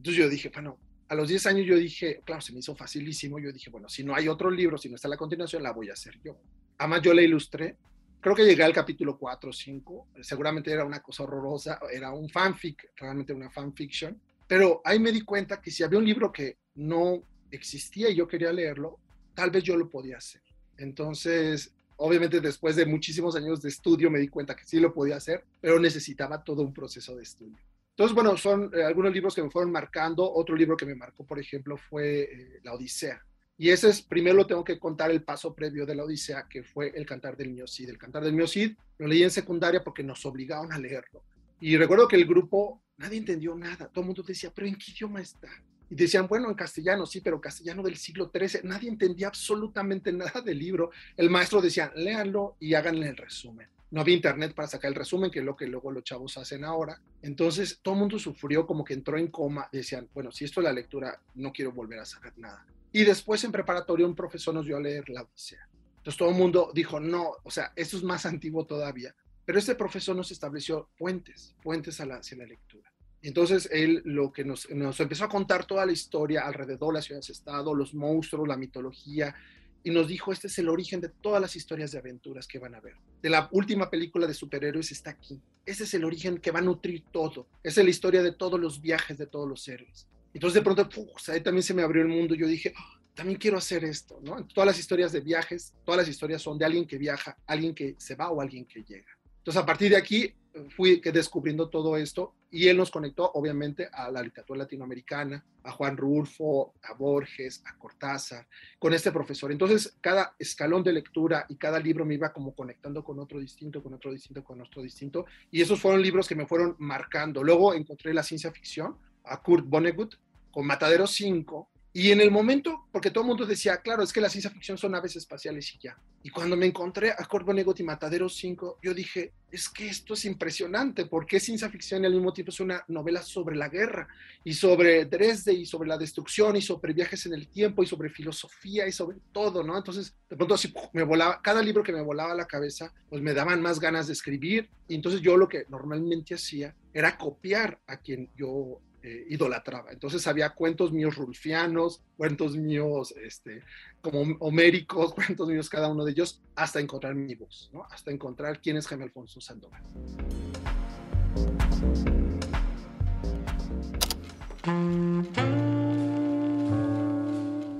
Entonces 0.02 0.20
yo 0.24 0.28
dije, 0.28 0.50
bueno, 0.52 0.80
a 1.10 1.14
los 1.14 1.28
10 1.28 1.46
años 1.46 1.64
yo 1.64 1.76
dije, 1.76 2.22
claro, 2.24 2.40
se 2.40 2.52
me 2.52 2.58
hizo 2.58 2.74
facilísimo, 2.74 3.38
yo 3.38 3.52
dije, 3.52 3.70
bueno, 3.70 3.88
si 3.88 4.02
no 4.02 4.16
hay 4.16 4.26
otro 4.26 4.50
libro, 4.50 4.76
si 4.76 4.88
no 4.88 4.96
está 4.96 5.06
la 5.06 5.16
continuación, 5.16 5.62
la 5.62 5.70
voy 5.70 5.90
a 5.90 5.92
hacer 5.92 6.18
yo. 6.24 6.36
Además 6.78 7.02
yo 7.02 7.14
la 7.14 7.22
ilustré, 7.22 7.76
creo 8.20 8.34
que 8.34 8.44
llegué 8.44 8.64
al 8.64 8.72
capítulo 8.72 9.16
4 9.16 9.50
o 9.50 9.52
5, 9.52 10.08
seguramente 10.22 10.72
era 10.72 10.84
una 10.84 11.00
cosa 11.00 11.22
horrorosa, 11.22 11.78
era 11.92 12.10
un 12.10 12.28
fanfic, 12.28 12.90
realmente 12.96 13.32
una 13.32 13.48
fanfiction, 13.48 14.20
pero 14.48 14.82
ahí 14.84 14.98
me 14.98 15.12
di 15.12 15.20
cuenta 15.20 15.60
que 15.60 15.70
si 15.70 15.84
había 15.84 16.00
un 16.00 16.04
libro 16.04 16.32
que 16.32 16.56
no 16.74 17.22
existía 17.52 18.10
y 18.10 18.16
yo 18.16 18.26
quería 18.26 18.52
leerlo, 18.52 18.98
tal 19.36 19.52
vez 19.52 19.62
yo 19.62 19.76
lo 19.76 19.88
podía 19.88 20.16
hacer. 20.16 20.42
Entonces, 20.78 21.72
obviamente 21.94 22.40
después 22.40 22.74
de 22.74 22.86
muchísimos 22.86 23.36
años 23.36 23.62
de 23.62 23.68
estudio 23.68 24.10
me 24.10 24.18
di 24.18 24.26
cuenta 24.26 24.56
que 24.56 24.64
sí 24.64 24.80
lo 24.80 24.92
podía 24.92 25.14
hacer, 25.14 25.44
pero 25.60 25.78
necesitaba 25.78 26.42
todo 26.42 26.62
un 26.62 26.74
proceso 26.74 27.14
de 27.14 27.22
estudio. 27.22 27.58
Entonces, 27.92 28.14
bueno, 28.14 28.36
son 28.38 28.70
eh, 28.74 28.84
algunos 28.84 29.12
libros 29.12 29.34
que 29.34 29.42
me 29.42 29.50
fueron 29.50 29.70
marcando. 29.70 30.30
Otro 30.32 30.56
libro 30.56 30.76
que 30.76 30.86
me 30.86 30.94
marcó, 30.94 31.26
por 31.26 31.38
ejemplo, 31.38 31.76
fue 31.76 32.22
eh, 32.22 32.60
La 32.62 32.72
Odisea. 32.72 33.22
Y 33.58 33.68
ese 33.68 33.90
es, 33.90 34.00
primero 34.00 34.34
lo 34.34 34.46
tengo 34.46 34.64
que 34.64 34.78
contar 34.78 35.10
el 35.10 35.22
paso 35.22 35.54
previo 35.54 35.84
de 35.84 35.94
la 35.94 36.04
Odisea, 36.04 36.46
que 36.48 36.62
fue 36.62 36.90
El 36.94 37.04
Cantar 37.04 37.36
del 37.36 37.50
Mío 37.50 37.66
Cid. 37.66 37.90
El 37.90 37.98
Cantar 37.98 38.24
del 38.24 38.32
Mío 38.32 38.46
Cid 38.46 38.76
lo 38.98 39.06
leí 39.06 39.22
en 39.22 39.30
secundaria 39.30 39.84
porque 39.84 40.02
nos 40.02 40.24
obligaron 40.24 40.72
a 40.72 40.78
leerlo. 40.78 41.22
Y 41.60 41.76
recuerdo 41.76 42.08
que 42.08 42.16
el 42.16 42.24
grupo, 42.24 42.82
nadie 42.96 43.18
entendió 43.18 43.54
nada. 43.54 43.88
Todo 43.88 44.00
el 44.00 44.06
mundo 44.06 44.22
decía, 44.22 44.50
¿pero 44.54 44.66
en 44.66 44.74
qué 44.76 44.90
idioma 44.90 45.20
está? 45.20 45.48
Y 45.90 45.94
decían, 45.94 46.26
bueno, 46.26 46.48
en 46.48 46.54
castellano, 46.54 47.04
sí, 47.04 47.20
pero 47.20 47.42
castellano 47.42 47.82
del 47.82 47.98
siglo 47.98 48.32
XIII. 48.34 48.62
Nadie 48.64 48.88
entendía 48.88 49.28
absolutamente 49.28 50.10
nada 50.12 50.40
del 50.40 50.58
libro. 50.58 50.90
El 51.14 51.28
maestro 51.28 51.60
decía, 51.60 51.92
léanlo 51.94 52.56
y 52.58 52.72
háganle 52.72 53.10
el 53.10 53.16
resumen 53.18 53.68
no 53.92 54.00
había 54.00 54.14
internet 54.14 54.54
para 54.54 54.66
sacar 54.66 54.88
el 54.88 54.94
resumen, 54.94 55.30
que 55.30 55.40
es 55.40 55.44
lo 55.44 55.54
que 55.54 55.66
luego 55.66 55.92
los 55.92 56.02
chavos 56.02 56.38
hacen 56.38 56.64
ahora. 56.64 56.98
Entonces 57.20 57.78
todo 57.82 57.92
el 57.92 58.00
mundo 58.00 58.18
sufrió, 58.18 58.66
como 58.66 58.84
que 58.84 58.94
entró 58.94 59.18
en 59.18 59.28
coma, 59.28 59.68
decían, 59.70 60.08
bueno, 60.14 60.32
si 60.32 60.46
esto 60.46 60.60
es 60.60 60.64
la 60.64 60.72
lectura, 60.72 61.20
no 61.34 61.52
quiero 61.52 61.72
volver 61.72 62.00
a 62.00 62.06
saber 62.06 62.32
nada. 62.38 62.66
Y 62.90 63.04
después 63.04 63.44
en 63.44 63.52
preparatorio 63.52 64.06
un 64.06 64.14
profesor 64.14 64.54
nos 64.54 64.64
dio 64.64 64.78
a 64.78 64.80
leer 64.80 65.10
la 65.10 65.22
Odisea. 65.22 65.68
Entonces 65.98 66.16
todo 66.16 66.30
el 66.30 66.36
mundo 66.36 66.72
dijo, 66.74 67.00
no, 67.00 67.32
o 67.42 67.50
sea, 67.50 67.72
esto 67.76 67.98
es 67.98 68.02
más 68.02 68.24
antiguo 68.24 68.64
todavía. 68.64 69.14
Pero 69.44 69.58
este 69.58 69.74
profesor 69.74 70.16
nos 70.16 70.30
estableció 70.30 70.88
puentes, 70.96 71.54
puentes 71.62 72.00
a 72.00 72.06
la, 72.06 72.16
hacia 72.16 72.38
la 72.38 72.46
lectura. 72.46 72.90
Entonces 73.20 73.68
él 73.70 74.00
lo 74.06 74.32
que 74.32 74.42
nos, 74.42 74.70
nos 74.70 74.98
empezó 75.00 75.24
a 75.24 75.28
contar 75.28 75.66
toda 75.66 75.84
la 75.84 75.92
historia 75.92 76.46
alrededor, 76.46 76.94
la 76.94 77.02
ciudad-estado, 77.02 77.74
los 77.74 77.92
monstruos, 77.92 78.48
la 78.48 78.56
mitología, 78.56 79.34
y 79.84 79.90
nos 79.90 80.08
dijo, 80.08 80.32
este 80.32 80.46
es 80.46 80.58
el 80.58 80.68
origen 80.68 81.00
de 81.00 81.08
todas 81.08 81.40
las 81.40 81.56
historias 81.56 81.92
de 81.92 81.98
aventuras 81.98 82.46
que 82.46 82.58
van 82.58 82.74
a 82.74 82.80
ver. 82.80 82.94
De 83.20 83.30
la 83.30 83.48
última 83.52 83.90
película 83.90 84.26
de 84.26 84.34
superhéroes 84.34 84.92
está 84.92 85.10
aquí. 85.10 85.40
Ese 85.66 85.84
es 85.84 85.94
el 85.94 86.04
origen 86.04 86.38
que 86.38 86.50
va 86.50 86.60
a 86.60 86.62
nutrir 86.62 87.04
todo. 87.12 87.48
Esa 87.62 87.80
es 87.80 87.84
la 87.84 87.90
historia 87.90 88.22
de 88.22 88.32
todos 88.32 88.60
los 88.60 88.80
viajes 88.80 89.18
de 89.18 89.26
todos 89.26 89.48
los 89.48 89.66
héroes. 89.68 90.08
Entonces 90.34 90.54
de 90.54 90.62
pronto, 90.62 90.88
ahí 91.28 91.40
también 91.40 91.62
se 91.62 91.74
me 91.74 91.82
abrió 91.82 92.02
el 92.02 92.08
mundo. 92.08 92.34
Yo 92.34 92.46
dije, 92.46 92.72
ah, 92.76 93.00
también 93.14 93.38
quiero 93.38 93.58
hacer 93.58 93.84
esto, 93.84 94.20
¿no? 94.22 94.46
Todas 94.46 94.66
las 94.66 94.78
historias 94.78 95.12
de 95.12 95.20
viajes, 95.20 95.74
todas 95.84 95.98
las 95.98 96.08
historias 96.08 96.42
son 96.42 96.58
de 96.58 96.64
alguien 96.64 96.86
que 96.86 96.98
viaja, 96.98 97.36
alguien 97.46 97.74
que 97.74 97.94
se 97.98 98.14
va 98.14 98.30
o 98.30 98.40
alguien 98.40 98.64
que 98.64 98.82
llega. 98.82 99.18
Entonces 99.42 99.60
a 99.60 99.66
partir 99.66 99.90
de 99.90 99.96
aquí 99.96 100.32
fui 100.76 101.00
descubriendo 101.00 101.68
todo 101.68 101.96
esto 101.96 102.34
y 102.48 102.68
él 102.68 102.76
nos 102.76 102.92
conectó 102.92 103.28
obviamente 103.32 103.88
a 103.92 104.08
la 104.08 104.22
literatura 104.22 104.60
latinoamericana, 104.60 105.44
a 105.64 105.72
Juan 105.72 105.96
Rulfo, 105.96 106.74
a 106.80 106.94
Borges, 106.94 107.60
a 107.66 107.76
Cortázar, 107.76 108.46
con 108.78 108.94
este 108.94 109.10
profesor. 109.10 109.50
Entonces 109.50 109.96
cada 110.00 110.36
escalón 110.38 110.84
de 110.84 110.92
lectura 110.92 111.44
y 111.48 111.56
cada 111.56 111.80
libro 111.80 112.04
me 112.04 112.14
iba 112.14 112.32
como 112.32 112.54
conectando 112.54 113.02
con 113.02 113.18
otro 113.18 113.40
distinto, 113.40 113.82
con 113.82 113.94
otro 113.94 114.12
distinto, 114.12 114.44
con 114.44 114.60
otro 114.60 114.80
distinto. 114.80 115.26
Y 115.50 115.60
esos 115.60 115.80
fueron 115.80 116.02
libros 116.02 116.28
que 116.28 116.36
me 116.36 116.46
fueron 116.46 116.76
marcando. 116.78 117.42
Luego 117.42 117.74
encontré 117.74 118.14
la 118.14 118.22
ciencia 118.22 118.52
ficción 118.52 118.96
a 119.24 119.42
Kurt 119.42 119.66
Vonnegut 119.66 120.14
con 120.52 120.66
Matadero 120.66 121.08
5, 121.08 121.68
y 121.94 122.10
en 122.10 122.22
el 122.22 122.30
momento, 122.30 122.86
porque 122.90 123.10
todo 123.10 123.22
el 123.22 123.28
mundo 123.28 123.44
decía, 123.44 123.76
claro, 123.82 124.02
es 124.02 124.14
que 124.14 124.20
la 124.22 124.30
ciencia 124.30 124.50
ficción 124.50 124.78
son 124.78 124.94
aves 124.94 125.14
espaciales 125.16 125.74
y 125.74 125.78
ya. 125.78 125.98
Y 126.22 126.30
cuando 126.30 126.56
me 126.56 126.64
encontré 126.64 127.10
a 127.10 127.24
Corvo 127.26 127.52
y 127.52 127.82
Matadero 127.82 128.30
5, 128.30 128.78
yo 128.82 128.94
dije, 128.94 129.34
es 129.50 129.68
que 129.68 129.88
esto 129.88 130.14
es 130.14 130.24
impresionante, 130.24 131.04
porque 131.04 131.36
es 131.36 131.42
ciencia 131.42 131.68
ficción 131.68 132.02
y 132.02 132.06
al 132.06 132.14
mismo 132.14 132.32
tiempo 132.32 132.50
es 132.50 132.60
una 132.60 132.82
novela 132.88 133.20
sobre 133.20 133.56
la 133.56 133.68
guerra 133.68 134.08
y 134.42 134.54
sobre 134.54 135.04
Dresde 135.04 135.52
y 135.52 135.66
sobre 135.66 135.86
la 135.86 135.98
destrucción 135.98 136.56
y 136.56 136.62
sobre 136.62 136.94
viajes 136.94 137.26
en 137.26 137.34
el 137.34 137.48
tiempo 137.48 137.82
y 137.82 137.86
sobre 137.86 138.08
filosofía 138.08 138.88
y 138.88 138.92
sobre 138.92 139.18
todo, 139.30 139.62
¿no? 139.62 139.76
Entonces, 139.76 140.14
de 140.30 140.36
pronto 140.36 140.54
así 140.54 140.72
me 140.94 141.02
volaba, 141.02 141.42
cada 141.42 141.60
libro 141.60 141.82
que 141.82 141.92
me 141.92 142.00
volaba 142.00 142.32
a 142.32 142.36
la 142.36 142.46
cabeza, 142.46 142.94
pues 143.10 143.20
me 143.20 143.34
daban 143.34 143.60
más 143.60 143.80
ganas 143.80 144.06
de 144.06 144.14
escribir. 144.14 144.70
Y 144.88 144.94
entonces 144.94 145.20
yo 145.20 145.36
lo 145.36 145.46
que 145.46 145.66
normalmente 145.68 146.34
hacía 146.34 146.74
era 146.94 147.18
copiar 147.18 147.80
a 147.86 147.98
quien 147.98 148.30
yo 148.34 148.80
eh, 149.02 149.26
idolatraba. 149.30 149.90
Entonces 149.90 150.26
había 150.28 150.50
cuentos 150.50 150.92
míos 150.92 151.16
rulfianos, 151.16 152.00
cuentos 152.16 152.56
míos 152.56 153.12
este, 153.20 153.64
como 154.00 154.36
homéricos, 154.38 155.12
cuentos 155.14 155.48
míos 155.48 155.68
cada 155.68 155.88
uno 155.88 156.04
de 156.04 156.12
ellos, 156.12 156.40
hasta 156.54 156.78
encontrar 156.78 157.14
mi 157.14 157.34
voz, 157.34 157.68
¿no? 157.72 157.84
hasta 157.90 158.12
encontrar 158.12 158.60
quién 158.60 158.76
es 158.76 158.86
Jaime 158.86 159.04
Alfonso 159.04 159.40
Sandoval. 159.40 159.82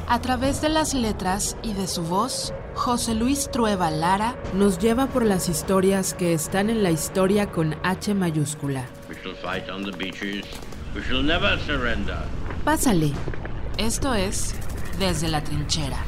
A 0.09 0.21
través 0.21 0.61
de 0.61 0.69
las 0.69 0.95
letras 0.95 1.57
y 1.63 1.73
de 1.75 1.87
su 1.87 2.03
voz, 2.03 2.53
José 2.75 3.15
Luis 3.15 3.49
Trueba 3.51 3.91
Lara 3.91 4.37
nos 4.55 4.79
lleva 4.79 5.07
por 5.07 5.25
las 5.25 5.49
historias 5.49 6.15
que 6.15 6.33
están 6.33 6.71
en 6.71 6.83
la 6.83 6.91
historia 6.91 7.51
con 7.51 7.77
H 7.83 8.15
mayúscula. 8.15 8.87
We 9.09 9.17
shall 9.17 10.76
never 11.23 11.59
surrender. 11.61 12.19
Pásale. 12.65 13.13
Esto 13.79 14.15
es 14.15 14.55
Desde 14.99 15.29
la 15.29 15.43
Trinchera. 15.43 15.99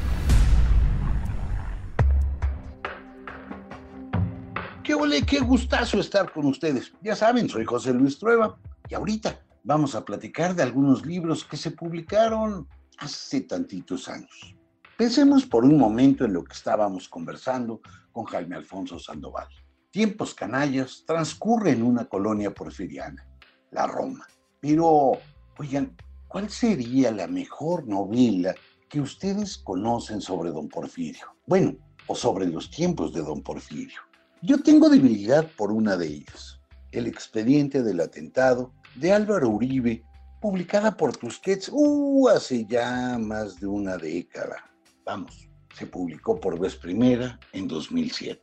Qué 4.83 4.95
ole, 4.95 5.23
qué 5.23 5.39
gustazo 5.39 5.99
estar 5.99 6.31
con 6.33 6.47
ustedes. 6.47 6.91
Ya 7.01 7.15
saben, 7.15 7.47
soy 7.47 7.63
José 7.63 7.93
Luis 7.93 8.17
Trueba 8.17 8.57
y 8.89 8.95
ahorita 8.95 9.39
vamos 9.63 9.93
a 9.93 10.03
platicar 10.03 10.55
de 10.55 10.63
algunos 10.63 11.05
libros 11.05 11.45
que 11.45 11.57
se 11.57 11.71
publicaron 11.71 12.67
hace 12.97 13.41
tantitos 13.41 14.09
años. 14.09 14.55
Pensemos 14.97 15.45
por 15.45 15.63
un 15.63 15.77
momento 15.77 16.25
en 16.25 16.33
lo 16.33 16.43
que 16.43 16.53
estábamos 16.53 17.07
conversando 17.07 17.81
con 18.11 18.25
Jaime 18.25 18.55
Alfonso 18.55 18.97
Sandoval. 18.97 19.47
Tiempos 19.91 20.33
canallas 20.33 21.03
transcurre 21.05 21.71
en 21.71 21.83
una 21.83 22.05
colonia 22.05 22.51
porfiriana, 22.53 23.27
la 23.71 23.85
Roma. 23.85 24.25
Pero, 24.61 25.13
oigan, 25.57 25.95
¿cuál 26.27 26.49
sería 26.49 27.11
la 27.11 27.27
mejor 27.27 27.87
novela 27.87 28.53
que 28.89 28.99
ustedes 28.99 29.57
conocen 29.57 30.21
sobre 30.21 30.51
don 30.51 30.67
Porfirio? 30.67 31.27
Bueno, 31.45 31.75
o 32.07 32.15
sobre 32.15 32.47
los 32.47 32.69
tiempos 32.69 33.13
de 33.13 33.21
don 33.21 33.41
Porfirio. 33.41 34.01
Yo 34.41 34.61
tengo 34.61 34.89
debilidad 34.89 35.47
por 35.57 35.71
una 35.71 35.95
de 35.95 36.07
ellas, 36.07 36.59
el 36.91 37.07
expediente 37.07 37.83
del 37.83 38.01
atentado 38.01 38.73
de 38.95 39.13
Álvaro 39.13 39.49
Uribe, 39.49 40.03
publicada 40.41 40.95
por 40.95 41.15
Tusquets 41.15 41.69
uh, 41.71 42.29
hace 42.29 42.65
ya 42.65 43.17
más 43.19 43.59
de 43.59 43.67
una 43.67 43.97
década. 43.97 44.71
Vamos, 45.05 45.49
se 45.75 45.85
publicó 45.85 46.39
por 46.39 46.59
vez 46.59 46.75
primera 46.75 47.39
en 47.53 47.67
2007. 47.67 48.41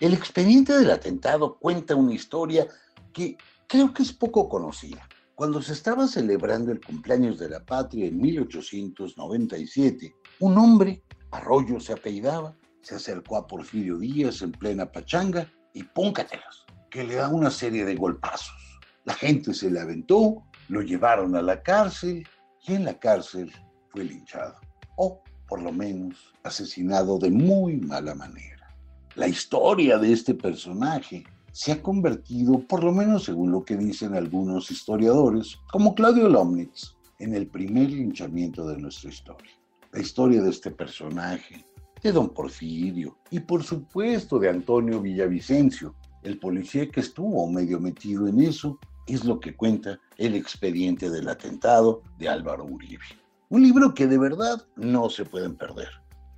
El 0.00 0.14
expediente 0.14 0.76
del 0.76 0.90
atentado 0.90 1.58
cuenta 1.58 1.94
una 1.94 2.14
historia 2.14 2.66
que 3.12 3.36
creo 3.66 3.94
que 3.94 4.02
es 4.02 4.12
poco 4.12 4.48
conocida. 4.48 5.08
Cuando 5.34 5.62
se 5.62 5.72
estaba 5.72 6.06
celebrando 6.06 6.72
el 6.72 6.80
cumpleaños 6.80 7.38
de 7.38 7.48
la 7.48 7.64
patria 7.64 8.06
en 8.06 8.20
1897, 8.20 10.14
un 10.40 10.58
hombre, 10.58 11.02
Arroyo 11.30 11.80
se 11.80 11.94
apellidaba, 11.94 12.54
se 12.82 12.96
acercó 12.96 13.38
a 13.38 13.46
Porfirio 13.46 13.98
Díaz 13.98 14.42
en 14.42 14.52
plena 14.52 14.92
pachanga 14.92 15.50
y 15.72 15.84
póncatelas, 15.84 16.66
que 16.90 17.04
le 17.04 17.14
da 17.14 17.28
una 17.28 17.50
serie 17.50 17.86
de 17.86 17.94
golpazos. 17.94 18.80
La 19.04 19.14
gente 19.14 19.54
se 19.54 19.70
le 19.70 19.80
aventó, 19.80 20.44
lo 20.68 20.82
llevaron 20.82 21.34
a 21.34 21.40
la 21.40 21.62
cárcel 21.62 22.28
y 22.66 22.74
en 22.74 22.84
la 22.84 22.98
cárcel 22.98 23.50
fue 23.88 24.04
linchado, 24.04 24.56
o 24.96 25.22
por 25.48 25.62
lo 25.62 25.72
menos 25.72 26.14
asesinado 26.44 27.18
de 27.18 27.30
muy 27.30 27.78
mala 27.78 28.14
manera. 28.14 28.76
La 29.14 29.28
historia 29.28 29.96
de 29.98 30.12
este 30.12 30.34
personaje 30.34 31.24
se 31.52 31.72
ha 31.72 31.82
convertido, 31.82 32.58
por 32.66 32.82
lo 32.82 32.92
menos 32.92 33.24
según 33.24 33.52
lo 33.52 33.64
que 33.64 33.76
dicen 33.76 34.14
algunos 34.14 34.70
historiadores, 34.70 35.58
como 35.70 35.94
Claudio 35.94 36.28
Lomnitz, 36.28 36.96
en 37.18 37.34
el 37.34 37.46
primer 37.46 37.90
linchamiento 37.90 38.66
de 38.66 38.78
nuestra 38.78 39.10
historia. 39.10 39.52
La 39.92 40.00
historia 40.00 40.42
de 40.42 40.50
este 40.50 40.70
personaje, 40.70 41.64
de 42.02 42.10
don 42.10 42.30
Porfirio 42.30 43.16
y 43.30 43.38
por 43.40 43.62
supuesto 43.62 44.38
de 44.38 44.48
Antonio 44.48 45.00
Villavicencio, 45.00 45.94
el 46.22 46.38
policía 46.38 46.90
que 46.90 47.00
estuvo 47.00 47.46
medio 47.48 47.78
metido 47.78 48.26
en 48.26 48.40
eso, 48.40 48.78
es 49.06 49.24
lo 49.24 49.38
que 49.38 49.54
cuenta 49.54 50.00
el 50.16 50.34
expediente 50.34 51.10
del 51.10 51.28
atentado 51.28 52.02
de 52.18 52.28
Álvaro 52.28 52.64
Uribe. 52.64 53.04
Un 53.50 53.62
libro 53.62 53.92
que 53.92 54.06
de 54.06 54.18
verdad 54.18 54.64
no 54.76 55.10
se 55.10 55.24
pueden 55.24 55.56
perder. 55.56 55.88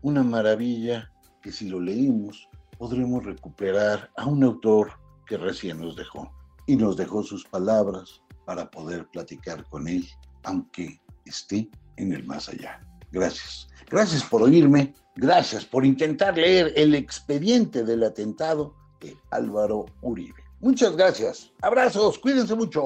Una 0.02 0.22
maravilla 0.22 1.10
que 1.40 1.52
si 1.52 1.68
lo 1.68 1.78
leímos 1.80 2.48
podremos 2.78 3.24
recuperar 3.24 4.10
a 4.16 4.26
un 4.26 4.42
autor 4.42 5.03
que 5.24 5.36
recién 5.36 5.80
nos 5.80 5.96
dejó 5.96 6.30
y 6.66 6.76
nos 6.76 6.96
dejó 6.96 7.22
sus 7.22 7.44
palabras 7.44 8.22
para 8.44 8.70
poder 8.70 9.06
platicar 9.08 9.64
con 9.68 9.88
él, 9.88 10.06
aunque 10.42 11.00
esté 11.24 11.68
en 11.96 12.12
el 12.12 12.24
más 12.24 12.48
allá. 12.48 12.80
Gracias. 13.12 13.68
Gracias 13.90 14.24
por 14.24 14.42
oírme. 14.42 14.94
Gracias 15.16 15.64
por 15.64 15.86
intentar 15.86 16.36
leer 16.36 16.72
el 16.76 16.94
expediente 16.94 17.84
del 17.84 18.02
atentado 18.02 18.74
de 19.00 19.16
Álvaro 19.30 19.86
Uribe. 20.02 20.42
Muchas 20.60 20.96
gracias. 20.96 21.52
Abrazos. 21.62 22.18
Cuídense 22.18 22.54
mucho. 22.54 22.82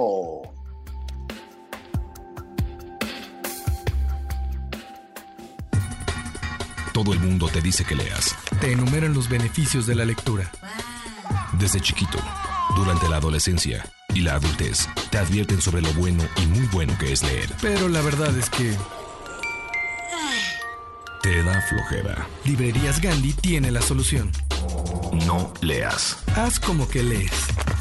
Todo 6.93 7.13
el 7.13 7.21
mundo 7.21 7.49
te 7.49 7.61
dice 7.61 7.85
que 7.85 7.95
leas. 7.95 8.35
Te 8.61 8.73
enumeran 8.73 9.15
los 9.15 9.29
beneficios 9.29 9.87
de 9.87 9.95
la 9.95 10.05
lectura. 10.05 10.51
Desde 11.59 11.81
chiquito, 11.81 12.19
durante 12.77 13.09
la 13.09 13.17
adolescencia 13.17 13.85
y 14.15 14.21
la 14.21 14.35
adultez, 14.35 14.89
te 15.11 15.19
advierten 15.19 15.61
sobre 15.61 15.83
lo 15.83 15.93
bueno 15.95 16.23
y 16.37 16.47
muy 16.47 16.67
bueno 16.67 16.97
que 16.99 17.13
es 17.13 17.23
leer. 17.25 17.53
Pero 17.61 17.89
la 17.89 18.01
verdad 18.01 18.37
es 18.39 18.49
que 18.49 18.77
te 21.21 21.43
da 21.43 21.61
flojera. 21.63 22.29
Librerías 22.45 23.01
Gandhi 23.01 23.33
tiene 23.33 23.73
la 23.73 23.83
solución. 23.83 24.31
No 25.27 25.53
leas. 25.61 26.19
Haz 26.37 26.61
como 26.61 26.89
que 26.89 27.03
lees. 27.03 27.33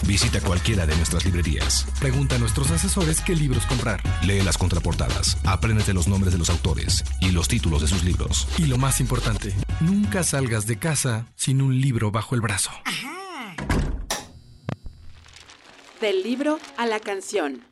Visita 0.08 0.42
cualquiera 0.42 0.88
de 0.88 0.96
nuestras 0.96 1.24
librerías. 1.26 1.86
Pregunta 2.00 2.36
a 2.36 2.40
nuestros 2.40 2.72
asesores 2.72 3.22
qué 3.22 3.36
libros 3.36 3.68
comprar. 3.68 4.02
Lee 4.24 4.42
las 4.42 4.58
contraportadas. 4.58 5.38
Apréndete 5.46 5.94
los 5.94 6.08
nombres 6.08 6.34
de 6.34 6.40
los 6.40 6.50
autores 6.50 7.04
y 7.22 7.30
los 7.30 7.48
títulos 7.48 7.84
de 7.84 7.88
sus 7.88 8.04
libros. 8.04 8.48
Y 8.58 8.66
lo 8.66 8.80
más 8.80 9.00
importante, 9.02 9.54
nunca 9.82 10.24
salgas 10.24 10.66
de 10.66 10.80
casa 10.80 11.28
sin 11.36 11.62
un 11.62 11.80
libro 11.80 12.10
bajo 12.10 12.34
el 12.34 12.42
brazo. 12.42 12.72
Del 16.02 16.22
libro 16.22 16.60
a 16.78 16.86
la 16.86 17.00
canción. 17.00 17.64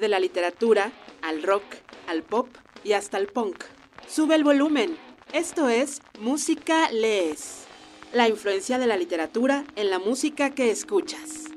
De 0.00 0.08
la 0.08 0.18
literatura 0.18 0.92
al 1.20 1.42
rock, 1.42 1.64
al 2.08 2.22
pop 2.22 2.48
y 2.84 2.92
hasta 2.92 3.18
al 3.18 3.26
punk. 3.26 3.64
Sube 4.08 4.34
el 4.34 4.44
volumen. 4.44 4.96
Esto 5.34 5.68
es 5.68 6.00
Música 6.18 6.90
Lees. 6.90 7.64
La 8.14 8.30
influencia 8.30 8.78
de 8.78 8.86
la 8.86 8.96
literatura 8.96 9.66
en 9.76 9.90
la 9.90 9.98
música 9.98 10.54
que 10.54 10.70
escuchas. 10.70 11.50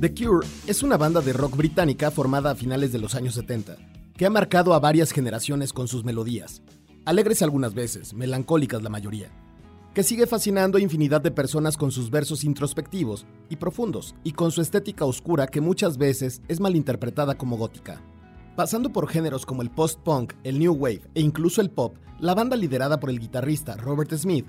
The 0.00 0.12
Cure 0.12 0.44
es 0.66 0.82
una 0.82 0.96
banda 0.96 1.20
de 1.20 1.32
rock 1.32 1.56
británica 1.56 2.10
formada 2.10 2.50
a 2.50 2.54
finales 2.56 2.90
de 2.90 2.98
los 2.98 3.14
años 3.14 3.36
70, 3.36 3.76
que 4.16 4.26
ha 4.26 4.30
marcado 4.30 4.74
a 4.74 4.80
varias 4.80 5.12
generaciones 5.12 5.72
con 5.72 5.86
sus 5.86 6.02
melodías, 6.02 6.60
alegres 7.04 7.40
algunas 7.40 7.72
veces, 7.72 8.14
melancólicas 8.14 8.82
la 8.82 8.90
mayoría, 8.90 9.30
que 9.94 10.02
sigue 10.02 10.26
fascinando 10.26 10.78
a 10.78 10.80
infinidad 10.80 11.20
de 11.20 11.30
personas 11.30 11.76
con 11.76 11.92
sus 11.92 12.10
versos 12.10 12.44
introspectivos 12.44 13.26
y 13.50 13.56
profundos, 13.56 14.14
y 14.24 14.32
con 14.32 14.50
su 14.50 14.62
estética 14.62 15.04
oscura 15.04 15.46
que 15.46 15.60
muchas 15.60 15.98
veces 15.98 16.40
es 16.48 16.60
malinterpretada 16.60 17.36
como 17.36 17.56
gótica. 17.56 18.00
Pasando 18.56 18.90
por 18.90 19.08
géneros 19.08 19.44
como 19.44 19.62
el 19.62 19.70
post-punk, 19.70 20.34
el 20.44 20.58
new 20.58 20.72
wave 20.72 21.02
e 21.14 21.20
incluso 21.20 21.60
el 21.60 21.70
pop, 21.70 21.96
la 22.20 22.34
banda 22.34 22.56
liderada 22.56 23.00
por 23.00 23.10
el 23.10 23.18
guitarrista 23.18 23.76
Robert 23.76 24.12
Smith 24.14 24.46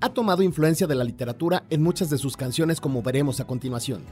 ha 0.00 0.10
tomado 0.10 0.42
influencia 0.42 0.86
de 0.86 0.94
la 0.94 1.04
literatura 1.04 1.64
en 1.70 1.82
muchas 1.82 2.10
de 2.10 2.18
sus 2.18 2.36
canciones 2.36 2.80
como 2.80 3.02
veremos 3.02 3.40
a 3.40 3.46
continuación. 3.46 4.02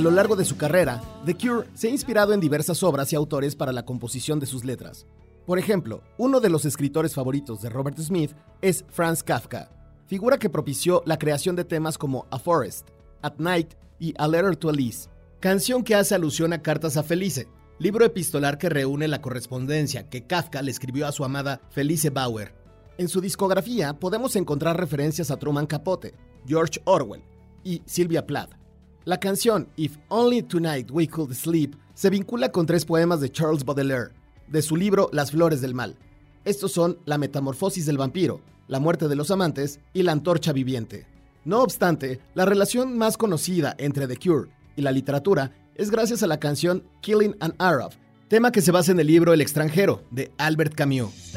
A 0.00 0.02
lo 0.02 0.10
largo 0.10 0.34
de 0.34 0.46
su 0.46 0.56
carrera, 0.56 1.02
The 1.26 1.34
Cure 1.34 1.68
se 1.74 1.88
ha 1.88 1.90
inspirado 1.90 2.32
en 2.32 2.40
diversas 2.40 2.82
obras 2.82 3.12
y 3.12 3.16
autores 3.16 3.54
para 3.54 3.70
la 3.70 3.84
composición 3.84 4.40
de 4.40 4.46
sus 4.46 4.64
letras. 4.64 5.04
Por 5.44 5.58
ejemplo, 5.58 6.02
uno 6.16 6.40
de 6.40 6.48
los 6.48 6.64
escritores 6.64 7.12
favoritos 7.12 7.60
de 7.60 7.68
Robert 7.68 7.98
Smith 7.98 8.32
es 8.62 8.82
Franz 8.88 9.22
Kafka, 9.22 9.70
figura 10.06 10.38
que 10.38 10.48
propició 10.48 11.02
la 11.04 11.18
creación 11.18 11.54
de 11.54 11.66
temas 11.66 11.98
como 11.98 12.24
A 12.30 12.38
Forest, 12.38 12.88
At 13.20 13.34
Night 13.36 13.74
y 13.98 14.14
A 14.16 14.26
Letter 14.26 14.56
to 14.56 14.70
Elise, 14.70 15.10
canción 15.38 15.84
que 15.84 15.94
hace 15.94 16.14
alusión 16.14 16.54
a 16.54 16.62
Cartas 16.62 16.96
a 16.96 17.02
Felice, 17.02 17.46
libro 17.78 18.06
epistolar 18.06 18.56
que 18.56 18.70
reúne 18.70 19.06
la 19.06 19.20
correspondencia 19.20 20.08
que 20.08 20.26
Kafka 20.26 20.62
le 20.62 20.70
escribió 20.70 21.08
a 21.08 21.12
su 21.12 21.26
amada 21.26 21.60
Felice 21.68 22.08
Bauer. 22.08 22.54
En 22.96 23.08
su 23.08 23.20
discografía 23.20 23.92
podemos 24.00 24.34
encontrar 24.34 24.80
referencias 24.80 25.30
a 25.30 25.36
Truman 25.36 25.66
Capote, 25.66 26.14
George 26.46 26.80
Orwell 26.86 27.22
y 27.64 27.82
Sylvia 27.84 28.26
Plath. 28.26 28.59
La 29.06 29.18
canción 29.18 29.66
If 29.76 29.96
Only 30.08 30.42
Tonight 30.42 30.90
We 30.90 31.08
Could 31.08 31.32
Sleep 31.32 31.74
se 31.94 32.10
vincula 32.10 32.52
con 32.52 32.66
tres 32.66 32.84
poemas 32.84 33.22
de 33.22 33.32
Charles 33.32 33.64
Baudelaire, 33.64 34.10
de 34.46 34.60
su 34.60 34.76
libro 34.76 35.08
Las 35.10 35.30
Flores 35.30 35.62
del 35.62 35.74
Mal. 35.74 35.96
Estos 36.44 36.72
son 36.72 36.98
La 37.06 37.16
Metamorfosis 37.16 37.86
del 37.86 37.96
Vampiro, 37.96 38.42
La 38.68 38.78
Muerte 38.78 39.08
de 39.08 39.16
los 39.16 39.30
Amantes 39.30 39.80
y 39.94 40.02
La 40.02 40.12
Antorcha 40.12 40.52
Viviente. 40.52 41.06
No 41.46 41.62
obstante, 41.62 42.20
la 42.34 42.44
relación 42.44 42.98
más 42.98 43.16
conocida 43.16 43.74
entre 43.78 44.06
The 44.06 44.18
Cure 44.18 44.50
y 44.76 44.82
la 44.82 44.92
literatura 44.92 45.52
es 45.76 45.90
gracias 45.90 46.22
a 46.22 46.26
la 46.26 46.38
canción 46.38 46.84
Killing 47.00 47.36
an 47.40 47.54
Arab, 47.56 47.92
tema 48.28 48.52
que 48.52 48.60
se 48.60 48.70
basa 48.70 48.92
en 48.92 49.00
el 49.00 49.06
libro 49.06 49.32
El 49.32 49.40
extranjero 49.40 50.02
de 50.10 50.30
Albert 50.36 50.74
Camus. 50.74 51.32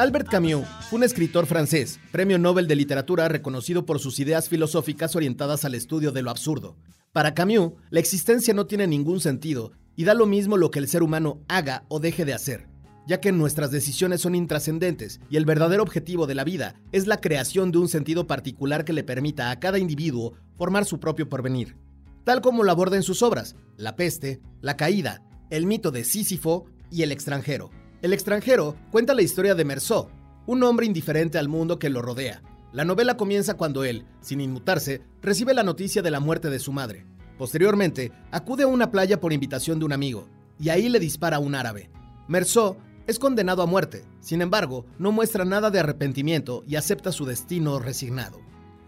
Albert 0.00 0.30
Camus 0.30 0.66
fue 0.88 0.96
un 0.96 1.04
escritor 1.04 1.44
francés, 1.44 2.00
premio 2.10 2.38
Nobel 2.38 2.66
de 2.66 2.74
Literatura 2.74 3.28
reconocido 3.28 3.84
por 3.84 3.98
sus 3.98 4.18
ideas 4.18 4.48
filosóficas 4.48 5.14
orientadas 5.14 5.66
al 5.66 5.74
estudio 5.74 6.10
de 6.10 6.22
lo 6.22 6.30
absurdo. 6.30 6.78
Para 7.12 7.34
Camus, 7.34 7.72
la 7.90 8.00
existencia 8.00 8.54
no 8.54 8.64
tiene 8.64 8.86
ningún 8.86 9.20
sentido 9.20 9.72
y 9.96 10.04
da 10.04 10.14
lo 10.14 10.24
mismo 10.24 10.56
lo 10.56 10.70
que 10.70 10.78
el 10.78 10.88
ser 10.88 11.02
humano 11.02 11.42
haga 11.48 11.84
o 11.88 12.00
deje 12.00 12.24
de 12.24 12.32
hacer, 12.32 12.66
ya 13.06 13.20
que 13.20 13.30
nuestras 13.30 13.70
decisiones 13.72 14.22
son 14.22 14.34
intrascendentes 14.34 15.20
y 15.28 15.36
el 15.36 15.44
verdadero 15.44 15.82
objetivo 15.82 16.26
de 16.26 16.34
la 16.34 16.44
vida 16.44 16.80
es 16.92 17.06
la 17.06 17.20
creación 17.20 17.70
de 17.70 17.76
un 17.76 17.88
sentido 17.90 18.26
particular 18.26 18.86
que 18.86 18.94
le 18.94 19.04
permita 19.04 19.50
a 19.50 19.60
cada 19.60 19.78
individuo 19.78 20.32
formar 20.56 20.86
su 20.86 20.98
propio 20.98 21.28
porvenir. 21.28 21.76
tal 22.24 22.40
como 22.40 22.64
lo 22.64 22.70
aborda 22.70 22.96
en 22.96 23.02
sus 23.02 23.20
obras 23.20 23.54
La 23.76 23.96
peste, 23.96 24.40
La 24.62 24.78
caída, 24.78 25.20
El 25.50 25.66
mito 25.66 25.90
de 25.90 26.04
Sísifo 26.04 26.64
y 26.90 27.02
El 27.02 27.12
extranjero. 27.12 27.70
El 28.02 28.14
extranjero 28.14 28.76
cuenta 28.90 29.12
la 29.12 29.20
historia 29.20 29.54
de 29.54 29.66
Merceau, 29.66 30.08
un 30.46 30.62
hombre 30.62 30.86
indiferente 30.86 31.36
al 31.36 31.50
mundo 31.50 31.78
que 31.78 31.90
lo 31.90 32.00
rodea. 32.00 32.42
La 32.72 32.86
novela 32.86 33.18
comienza 33.18 33.58
cuando 33.58 33.84
él, 33.84 34.06
sin 34.22 34.40
inmutarse, 34.40 35.02
recibe 35.20 35.52
la 35.52 35.64
noticia 35.64 36.00
de 36.00 36.10
la 36.10 36.18
muerte 36.18 36.48
de 36.48 36.60
su 36.60 36.72
madre. 36.72 37.04
Posteriormente, 37.36 38.10
acude 38.30 38.62
a 38.62 38.68
una 38.68 38.90
playa 38.90 39.20
por 39.20 39.34
invitación 39.34 39.78
de 39.78 39.84
un 39.84 39.92
amigo, 39.92 40.28
y 40.58 40.70
ahí 40.70 40.88
le 40.88 40.98
dispara 40.98 41.36
a 41.36 41.40
un 41.40 41.54
árabe. 41.54 41.90
Merceau 42.26 42.78
es 43.06 43.18
condenado 43.18 43.60
a 43.62 43.66
muerte, 43.66 44.06
sin 44.20 44.40
embargo, 44.40 44.86
no 44.98 45.12
muestra 45.12 45.44
nada 45.44 45.70
de 45.70 45.80
arrepentimiento 45.80 46.64
y 46.66 46.76
acepta 46.76 47.12
su 47.12 47.26
destino 47.26 47.80
resignado. 47.80 48.40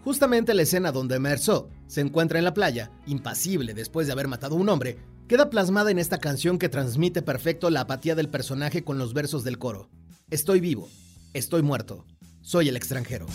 Justamente 0.03 0.55
la 0.55 0.63
escena 0.63 0.91
donde 0.91 1.19
Merceau 1.19 1.69
se 1.85 2.01
encuentra 2.01 2.39
en 2.39 2.45
la 2.45 2.55
playa, 2.55 2.89
impasible 3.05 3.75
después 3.75 4.07
de 4.07 4.13
haber 4.13 4.27
matado 4.27 4.55
a 4.55 4.59
un 4.59 4.69
hombre, 4.69 4.97
queda 5.27 5.49
plasmada 5.49 5.91
en 5.91 5.99
esta 5.99 6.19
canción 6.19 6.57
que 6.57 6.69
transmite 6.69 7.21
perfecto 7.21 7.69
la 7.69 7.81
apatía 7.81 8.15
del 8.15 8.29
personaje 8.29 8.83
con 8.83 8.97
los 8.97 9.13
versos 9.13 9.43
del 9.43 9.57
coro. 9.57 9.89
Estoy 10.29 10.59
vivo, 10.59 10.89
estoy 11.33 11.61
muerto, 11.61 12.05
soy 12.41 12.69
el 12.69 12.77
extranjero. 12.77 13.27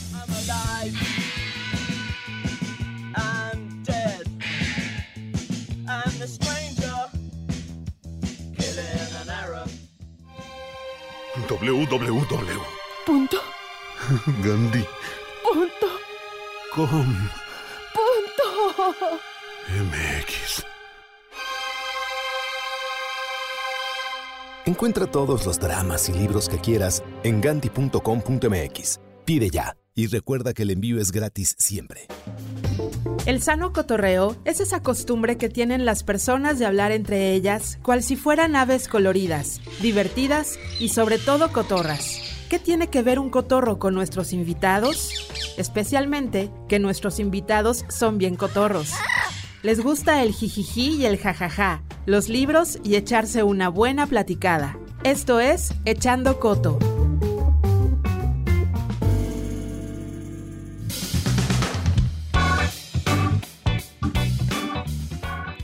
www. 11.49 12.61
Punto. 13.07 13.39
Gandhi. 14.45 14.85
Punto. 15.43 15.89
Com. 16.75 17.29
Punto. 17.95 18.45
MX. 19.69 20.18
Encuentra 24.69 25.07
todos 25.07 25.47
los 25.47 25.59
dramas 25.59 26.11
y 26.11 26.13
libros 26.13 26.47
que 26.47 26.59
quieras 26.59 27.03
en 27.23 27.41
ganti.com.mx. 27.41 29.01
Pide 29.25 29.49
ya 29.49 29.79
y 29.95 30.09
recuerda 30.09 30.53
que 30.53 30.65
el 30.65 30.71
envío 30.71 31.01
es 31.01 31.11
gratis 31.11 31.57
siempre. 31.59 32.07
El 33.25 33.41
sano 33.41 33.73
cotorreo 33.73 34.37
es 34.45 34.61
esa 34.61 34.83
costumbre 34.83 35.39
que 35.39 35.49
tienen 35.49 35.87
las 35.87 36.03
personas 36.03 36.59
de 36.59 36.67
hablar 36.67 36.93
entre 36.93 37.33
ellas, 37.33 37.79
cual 37.83 38.03
si 38.03 38.15
fueran 38.15 38.57
aves 38.57 38.89
coloridas, 38.89 39.63
divertidas 39.81 40.59
y 40.79 40.91
sobre 40.91 41.17
todo 41.17 41.51
cotorras. 41.51 42.21
¿Qué 42.51 42.59
tiene 42.59 42.89
que 42.89 43.01
ver 43.01 43.19
un 43.19 43.31
cotorro 43.31 43.79
con 43.79 43.95
nuestros 43.95 44.35
invitados? 44.35 45.15
Especialmente 45.57 46.51
que 46.69 46.79
nuestros 46.79 47.21
invitados 47.21 47.87
son 47.89 48.19
bien 48.19 48.37
cotorros. 48.37 48.93
Les 49.63 49.81
gusta 49.81 50.23
el 50.23 50.35
jijiji 50.35 50.97
y 50.97 51.07
el 51.07 51.17
jajaja, 51.17 51.83
los 52.09 52.31
libros 52.31 52.79
y 52.83 52.97
echarse 52.97 53.43
una 53.43 53.69
buena 53.69 54.07
platicada. 54.07 54.79
Esto 55.05 55.41
es 55.41 55.75
Echando 55.85 56.41
Coto. 56.41 56.79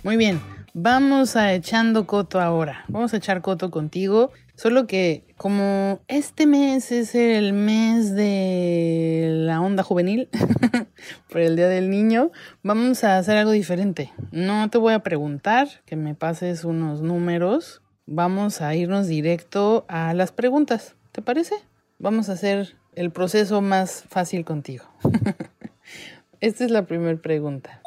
Muy 0.03 0.19
bien, 0.19 0.39
vamos 0.75 1.35
a 1.35 1.55
echando 1.55 2.07
coto 2.07 2.39
ahora. 2.39 2.85
Vamos 2.89 3.15
a 3.15 3.17
echar 3.17 3.41
coto 3.41 3.71
contigo. 3.71 4.31
Solo 4.57 4.87
que 4.87 5.25
como 5.37 6.01
este 6.07 6.47
mes 6.47 6.93
es 6.93 7.17
el 7.17 7.53
mes 7.53 8.15
de 8.15 9.29
la 9.31 9.61
onda 9.61 9.83
juvenil, 9.83 10.29
por 11.29 11.41
el 11.41 11.57
Día 11.57 11.67
del 11.67 11.91
Niño, 11.91 12.31
vamos 12.63 13.03
a 13.03 13.19
hacer 13.19 13.37
algo 13.37 13.51
diferente. 13.51 14.13
No 14.31 14.71
te 14.71 14.79
voy 14.79 14.95
a 14.95 15.01
preguntar 15.01 15.69
que 15.87 15.97
me 15.97 16.15
pases 16.15 16.65
unos 16.65 17.03
números. 17.03 17.83
Vamos 18.07 18.61
a 18.61 18.75
irnos 18.77 19.09
directo 19.09 19.87
a 19.89 20.15
las 20.15 20.31
preguntas. 20.31 20.95
¿Te 21.11 21.21
parece? 21.21 21.57
Vamos 21.99 22.29
a 22.29 22.35
hacer 22.35 22.77
el 22.95 23.11
proceso 23.11 23.61
más 23.61 24.05
fácil 24.09 24.45
contigo. 24.45 24.85
Esta 26.41 26.65
es 26.65 26.71
la 26.71 26.87
primera 26.87 27.21
pregunta. 27.21 27.83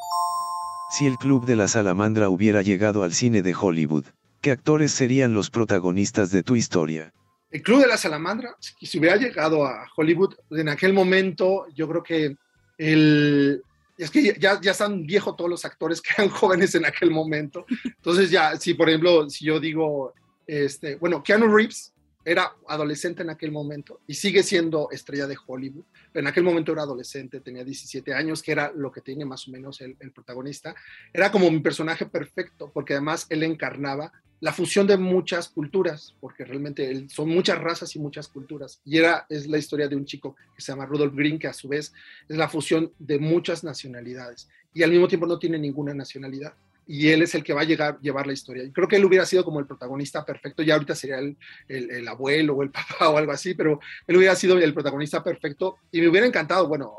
Si 0.89 1.05
el 1.05 1.18
Club 1.18 1.45
de 1.45 1.55
la 1.55 1.70
Salamandra 1.70 2.28
hubiera 2.30 2.61
llegado 2.61 3.03
al 3.03 3.13
cine 3.13 3.41
de 3.41 3.55
Hollywood, 3.55 4.05
¿qué 4.47 4.51
actores 4.51 4.93
serían 4.93 5.33
los 5.33 5.49
protagonistas 5.49 6.31
de 6.31 6.41
tu 6.41 6.55
historia? 6.55 7.13
El 7.51 7.61
Club 7.61 7.81
de 7.81 7.87
la 7.87 7.97
Salamandra, 7.97 8.55
si 8.59 8.97
hubiera 8.97 9.17
llegado 9.17 9.65
a 9.65 9.85
Hollywood, 9.93 10.35
en 10.51 10.69
aquel 10.69 10.93
momento 10.93 11.65
yo 11.75 11.85
creo 11.89 12.01
que 12.01 12.37
el... 12.77 13.61
Es 13.97 14.09
que 14.09 14.37
ya, 14.39 14.61
ya 14.61 14.71
están 14.71 15.05
viejos 15.05 15.35
todos 15.35 15.49
los 15.49 15.65
actores 15.65 16.01
que 16.01 16.11
eran 16.17 16.29
jóvenes 16.33 16.75
en 16.75 16.85
aquel 16.85 17.11
momento. 17.11 17.65
Entonces 17.83 18.31
ya, 18.31 18.55
si 18.55 18.73
por 18.73 18.87
ejemplo, 18.87 19.29
si 19.29 19.43
yo 19.43 19.59
digo, 19.59 20.13
este, 20.45 20.95
bueno, 20.95 21.21
Keanu 21.21 21.53
Reeves 21.53 21.91
era 22.28 22.57
adolescente 22.67 23.23
en 23.23 23.30
aquel 23.30 23.53
momento 23.53 24.01
y 24.05 24.13
sigue 24.13 24.43
siendo 24.43 24.89
estrella 24.91 25.28
de 25.28 25.38
Hollywood. 25.47 25.86
En 26.13 26.28
aquel 26.28 26.43
momento 26.43 26.73
era 26.73 26.82
adolescente, 26.82 27.39
tenía 27.39 27.63
17 27.63 28.13
años, 28.13 28.43
que 28.43 28.51
era 28.51 28.69
lo 28.75 28.91
que 28.91 28.99
tiene 28.99 29.23
más 29.23 29.47
o 29.47 29.51
menos 29.51 29.80
el, 29.80 29.95
protagonista. 30.11 30.75
Era 31.13 31.32
como 31.32 31.49
mi 31.49 31.61
personaje 31.61 32.05
perfecto, 32.05 32.69
porque 32.73 32.95
además 32.95 33.28
él 33.30 33.43
encarnaba 33.43 34.11
la 34.41 34.51
fusión 34.51 34.86
de 34.86 34.97
muchas 34.97 35.47
culturas, 35.47 36.15
porque 36.19 36.43
realmente 36.43 37.07
son 37.07 37.30
muchas 37.30 37.59
razas 37.59 37.95
y 37.95 37.99
muchas 37.99 38.28
culturas. 38.28 38.82
Y 38.84 38.97
era, 38.97 39.25
es 39.30 39.47
la 39.47 39.57
historia 39.57 39.88
de 39.88 39.95
un 39.95 40.03
chico 40.03 40.36
que 40.53 40.61
se 40.61 40.73
llama 40.73 40.86
Rudolph 40.86 41.15
Green, 41.15 41.39
que 41.39 41.47
a 41.47 41.53
su 41.53 41.69
vez 41.69 41.93
es 42.28 42.36
la 42.36 42.49
fusión 42.49 42.91
de 42.99 43.19
muchas 43.19 43.63
nacionalidades 43.63 44.49
y 44.73 44.84
al 44.84 44.91
mismo 44.91 45.07
tiempo 45.07 45.25
no 45.25 45.39
tiene 45.39 45.57
ninguna 45.57 45.93
nacionalidad 45.93 46.53
y 46.88 47.09
él 47.09 47.21
es 47.21 47.35
el 47.35 47.43
que 47.43 47.53
va 47.53 47.61
a 47.61 47.65
llegar, 47.65 47.99
llevar 47.99 48.25
la 48.25 48.33
historia. 48.33 48.63
Y 48.63 48.71
creo 48.71 48.88
que 48.88 48.95
él 48.95 49.05
hubiera 49.05 49.25
sido 49.25 49.43
como 49.43 49.59
el 49.59 49.67
protagonista 49.67 50.25
perfecto, 50.25 50.63
ya 50.63 50.75
ahorita 50.75 50.95
sería 50.95 51.19
el, 51.19 51.38
el, 51.67 51.91
el, 51.91 52.07
abuelo 52.07 52.55
o 52.55 52.63
el 52.63 52.71
papá 52.71 53.09
o 53.09 53.17
algo 53.17 53.31
así, 53.31 53.53
pero 53.53 53.79
él 54.07 54.17
hubiera 54.17 54.35
sido 54.35 54.57
el 54.57 54.73
protagonista 54.73 55.23
perfecto 55.23 55.77
y 55.91 56.01
me 56.01 56.07
hubiera 56.07 56.25
encantado, 56.25 56.67
bueno, 56.67 56.93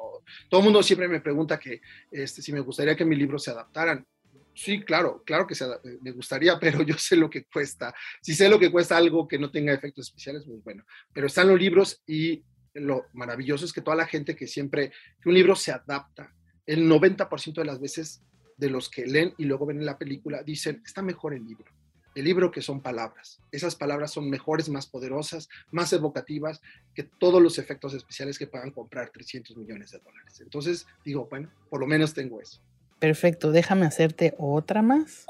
todo 0.49 0.61
el 0.61 0.65
mundo 0.65 0.83
siempre 0.83 1.09
me 1.09 1.21
pregunta 1.21 1.59
que 1.59 1.81
este, 2.11 2.43
si 2.43 2.53
me 2.53 2.61
gustaría 2.61 2.97
que 2.97 3.05
mis 3.05 3.19
libros 3.19 3.43
se 3.43 3.51
adaptaran. 3.51 4.07
Sí, 4.55 4.83
claro, 4.83 5.23
claro 5.25 5.47
que 5.47 5.55
se, 5.55 5.67
me 6.01 6.11
gustaría, 6.13 6.59
pero 6.61 6.83
yo 6.83 6.97
sé 6.99 7.17
lo 7.17 7.31
que 7.31 7.45
cuesta. 7.45 7.95
Si 8.21 8.35
sé 8.35 8.49
lo 8.49 8.59
que 8.59 8.71
cuesta 8.71 8.97
algo 8.97 9.29
que 9.29 9.39
no 9.39 9.51
tenga 9.51 9.73
efectos 9.73 10.09
especiales, 10.09 10.47
muy 10.47 10.59
bueno. 10.59 10.85
Pero 11.13 11.27
están 11.27 11.49
los 11.49 11.59
libros 11.59 12.03
y 12.07 12.43
lo 12.75 13.07
maravilloso 13.13 13.65
es 13.65 13.73
que 13.73 13.81
toda 13.81 13.97
la 13.97 14.07
gente 14.07 14.37
que 14.37 14.47
siempre, 14.47 14.93
que 15.21 15.29
un 15.29 15.35
libro 15.35 15.57
se 15.57 15.73
adapta, 15.73 16.35
el 16.67 16.89
90% 16.89 17.55
de 17.55 17.65
las 17.65 17.81
veces 17.81 18.23
de 18.59 18.69
los 18.69 18.91
que 18.91 19.07
leen 19.07 19.33
y 19.39 19.45
luego 19.45 19.67
ven 19.67 19.87
la 19.87 19.97
película 19.97 20.43
dicen, 20.43 20.83
está 20.85 21.01
mejor 21.01 21.33
el 21.33 21.47
libro. 21.47 21.73
El 22.15 22.25
libro 22.25 22.51
que 22.51 22.63
son 22.63 22.83
palabras. 22.83 23.41
Esas 23.53 23.77
palabras 23.77 24.11
son 24.11 24.29
mejores, 24.29 24.69
más 24.69 24.87
poderosas, 24.87 25.49
más 25.71 25.93
evocativas 25.93 26.61
que 26.95 27.05
todos 27.05 27.41
los 27.41 27.59
efectos 27.59 27.95
especiales 27.95 28.39
que 28.39 28.49
puedan 28.49 28.73
comprar 28.73 29.11
300 29.11 29.57
millones 29.57 29.93
de 29.93 29.99
dólares. 30.01 30.41
Entonces 30.41 30.87
digo, 31.05 31.29
bueno, 31.31 31.51
por 31.71 31.81
lo 31.81 31.87
menos 31.87 32.15
tengo 32.15 32.41
eso. 32.41 32.61
Perfecto, 32.99 33.53
déjame 33.53 33.87
hacerte 33.87 34.35
otra 34.37 34.83
más. 34.83 35.27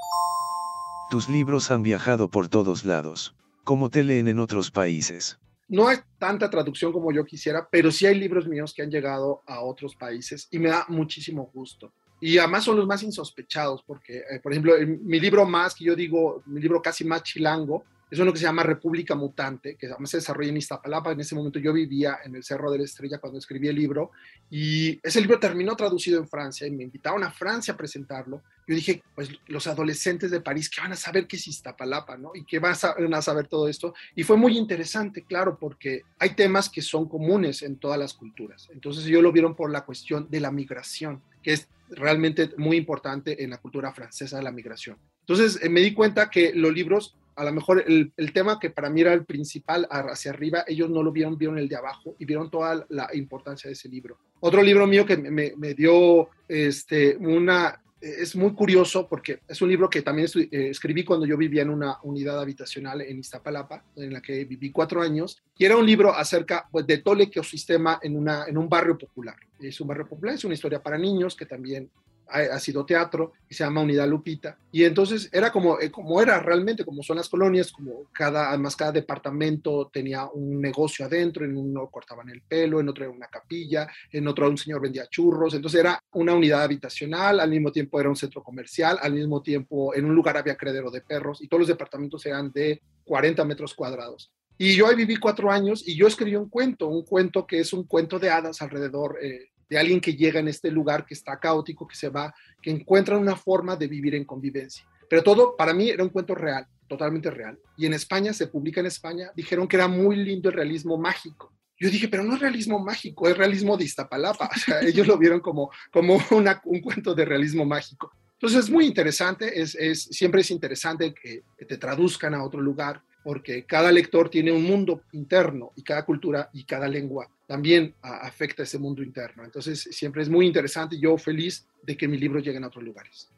Tus 1.10 1.28
libros 1.28 1.70
han 1.70 1.82
viajado 1.82 2.30
por 2.30 2.48
todos 2.48 2.84
lados. 2.84 3.34
¿Cómo 3.64 3.90
te 3.90 4.02
leen 4.02 4.28
en 4.28 4.38
otros 4.38 4.70
países? 4.70 5.38
No 5.68 5.88
hay 5.88 5.98
tanta 6.18 6.48
traducción 6.48 6.92
como 6.92 7.12
yo 7.12 7.26
quisiera, 7.26 7.68
pero 7.70 7.92
sí 7.92 8.06
hay 8.06 8.14
libros 8.14 8.48
míos 8.48 8.72
que 8.72 8.80
han 8.80 8.90
llegado 8.90 9.42
a 9.46 9.60
otros 9.60 9.94
países 9.94 10.48
y 10.50 10.58
me 10.58 10.70
da 10.70 10.86
muchísimo 10.88 11.50
gusto. 11.52 11.92
Y 12.20 12.38
además 12.38 12.64
son 12.64 12.76
los 12.76 12.86
más 12.86 13.02
insospechados, 13.02 13.82
porque, 13.86 14.18
eh, 14.18 14.40
por 14.42 14.52
ejemplo, 14.52 14.76
el, 14.76 14.98
mi 14.98 15.20
libro 15.20 15.46
más, 15.46 15.74
que 15.74 15.84
yo 15.84 15.94
digo, 15.94 16.42
mi 16.46 16.60
libro 16.60 16.82
casi 16.82 17.04
más 17.04 17.22
chilango, 17.22 17.84
es 18.10 18.18
uno 18.18 18.32
que 18.32 18.38
se 18.38 18.44
llama 18.44 18.62
República 18.62 19.14
Mutante, 19.14 19.76
que 19.76 19.86
además 19.86 20.10
se 20.10 20.16
desarrolla 20.16 20.48
en 20.48 20.56
Iztapalapa. 20.56 21.12
En 21.12 21.20
ese 21.20 21.34
momento 21.34 21.58
yo 21.58 21.74
vivía 21.74 22.18
en 22.24 22.34
el 22.34 22.42
Cerro 22.42 22.70
de 22.70 22.78
la 22.78 22.84
Estrella 22.84 23.18
cuando 23.18 23.38
escribí 23.38 23.68
el 23.68 23.76
libro, 23.76 24.12
y 24.50 24.98
ese 25.02 25.20
libro 25.20 25.38
terminó 25.38 25.76
traducido 25.76 26.18
en 26.18 26.26
Francia, 26.26 26.66
y 26.66 26.70
me 26.70 26.84
invitaron 26.84 27.22
a 27.22 27.30
Francia 27.30 27.74
a 27.74 27.76
presentarlo. 27.76 28.42
Yo 28.66 28.74
dije, 28.74 29.02
pues 29.14 29.28
los 29.46 29.66
adolescentes 29.66 30.30
de 30.30 30.40
París, 30.40 30.70
¿qué 30.70 30.80
van 30.80 30.92
a 30.92 30.96
saber 30.96 31.26
qué 31.26 31.36
es 31.36 31.48
Iztapalapa, 31.48 32.16
no? 32.16 32.32
Y 32.34 32.44
qué 32.44 32.58
van 32.58 32.72
a 32.72 33.22
saber 33.22 33.46
todo 33.46 33.68
esto. 33.68 33.94
Y 34.14 34.24
fue 34.24 34.38
muy 34.38 34.56
interesante, 34.56 35.24
claro, 35.24 35.58
porque 35.58 36.02
hay 36.18 36.30
temas 36.30 36.70
que 36.70 36.80
son 36.80 37.08
comunes 37.08 37.62
en 37.62 37.76
todas 37.76 37.98
las 37.98 38.14
culturas. 38.14 38.68
Entonces 38.72 39.04
ellos 39.06 39.22
lo 39.22 39.32
vieron 39.32 39.54
por 39.54 39.70
la 39.70 39.84
cuestión 39.84 40.28
de 40.30 40.40
la 40.40 40.50
migración, 40.50 41.22
que 41.42 41.52
es 41.52 41.68
realmente 41.90 42.50
muy 42.56 42.76
importante 42.76 43.42
en 43.42 43.50
la 43.50 43.58
cultura 43.58 43.92
francesa 43.92 44.42
la 44.42 44.52
migración. 44.52 44.96
Entonces 45.20 45.58
eh, 45.62 45.68
me 45.68 45.80
di 45.80 45.94
cuenta 45.94 46.30
que 46.30 46.52
los 46.54 46.72
libros, 46.72 47.16
a 47.36 47.44
lo 47.44 47.52
mejor 47.52 47.84
el, 47.86 48.12
el, 48.16 48.32
tema 48.32 48.58
que 48.58 48.70
para 48.70 48.90
mí 48.90 49.00
era 49.00 49.12
el 49.12 49.24
principal 49.24 49.86
hacia 49.90 50.30
arriba, 50.30 50.64
ellos 50.66 50.90
no 50.90 51.02
lo 51.02 51.12
vieron, 51.12 51.36
vieron 51.36 51.58
el 51.58 51.68
de 51.68 51.76
abajo 51.76 52.14
y 52.18 52.24
vieron 52.24 52.50
toda 52.50 52.86
la 52.88 53.08
importancia 53.14 53.68
de 53.68 53.74
ese 53.74 53.88
libro. 53.88 54.18
Otro 54.40 54.62
libro 54.62 54.86
mío 54.86 55.04
que 55.04 55.16
me, 55.16 55.52
me 55.56 55.74
dio 55.74 56.28
este, 56.48 57.16
una 57.16 57.80
es 58.00 58.36
muy 58.36 58.54
curioso 58.54 59.08
porque 59.08 59.40
es 59.48 59.60
un 59.60 59.68
libro 59.68 59.90
que 59.90 60.02
también 60.02 60.28
escribí 60.50 61.04
cuando 61.04 61.26
yo 61.26 61.36
vivía 61.36 61.62
en 61.62 61.70
una 61.70 61.98
unidad 62.02 62.40
habitacional 62.40 63.00
en 63.00 63.18
Iztapalapa, 63.18 63.84
en 63.96 64.12
la 64.12 64.20
que 64.20 64.44
viví 64.44 64.70
cuatro 64.70 65.02
años, 65.02 65.42
y 65.56 65.64
era 65.64 65.76
un 65.76 65.86
libro 65.86 66.14
acerca 66.14 66.68
pues, 66.70 66.86
de 66.86 66.98
todo 66.98 67.14
el 67.14 67.22
ecosistema 67.22 67.98
en, 68.02 68.16
una, 68.16 68.44
en 68.46 68.56
un 68.56 68.68
barrio 68.68 68.96
popular. 68.96 69.36
Es 69.60 69.80
un 69.80 69.88
barrio 69.88 70.06
popular, 70.06 70.34
es 70.34 70.44
una 70.44 70.54
historia 70.54 70.82
para 70.82 70.98
niños 70.98 71.34
que 71.34 71.46
también 71.46 71.90
ha, 72.28 72.58
sido 72.58 72.84
teatro, 72.84 73.32
y 73.48 73.54
se 73.54 73.64
llama 73.64 73.82
Unidad 73.82 74.08
Lupita. 74.08 74.58
Y 74.70 74.84
entonces 74.84 75.28
era 75.32 75.50
como, 75.50 75.80
eh, 75.80 75.90
como 75.90 76.20
era 76.20 76.40
realmente, 76.40 76.84
como 76.84 77.02
son 77.02 77.16
las 77.16 77.28
colonias, 77.28 77.72
como 77.72 78.04
cada, 78.12 78.48
además 78.48 78.76
cada 78.76 78.92
departamento 78.92 79.90
tenía 79.92 80.26
un 80.26 80.60
negocio 80.60 81.06
adentro, 81.06 81.44
en 81.44 81.56
uno 81.56 81.88
cortaban 81.88 82.28
el 82.28 82.42
pelo, 82.42 82.80
en 82.80 82.88
otro 82.88 83.04
era 83.04 83.12
una 83.12 83.28
capilla, 83.28 83.86
en 84.12 84.28
otro 84.28 84.48
un 84.48 84.58
señor 84.58 84.80
vendía 84.80 85.06
churros, 85.08 85.54
entonces 85.54 85.80
era 85.80 86.02
una 86.12 86.34
unidad 86.34 86.62
habitacional, 86.62 87.40
al 87.40 87.50
mismo 87.50 87.70
tiempo 87.72 88.00
era 88.00 88.08
un 88.08 88.16
centro 88.16 88.42
comercial, 88.42 88.98
al 89.00 89.12
mismo 89.12 89.42
tiempo 89.42 89.94
en 89.94 90.04
un 90.04 90.14
lugar 90.14 90.36
había 90.36 90.56
credero 90.56 90.90
de 90.90 91.00
perros 91.00 91.42
y 91.42 91.48
todos 91.48 91.60
los 91.60 91.68
departamentos 91.68 92.24
eran 92.26 92.50
de 92.52 92.82
40 93.04 93.44
metros 93.44 93.74
cuadrados. 93.74 94.30
Y 94.60 94.74
yo 94.74 94.88
ahí 94.88 94.96
viví 94.96 95.16
cuatro 95.16 95.52
años 95.52 95.86
y 95.86 95.94
yo 95.94 96.08
escribí 96.08 96.34
un 96.34 96.48
cuento, 96.48 96.88
un 96.88 97.04
cuento 97.04 97.46
que 97.46 97.60
es 97.60 97.72
un 97.72 97.84
cuento 97.84 98.18
de 98.18 98.30
hadas 98.30 98.60
alrededor 98.60 99.16
eh, 99.22 99.50
de 99.68 99.78
alguien 99.78 100.00
que 100.00 100.14
llega 100.14 100.40
en 100.40 100.48
este 100.48 100.70
lugar 100.70 101.04
que 101.04 101.14
está 101.14 101.38
caótico, 101.38 101.86
que 101.86 101.96
se 101.96 102.08
va, 102.08 102.34
que 102.62 102.70
encuentra 102.70 103.18
una 103.18 103.36
forma 103.36 103.76
de 103.76 103.86
vivir 103.86 104.14
en 104.14 104.24
convivencia. 104.24 104.86
Pero 105.08 105.22
todo 105.22 105.56
para 105.56 105.72
mí 105.72 105.88
era 105.88 106.02
un 106.02 106.10
cuento 106.10 106.34
real, 106.34 106.66
totalmente 106.86 107.30
real. 107.30 107.58
Y 107.76 107.86
en 107.86 107.94
España, 107.94 108.32
se 108.32 108.46
publica 108.46 108.80
en 108.80 108.86
España, 108.86 109.30
dijeron 109.34 109.66
que 109.68 109.76
era 109.76 109.88
muy 109.88 110.16
lindo 110.16 110.48
el 110.48 110.54
realismo 110.54 110.98
mágico. 110.98 111.52
Yo 111.80 111.90
dije, 111.90 112.08
pero 112.08 112.24
no 112.24 112.34
es 112.34 112.40
realismo 112.40 112.78
mágico, 112.78 113.28
es 113.28 113.36
realismo 113.36 113.76
de 113.76 113.84
Iztapalapa. 113.84 114.50
O 114.82 114.86
ellos 114.86 115.06
lo 115.06 115.16
vieron 115.16 115.40
como, 115.40 115.70
como 115.92 116.18
una, 116.30 116.60
un 116.64 116.80
cuento 116.80 117.14
de 117.14 117.24
realismo 117.24 117.64
mágico. 117.64 118.12
Entonces 118.32 118.64
es 118.64 118.70
muy 118.70 118.86
interesante, 118.86 119.60
es, 119.60 119.74
es, 119.74 120.04
siempre 120.04 120.42
es 120.42 120.50
interesante 120.50 121.12
que 121.12 121.42
te 121.66 121.76
traduzcan 121.76 122.34
a 122.34 122.44
otro 122.44 122.60
lugar, 122.60 123.02
porque 123.28 123.66
cada 123.66 123.92
lector 123.92 124.30
tiene 124.30 124.50
un 124.50 124.64
mundo 124.64 125.02
interno 125.12 125.72
y 125.76 125.82
cada 125.82 126.06
cultura 126.06 126.48
y 126.54 126.64
cada 126.64 126.88
lengua 126.88 127.28
también 127.46 127.94
a, 128.00 128.26
afecta 128.26 128.62
ese 128.62 128.78
mundo 128.78 129.02
interno. 129.02 129.44
Entonces 129.44 129.82
siempre 129.82 130.22
es 130.22 130.30
muy 130.30 130.46
interesante 130.46 130.96
y 130.96 131.00
yo 131.02 131.18
feliz 131.18 131.66
de 131.82 131.94
que 131.94 132.08
mi 132.08 132.16
libro 132.16 132.40
llegue 132.40 132.56
a 132.56 132.66
otros 132.66 132.82
lugares. 132.82 133.28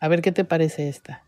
A 0.00 0.08
ver 0.08 0.20
qué 0.20 0.32
te 0.32 0.44
parece 0.44 0.86
esta. 0.90 1.24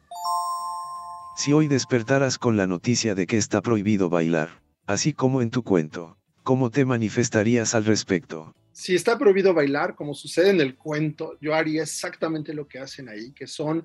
Si 1.39 1.55
hoy 1.55 1.67
despertaras 1.67 2.37
con 2.37 2.59
la 2.59 2.67
noticia 2.67 3.15
de 3.15 3.27
que 3.27 3.39
está 3.39 3.63
prohibido 3.63 4.11
bailar, 4.11 4.51
así 4.87 5.15
como 5.15 5.41
en 5.41 5.49
tu 5.49 5.63
cuento, 5.63 6.19
¿cómo 6.43 6.69
te 6.69 6.85
manifestarías 6.85 7.75
al 7.75 7.87
respecto? 7.87 8.55
Si 8.73 8.95
está 8.95 9.17
prohibido 9.17 9.55
bailar, 9.55 9.95
como 9.95 10.13
sucede 10.13 10.51
en 10.51 10.61
el 10.61 10.77
cuento, 10.77 11.39
yo 11.41 11.55
haría 11.55 11.85
exactamente 11.85 12.53
lo 12.53 12.69
que 12.69 12.81
hacen 12.81 13.09
ahí, 13.09 13.33
que 13.33 13.47
son 13.47 13.83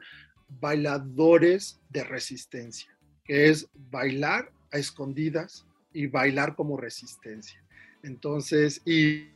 bailadores 0.50 1.80
de 1.90 2.04
resistencia, 2.04 2.90
que 3.30 3.48
es 3.48 3.68
bailar 3.92 4.52
a 4.72 4.80
escondidas 4.80 5.64
y 5.94 6.08
bailar 6.08 6.56
como 6.56 6.78
resistencia. 6.78 7.64
Entonces, 8.02 8.82
y 8.86 9.28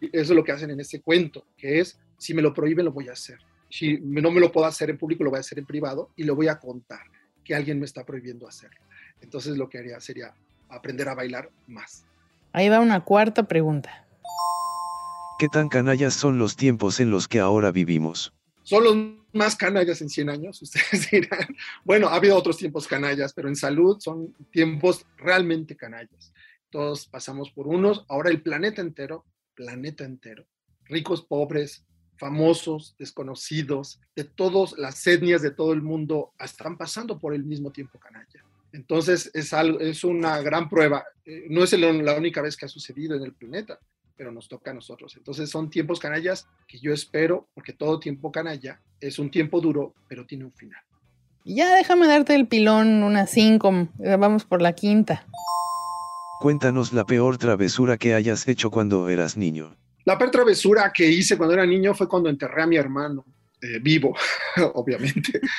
eso 0.00 0.12
es 0.12 0.30
lo 0.30 0.44
que 0.44 0.52
hacen 0.52 0.70
en 0.70 0.78
este 0.78 1.00
cuento, 1.00 1.44
que 1.56 1.80
es, 1.80 1.98
si 2.16 2.32
me 2.32 2.42
lo 2.42 2.54
prohíben, 2.54 2.84
lo 2.84 2.92
voy 2.92 3.08
a 3.08 3.14
hacer. 3.14 3.40
Si 3.68 3.98
no 3.98 4.30
me 4.30 4.40
lo 4.40 4.52
puedo 4.52 4.68
hacer 4.68 4.90
en 4.90 4.98
público, 4.98 5.24
lo 5.24 5.30
voy 5.30 5.38
a 5.38 5.40
hacer 5.40 5.58
en 5.58 5.66
privado 5.66 6.10
y 6.14 6.22
lo 6.22 6.36
voy 6.36 6.46
a 6.46 6.60
contar, 6.60 7.00
que 7.42 7.56
alguien 7.56 7.80
me 7.80 7.86
está 7.86 8.06
prohibiendo 8.06 8.46
hacerlo. 8.46 8.78
Entonces, 9.20 9.56
lo 9.56 9.68
que 9.68 9.78
haría 9.78 9.98
sería 9.98 10.32
aprender 10.68 11.08
a 11.08 11.16
bailar 11.16 11.50
más. 11.66 12.04
Ahí 12.52 12.68
va 12.68 12.78
una 12.78 13.02
cuarta 13.02 13.48
pregunta. 13.48 14.06
¿Qué 15.40 15.48
tan 15.48 15.68
canallas 15.68 16.14
son 16.14 16.38
los 16.38 16.54
tiempos 16.54 17.00
en 17.00 17.10
los 17.10 17.26
que 17.26 17.40
ahora 17.40 17.72
vivimos? 17.72 18.32
Son 18.68 18.84
los 18.84 18.96
más 19.32 19.56
canallas 19.56 20.02
en 20.02 20.10
100 20.10 20.28
años, 20.28 20.60
ustedes 20.62 21.10
dirán. 21.10 21.56
Bueno, 21.84 22.08
ha 22.08 22.16
habido 22.16 22.36
otros 22.36 22.58
tiempos 22.58 22.86
canallas, 22.86 23.32
pero 23.32 23.48
en 23.48 23.56
salud 23.56 23.98
son 23.98 24.34
tiempos 24.52 25.06
realmente 25.16 25.74
canallas. 25.74 26.34
Todos 26.68 27.06
pasamos 27.06 27.50
por 27.50 27.66
unos, 27.66 28.04
ahora 28.10 28.28
el 28.28 28.42
planeta 28.42 28.82
entero, 28.82 29.24
planeta 29.54 30.04
entero, 30.04 30.44
ricos, 30.84 31.24
pobres, 31.24 31.86
famosos, 32.18 32.94
desconocidos, 32.98 34.02
de 34.14 34.24
todas 34.24 34.76
las 34.76 35.06
etnias 35.06 35.40
de 35.40 35.52
todo 35.52 35.72
el 35.72 35.80
mundo, 35.80 36.34
están 36.38 36.76
pasando 36.76 37.18
por 37.18 37.32
el 37.32 37.44
mismo 37.44 37.72
tiempo 37.72 37.98
canalla. 37.98 38.44
Entonces 38.72 39.30
es, 39.32 39.54
algo, 39.54 39.80
es 39.80 40.04
una 40.04 40.42
gran 40.42 40.68
prueba. 40.68 41.06
Eh, 41.24 41.46
no 41.48 41.64
es 41.64 41.72
la 41.72 42.14
única 42.14 42.42
vez 42.42 42.54
que 42.54 42.66
ha 42.66 42.68
sucedido 42.68 43.16
en 43.16 43.22
el 43.22 43.32
planeta, 43.32 43.78
pero 44.18 44.32
nos 44.32 44.48
toca 44.48 44.72
a 44.72 44.74
nosotros. 44.74 45.16
Entonces 45.16 45.48
son 45.48 45.70
tiempos 45.70 46.00
canallas 46.00 46.48
que 46.66 46.78
yo 46.78 46.92
espero, 46.92 47.46
porque 47.54 47.72
todo 47.72 48.00
tiempo 48.00 48.32
canalla 48.32 48.80
es 49.00 49.20
un 49.20 49.30
tiempo 49.30 49.60
duro, 49.60 49.94
pero 50.08 50.26
tiene 50.26 50.44
un 50.44 50.52
final. 50.52 50.82
Ya 51.44 51.74
déjame 51.76 52.08
darte 52.08 52.34
el 52.34 52.48
pilón, 52.48 53.04
unas 53.04 53.30
cinco, 53.30 53.88
vamos 53.96 54.44
por 54.44 54.60
la 54.60 54.74
quinta. 54.74 55.24
Cuéntanos 56.40 56.92
la 56.92 57.04
peor 57.04 57.38
travesura 57.38 57.96
que 57.96 58.14
hayas 58.14 58.46
hecho 58.48 58.70
cuando 58.70 59.08
eras 59.08 59.36
niño. 59.36 59.76
La 60.04 60.18
peor 60.18 60.30
travesura 60.30 60.92
que 60.92 61.08
hice 61.08 61.36
cuando 61.36 61.54
era 61.54 61.64
niño 61.64 61.94
fue 61.94 62.08
cuando 62.08 62.28
enterré 62.28 62.62
a 62.62 62.66
mi 62.66 62.76
hermano, 62.76 63.24
eh, 63.60 63.78
vivo, 63.80 64.16
obviamente. 64.74 65.40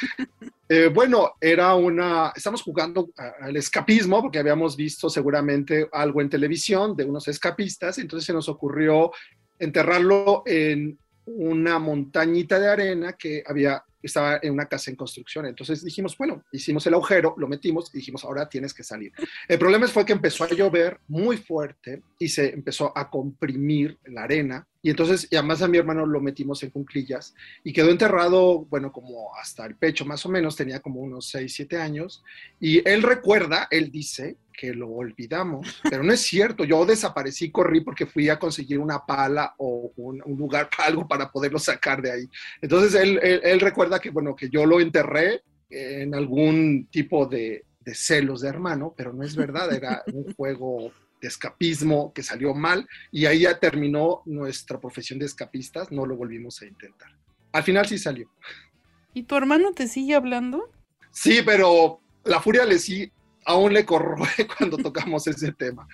Eh, 0.72 0.88
bueno, 0.94 1.32
era 1.42 1.74
una, 1.74 2.32
estamos 2.36 2.62
jugando 2.62 3.10
al 3.18 3.56
escapismo 3.56 4.22
porque 4.22 4.38
habíamos 4.38 4.78
visto 4.78 5.10
seguramente 5.10 5.90
algo 5.92 6.22
en 6.22 6.30
televisión 6.30 6.96
de 6.96 7.06
unos 7.06 7.28
escapistas, 7.28 7.98
entonces 7.98 8.28
se 8.28 8.34
nos 8.34 8.48
ocurrió 8.50 9.10
enterrarlo 9.58 10.44
en 10.46 11.00
una 11.26 11.80
montañita 11.80 12.60
de 12.60 12.68
arena 12.68 13.14
que 13.14 13.44
había 13.48 13.84
estaba 14.02 14.40
en 14.42 14.54
una 14.54 14.66
casa 14.66 14.90
en 14.90 14.96
construcción. 14.96 15.46
Entonces 15.46 15.84
dijimos, 15.84 16.18
bueno, 16.18 16.44
hicimos 16.52 16.86
el 16.88 16.94
agujero, 16.94 17.36
lo 17.38 17.48
metimos 17.48 17.94
y 17.94 17.98
dijimos, 17.98 18.24
ahora 18.24 18.48
tienes 18.48 18.74
que 18.74 18.84
salir. 18.84 19.12
El 19.48 19.60
problema 19.60 19.88
fue 19.88 20.06
que 20.06 20.14
empezó 20.14 20.44
a 20.44 20.50
llover 20.50 21.00
muy 21.08 21.38
fuerte 21.38 22.02
y 22.18 22.30
se 22.30 22.54
empezó 22.54 22.98
a 22.98 23.10
comprimir 23.10 23.98
la 24.06 24.24
arena. 24.24 24.68
Y 24.82 24.90
entonces, 24.90 25.28
y 25.30 25.36
además 25.36 25.62
a 25.62 25.68
mi 25.68 25.78
hermano 25.78 26.06
lo 26.06 26.22
metimos 26.22 26.64
en 26.64 26.70
cunclillas 26.70 27.34
y 27.64 27.74
quedó 27.74 27.90
enterrado, 27.90 28.66
bueno, 28.66 28.92
como 28.92 29.36
hasta 29.36 29.66
el 29.66 29.76
pecho 29.76 30.06
más 30.06 30.26
o 30.26 30.30
menos, 30.30 30.56
tenía 30.56 30.80
como 30.80 31.02
unos 31.02 31.28
6, 31.30 31.54
7 31.54 31.78
años. 31.78 32.24
Y 32.60 32.88
él 32.88 33.04
recuerda, 33.04 33.68
él 33.72 33.92
dice 33.92 34.38
que 34.60 34.74
lo 34.74 34.90
olvidamos, 34.90 35.82
pero 35.90 36.04
no 36.04 36.12
es 36.12 36.20
cierto, 36.20 36.66
yo 36.66 36.86
desaparecí, 36.86 37.50
corrí 37.50 37.80
porque 37.80 38.06
fui 38.06 38.28
a 38.28 38.38
conseguir 38.38 38.78
una 38.80 39.06
pala 39.06 39.56
o 39.58 39.94
un, 39.96 40.22
un 40.26 40.38
lugar, 40.38 40.70
algo 40.80 41.08
para 41.08 41.32
poderlo 41.32 41.60
sacar 41.60 42.02
de 42.02 42.12
ahí. 42.12 42.30
Entonces 42.62 43.02
él, 43.02 43.20
él, 43.24 43.40
él 43.42 43.60
recuerda 43.62 43.89
que, 43.98 44.12
bueno, 44.12 44.36
que 44.36 44.50
yo 44.50 44.68
lo 44.68 44.80
enterré 44.80 45.42
en 45.72 46.14
algún 46.14 46.88
tipo 46.92 47.26
de, 47.26 47.66
de 47.80 47.96
celos 47.96 48.42
de 48.42 48.50
hermano, 48.50 48.94
pero 48.96 49.14
no 49.14 49.24
es 49.24 49.36
verdad, 49.36 49.74
era 49.74 50.04
un 50.14 50.32
juego 50.36 50.92
de 51.22 51.28
escapismo 51.28 52.14
que 52.14 52.24
salió 52.24 52.54
mal 52.54 52.88
y 53.12 53.26
ahí 53.26 53.40
ya 53.40 53.60
terminó 53.60 54.22
nuestra 54.26 54.80
profesión 54.80 55.20
de 55.20 55.26
escapistas, 55.26 55.92
no 55.92 56.06
lo 56.06 56.16
volvimos 56.16 56.62
a 56.62 56.66
intentar. 56.66 57.10
Al 57.52 57.64
final 57.64 57.88
sí 57.88 57.98
salió. 57.98 58.30
¿Y 59.14 59.24
tu 59.24 59.36
hermano 59.36 59.72
te 59.74 59.88
sigue 59.88 60.14
hablando? 60.14 60.70
Sí, 61.12 61.42
pero 61.44 62.00
la 62.24 62.40
furia 62.40 62.66
le 62.66 62.78
sí 62.78 63.12
aún 63.46 63.74
le 63.74 63.86
corroe 63.86 64.30
cuando 64.58 64.78
tocamos 64.78 65.26
ese 65.28 65.52
tema. 65.52 65.88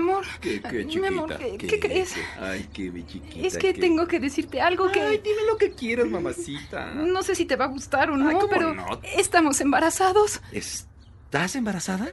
Mi 0.00 0.10
amor. 0.10 0.24
¿Qué, 0.40 0.60
qué, 0.60 0.86
chiquita? 0.86 1.00
Mi 1.00 1.06
amor, 1.06 1.36
¿qué, 1.38 1.56
¿qué 1.56 1.80
crees? 1.80 2.14
Ay, 2.38 2.68
qué 2.72 2.90
mi 2.90 3.06
chiquita. 3.06 3.46
Es 3.46 3.56
que 3.56 3.72
qué- 3.72 3.80
tengo 3.80 4.06
que 4.06 4.20
decirte 4.20 4.60
algo 4.60 4.90
que... 4.92 5.00
Ay, 5.00 5.20
dime 5.24 5.40
lo 5.46 5.56
que 5.56 5.70
quieras, 5.72 6.06
mamacita. 6.08 6.92
No 6.94 7.22
sé 7.22 7.34
si 7.34 7.46
te 7.46 7.56
va 7.56 7.64
a 7.64 7.68
gustar 7.68 8.10
o 8.10 8.16
no, 8.16 8.28
Ay, 8.28 8.34
¿cómo 8.34 8.48
pero 8.48 8.74
no? 8.74 9.00
estamos 9.16 9.60
embarazados. 9.62 10.40
¿Estás 10.52 11.56
embarazada? 11.56 12.12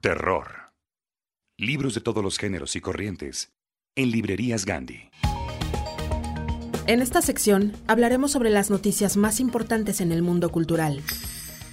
Terror. 0.00 0.72
Libros 1.58 1.94
de 1.94 2.00
todos 2.00 2.24
los 2.24 2.38
géneros 2.38 2.74
y 2.76 2.80
corrientes. 2.80 3.52
En 3.96 4.10
librerías 4.10 4.64
Gandhi. 4.64 5.10
En 6.86 7.02
esta 7.02 7.20
sección 7.22 7.76
hablaremos 7.86 8.32
sobre 8.32 8.50
las 8.50 8.70
noticias 8.70 9.16
más 9.16 9.40
importantes 9.40 10.00
en 10.00 10.10
el 10.10 10.22
mundo 10.22 10.50
cultural. 10.50 11.02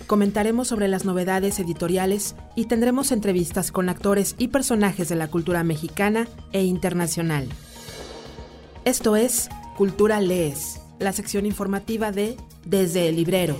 Comentaremos 0.07 0.69
sobre 0.69 0.87
las 0.87 1.03
novedades 1.03 1.59
editoriales 1.59 2.33
y 2.55 2.65
tendremos 2.65 3.11
entrevistas 3.11 3.73
con 3.73 3.89
actores 3.89 4.35
y 4.37 4.47
personajes 4.47 5.09
de 5.09 5.17
la 5.17 5.27
cultura 5.27 5.65
mexicana 5.65 6.29
e 6.53 6.63
internacional. 6.63 7.49
Esto 8.85 9.17
es 9.17 9.49
Cultura 9.75 10.21
Lees, 10.21 10.79
la 10.99 11.11
sección 11.11 11.45
informativa 11.45 12.13
de 12.13 12.37
Desde 12.65 13.09
el 13.09 13.17
Librero. 13.17 13.57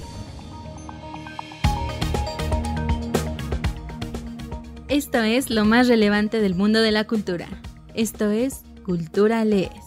Esto 4.87 5.21
es 5.23 5.49
lo 5.49 5.65
más 5.65 5.89
relevante 5.89 6.39
del 6.39 6.55
mundo 6.55 6.81
de 6.81 6.93
la 6.93 7.03
cultura. 7.03 7.49
Esto 7.93 8.31
es 8.31 8.61
Cultura 8.85 9.43
Lees. 9.43 9.86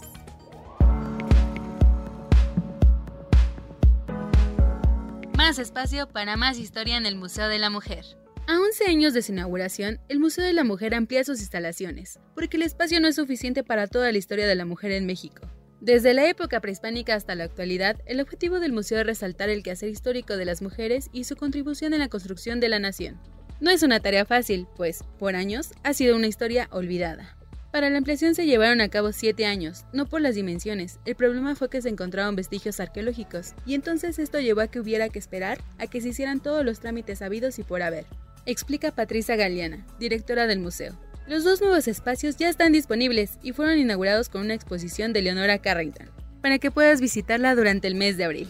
Más 5.50 5.58
espacio 5.58 6.06
para 6.06 6.36
más 6.36 6.60
historia 6.60 6.96
en 6.96 7.06
el 7.06 7.16
Museo 7.16 7.48
de 7.48 7.58
la 7.58 7.70
Mujer. 7.70 8.04
A 8.46 8.60
11 8.60 8.84
años 8.84 9.12
de 9.12 9.20
su 9.20 9.32
inauguración, 9.32 9.98
el 10.08 10.20
Museo 10.20 10.44
de 10.44 10.52
la 10.52 10.62
Mujer 10.62 10.94
amplía 10.94 11.24
sus 11.24 11.40
instalaciones, 11.40 12.20
porque 12.36 12.56
el 12.56 12.62
espacio 12.62 13.00
no 13.00 13.08
es 13.08 13.16
suficiente 13.16 13.64
para 13.64 13.88
toda 13.88 14.12
la 14.12 14.18
historia 14.18 14.46
de 14.46 14.54
la 14.54 14.64
mujer 14.64 14.92
en 14.92 15.06
México. 15.06 15.48
Desde 15.80 16.14
la 16.14 16.28
época 16.28 16.60
prehispánica 16.60 17.16
hasta 17.16 17.34
la 17.34 17.42
actualidad, 17.42 17.96
el 18.06 18.20
objetivo 18.20 18.60
del 18.60 18.72
museo 18.72 19.00
es 19.00 19.06
resaltar 19.06 19.48
el 19.48 19.64
quehacer 19.64 19.88
histórico 19.88 20.36
de 20.36 20.44
las 20.44 20.62
mujeres 20.62 21.10
y 21.12 21.24
su 21.24 21.34
contribución 21.34 21.94
en 21.94 21.98
la 21.98 22.08
construcción 22.08 22.60
de 22.60 22.68
la 22.68 22.78
nación. 22.78 23.18
No 23.60 23.72
es 23.72 23.82
una 23.82 23.98
tarea 23.98 24.24
fácil, 24.24 24.68
pues, 24.76 25.02
por 25.18 25.34
años, 25.34 25.72
ha 25.82 25.94
sido 25.94 26.14
una 26.14 26.28
historia 26.28 26.68
olvidada. 26.70 27.39
Para 27.72 27.88
la 27.88 27.98
ampliación 27.98 28.34
se 28.34 28.46
llevaron 28.46 28.80
a 28.80 28.88
cabo 28.88 29.12
siete 29.12 29.46
años, 29.46 29.84
no 29.92 30.06
por 30.06 30.20
las 30.20 30.34
dimensiones, 30.34 30.98
el 31.04 31.14
problema 31.14 31.54
fue 31.54 31.70
que 31.70 31.80
se 31.80 31.88
encontraron 31.88 32.34
vestigios 32.34 32.80
arqueológicos, 32.80 33.54
y 33.64 33.74
entonces 33.74 34.18
esto 34.18 34.40
llevó 34.40 34.62
a 34.62 34.66
que 34.66 34.80
hubiera 34.80 35.08
que 35.08 35.20
esperar 35.20 35.58
a 35.78 35.86
que 35.86 36.00
se 36.00 36.08
hicieran 36.08 36.40
todos 36.40 36.64
los 36.64 36.80
trámites 36.80 37.22
habidos 37.22 37.60
y 37.60 37.62
por 37.62 37.82
haber. 37.82 38.06
Explica 38.44 38.90
Patricia 38.90 39.36
Galeana, 39.36 39.86
directora 40.00 40.48
del 40.48 40.58
museo. 40.58 40.98
Los 41.28 41.44
dos 41.44 41.60
nuevos 41.60 41.86
espacios 41.86 42.36
ya 42.36 42.48
están 42.48 42.72
disponibles 42.72 43.38
y 43.40 43.52
fueron 43.52 43.78
inaugurados 43.78 44.28
con 44.28 44.40
una 44.40 44.54
exposición 44.54 45.12
de 45.12 45.22
Leonora 45.22 45.58
Carrington, 45.58 46.10
para 46.42 46.58
que 46.58 46.72
puedas 46.72 47.00
visitarla 47.00 47.54
durante 47.54 47.86
el 47.86 47.94
mes 47.94 48.16
de 48.16 48.24
abril. 48.24 48.48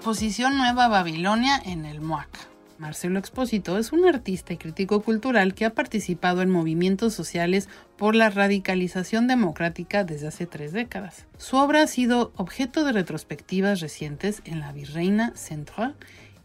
Exposición 0.00 0.56
Nueva 0.56 0.88
Babilonia 0.88 1.60
en 1.62 1.84
el 1.84 2.00
MOAC. 2.00 2.30
Marcelo 2.78 3.18
Expósito 3.18 3.76
es 3.76 3.92
un 3.92 4.06
artista 4.06 4.54
y 4.54 4.56
crítico 4.56 5.02
cultural 5.02 5.52
que 5.52 5.66
ha 5.66 5.74
participado 5.74 6.40
en 6.40 6.48
movimientos 6.48 7.12
sociales 7.12 7.68
por 7.98 8.14
la 8.14 8.30
radicalización 8.30 9.26
democrática 9.26 10.02
desde 10.02 10.28
hace 10.28 10.46
tres 10.46 10.72
décadas. 10.72 11.26
Su 11.36 11.58
obra 11.58 11.82
ha 11.82 11.86
sido 11.86 12.32
objeto 12.36 12.82
de 12.84 12.92
retrospectivas 12.92 13.80
recientes 13.80 14.40
en 14.46 14.60
la 14.60 14.72
Virreina 14.72 15.36
Central 15.36 15.96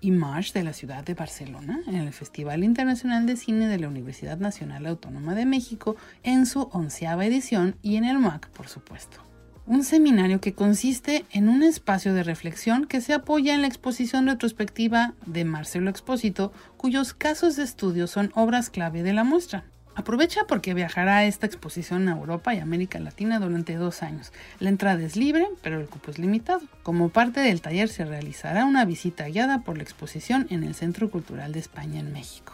y 0.01 0.11
March 0.11 0.51
de 0.51 0.63
la 0.63 0.73
ciudad 0.73 1.05
de 1.05 1.13
Barcelona, 1.13 1.79
en 1.87 1.95
el 1.95 2.11
Festival 2.11 2.61
Internacional 2.61 3.25
de 3.25 3.37
Cine 3.37 3.69
de 3.69 3.79
la 3.79 3.87
Universidad 3.87 4.37
Nacional 4.37 4.85
Autónoma 4.85 5.33
de 5.33 5.45
México, 5.45 5.95
en 6.23 6.45
su 6.45 6.63
onceava 6.73 7.25
edición 7.25 7.77
y 7.81 7.95
en 7.95 8.03
el 8.03 8.19
MAC, 8.19 8.49
por 8.49 8.67
supuesto 8.67 9.24
un 9.67 9.83
seminario 9.83 10.39
que 10.39 10.53
consiste 10.53 11.25
en 11.31 11.49
un 11.49 11.63
espacio 11.63 12.13
de 12.13 12.23
reflexión 12.23 12.85
que 12.85 13.01
se 13.01 13.13
apoya 13.13 13.55
en 13.55 13.61
la 13.61 13.67
exposición 13.67 14.27
retrospectiva 14.27 15.13
de 15.25 15.43
Marcelo 15.43 15.89
Expósito, 15.89 16.53
cuyos 16.77 17.13
casos 17.13 17.55
de 17.55 17.63
estudio 17.63 18.07
son 18.07 18.31
obras 18.35 18.69
clave 18.69 19.01
de 19.01 19.13
la 19.13 19.23
muestra. 19.23 19.63
Aprovecha 19.95 20.41
porque 20.47 20.73
viajará 20.73 21.25
esta 21.25 21.45
exposición 21.45 22.09
a 22.09 22.11
Europa 22.11 22.53
y 22.53 22.59
América 22.59 22.99
Latina 22.99 23.39
durante 23.39 23.75
dos 23.75 24.03
años. 24.03 24.33
La 24.59 24.69
entrada 24.69 25.01
es 25.01 25.15
libre, 25.15 25.47
pero 25.63 25.79
el 25.79 25.87
cupo 25.87 26.11
es 26.11 26.19
limitado. 26.19 26.61
Como 26.83 27.09
parte 27.09 27.39
del 27.39 27.61
taller 27.61 27.87
se 27.87 28.03
realizará 28.03 28.65
una 28.65 28.83
visita 28.83 29.27
guiada 29.29 29.59
por 29.59 29.77
la 29.77 29.83
exposición 29.83 30.47
en 30.49 30.63
el 30.63 30.75
Centro 30.75 31.09
Cultural 31.09 31.53
de 31.53 31.59
España 31.59 32.01
en 32.01 32.11
México. 32.11 32.53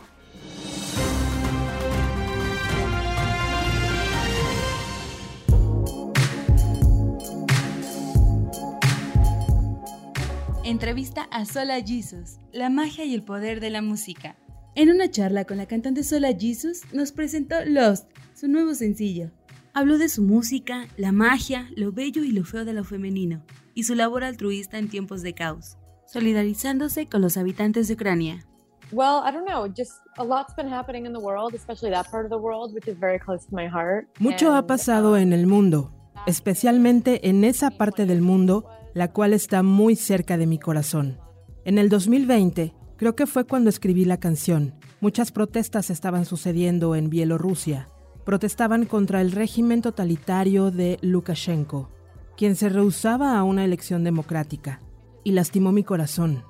Entrevista 10.63 11.23
a 11.31 11.45
Sola 11.45 11.81
Jesus, 11.81 12.37
la 12.53 12.69
magia 12.69 13.03
y 13.03 13.15
el 13.15 13.23
poder 13.23 13.59
de 13.59 13.71
la 13.71 13.81
música. 13.81 14.35
En 14.75 14.91
una 14.91 15.09
charla 15.09 15.43
con 15.45 15.57
la 15.57 15.65
cantante 15.65 16.03
Sola 16.03 16.35
Jesus 16.37 16.83
nos 16.93 17.11
presentó 17.11 17.55
Lost, 17.65 18.07
su 18.35 18.47
nuevo 18.47 18.75
sencillo. 18.75 19.31
Habló 19.73 19.97
de 19.97 20.07
su 20.07 20.21
música, 20.21 20.87
la 20.97 21.11
magia, 21.11 21.67
lo 21.75 21.91
bello 21.91 22.23
y 22.23 22.31
lo 22.31 22.45
feo 22.45 22.63
de 22.63 22.73
lo 22.73 22.83
femenino, 22.83 23.43
y 23.73 23.85
su 23.85 23.95
labor 23.95 24.23
altruista 24.23 24.77
en 24.77 24.87
tiempos 24.87 25.23
de 25.23 25.33
caos, 25.33 25.77
solidarizándose 26.05 27.07
con 27.07 27.21
los 27.21 27.37
habitantes 27.37 27.87
de 27.87 27.95
Ucrania. 27.95 28.45
Well, 28.91 29.23
I 29.25 29.31
don't 29.31 29.47
know, 29.47 29.67
just 29.67 29.93
a 30.19 30.23
lot's 30.23 30.53
been 30.55 30.71
happening 30.71 31.07
in 31.07 31.13
the 31.13 31.19
world, 31.19 31.55
especially 31.55 31.91
that 31.91 32.11
part 32.11 32.25
of 32.25 32.29
the 32.29 32.37
world, 32.37 32.71
which 32.75 32.87
is 32.87 32.99
very 32.99 33.17
close 33.17 33.47
to 33.47 33.55
my 33.55 33.67
heart. 33.67 34.07
Mucho 34.19 34.53
ha 34.53 34.67
pasado 34.67 35.17
en 35.17 35.33
el 35.33 35.47
mundo, 35.47 35.91
especialmente 36.27 37.29
en 37.29 37.45
esa 37.45 37.71
parte 37.71 38.05
del 38.05 38.21
mundo 38.21 38.69
la 38.93 39.11
cual 39.11 39.33
está 39.33 39.63
muy 39.63 39.95
cerca 39.95 40.37
de 40.37 40.47
mi 40.47 40.59
corazón. 40.59 41.19
En 41.63 41.77
el 41.77 41.89
2020, 41.89 42.73
creo 42.97 43.15
que 43.15 43.27
fue 43.27 43.45
cuando 43.45 43.69
escribí 43.69 44.05
la 44.05 44.19
canción. 44.19 44.73
Muchas 44.99 45.31
protestas 45.31 45.89
estaban 45.89 46.25
sucediendo 46.25 46.95
en 46.95 47.09
Bielorrusia. 47.09 47.89
Protestaban 48.25 48.85
contra 48.85 49.21
el 49.21 49.31
régimen 49.31 49.81
totalitario 49.81 50.71
de 50.71 50.99
Lukashenko, 51.01 51.89
quien 52.37 52.55
se 52.55 52.69
rehusaba 52.69 53.37
a 53.37 53.43
una 53.43 53.65
elección 53.65 54.03
democrática. 54.03 54.81
Y 55.23 55.31
lastimó 55.31 55.71
mi 55.71 55.83
corazón. 55.83 56.43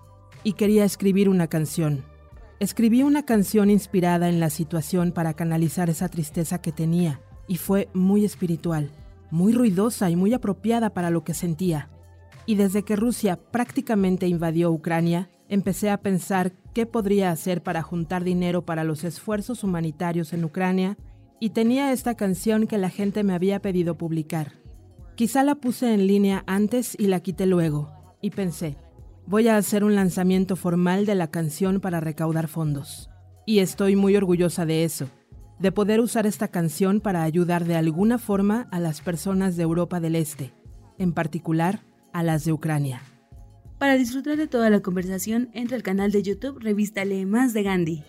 Y 0.43 0.53
quería 0.53 0.85
escribir 0.85 1.29
una 1.29 1.47
canción. 1.47 2.03
Escribí 2.59 3.03
una 3.03 3.25
canción 3.25 3.69
inspirada 3.69 4.29
en 4.29 4.39
la 4.39 4.49
situación 4.49 5.11
para 5.11 5.33
canalizar 5.33 5.89
esa 5.89 6.09
tristeza 6.09 6.61
que 6.61 6.71
tenía, 6.71 7.21
y 7.47 7.57
fue 7.57 7.89
muy 7.93 8.23
espiritual, 8.23 8.91
muy 9.29 9.51
ruidosa 9.51 10.09
y 10.09 10.15
muy 10.15 10.33
apropiada 10.33 10.91
para 10.91 11.09
lo 11.09 11.23
que 11.23 11.33
sentía. 11.33 11.89
Y 12.45 12.55
desde 12.55 12.83
que 12.83 12.95
Rusia 12.95 13.37
prácticamente 13.37 14.27
invadió 14.27 14.71
Ucrania, 14.71 15.29
empecé 15.47 15.89
a 15.89 15.97
pensar 15.97 16.53
qué 16.73 16.85
podría 16.85 17.31
hacer 17.31 17.61
para 17.61 17.81
juntar 17.81 18.23
dinero 18.23 18.65
para 18.65 18.83
los 18.83 19.03
esfuerzos 19.03 19.63
humanitarios 19.63 20.33
en 20.33 20.45
Ucrania 20.45 20.97
y 21.39 21.51
tenía 21.51 21.91
esta 21.91 22.15
canción 22.15 22.67
que 22.67 22.77
la 22.77 22.89
gente 22.89 23.23
me 23.23 23.33
había 23.33 23.61
pedido 23.61 23.97
publicar. 23.97 24.53
Quizá 25.15 25.43
la 25.43 25.55
puse 25.55 25.93
en 25.93 26.07
línea 26.07 26.43
antes 26.47 26.95
y 26.97 27.07
la 27.07 27.19
quité 27.19 27.45
luego, 27.45 27.91
y 28.21 28.29
pensé, 28.29 28.77
voy 29.27 29.47
a 29.47 29.57
hacer 29.57 29.83
un 29.83 29.95
lanzamiento 29.95 30.55
formal 30.55 31.05
de 31.05 31.15
la 31.15 31.29
canción 31.29 31.79
para 31.79 31.99
recaudar 31.99 32.47
fondos. 32.47 33.09
Y 33.45 33.59
estoy 33.59 33.95
muy 33.95 34.15
orgullosa 34.15 34.65
de 34.65 34.83
eso, 34.83 35.09
de 35.59 35.71
poder 35.71 35.99
usar 35.99 36.25
esta 36.25 36.47
canción 36.47 37.01
para 37.01 37.23
ayudar 37.23 37.65
de 37.65 37.75
alguna 37.75 38.17
forma 38.17 38.67
a 38.71 38.79
las 38.79 39.01
personas 39.01 39.57
de 39.57 39.63
Europa 39.63 39.99
del 39.99 40.15
Este, 40.15 40.53
en 40.97 41.11
particular 41.11 41.81
a 42.13 42.23
las 42.23 42.45
de 42.45 42.53
Ucrania. 42.53 43.01
Para 43.77 43.95
disfrutar 43.95 44.37
de 44.37 44.47
toda 44.47 44.69
la 44.69 44.81
conversación, 44.81 45.49
entra 45.53 45.75
al 45.75 45.83
canal 45.83 46.11
de 46.11 46.21
YouTube 46.21 46.59
Revista 46.59 47.03
Lee 47.03 47.25
Más 47.25 47.53
de 47.53 47.63
Gandhi. 47.63 48.03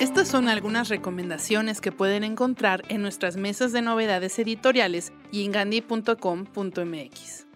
Estas 0.00 0.26
son 0.26 0.48
algunas 0.48 0.88
recomendaciones 0.88 1.80
que 1.80 1.92
pueden 1.92 2.24
encontrar 2.24 2.82
en 2.88 3.02
nuestras 3.02 3.36
mesas 3.36 3.72
de 3.72 3.82
novedades 3.82 4.38
editoriales 4.38 5.12
y 5.30 5.44
en 5.44 5.52
gandhi.com.mx. 5.52 7.46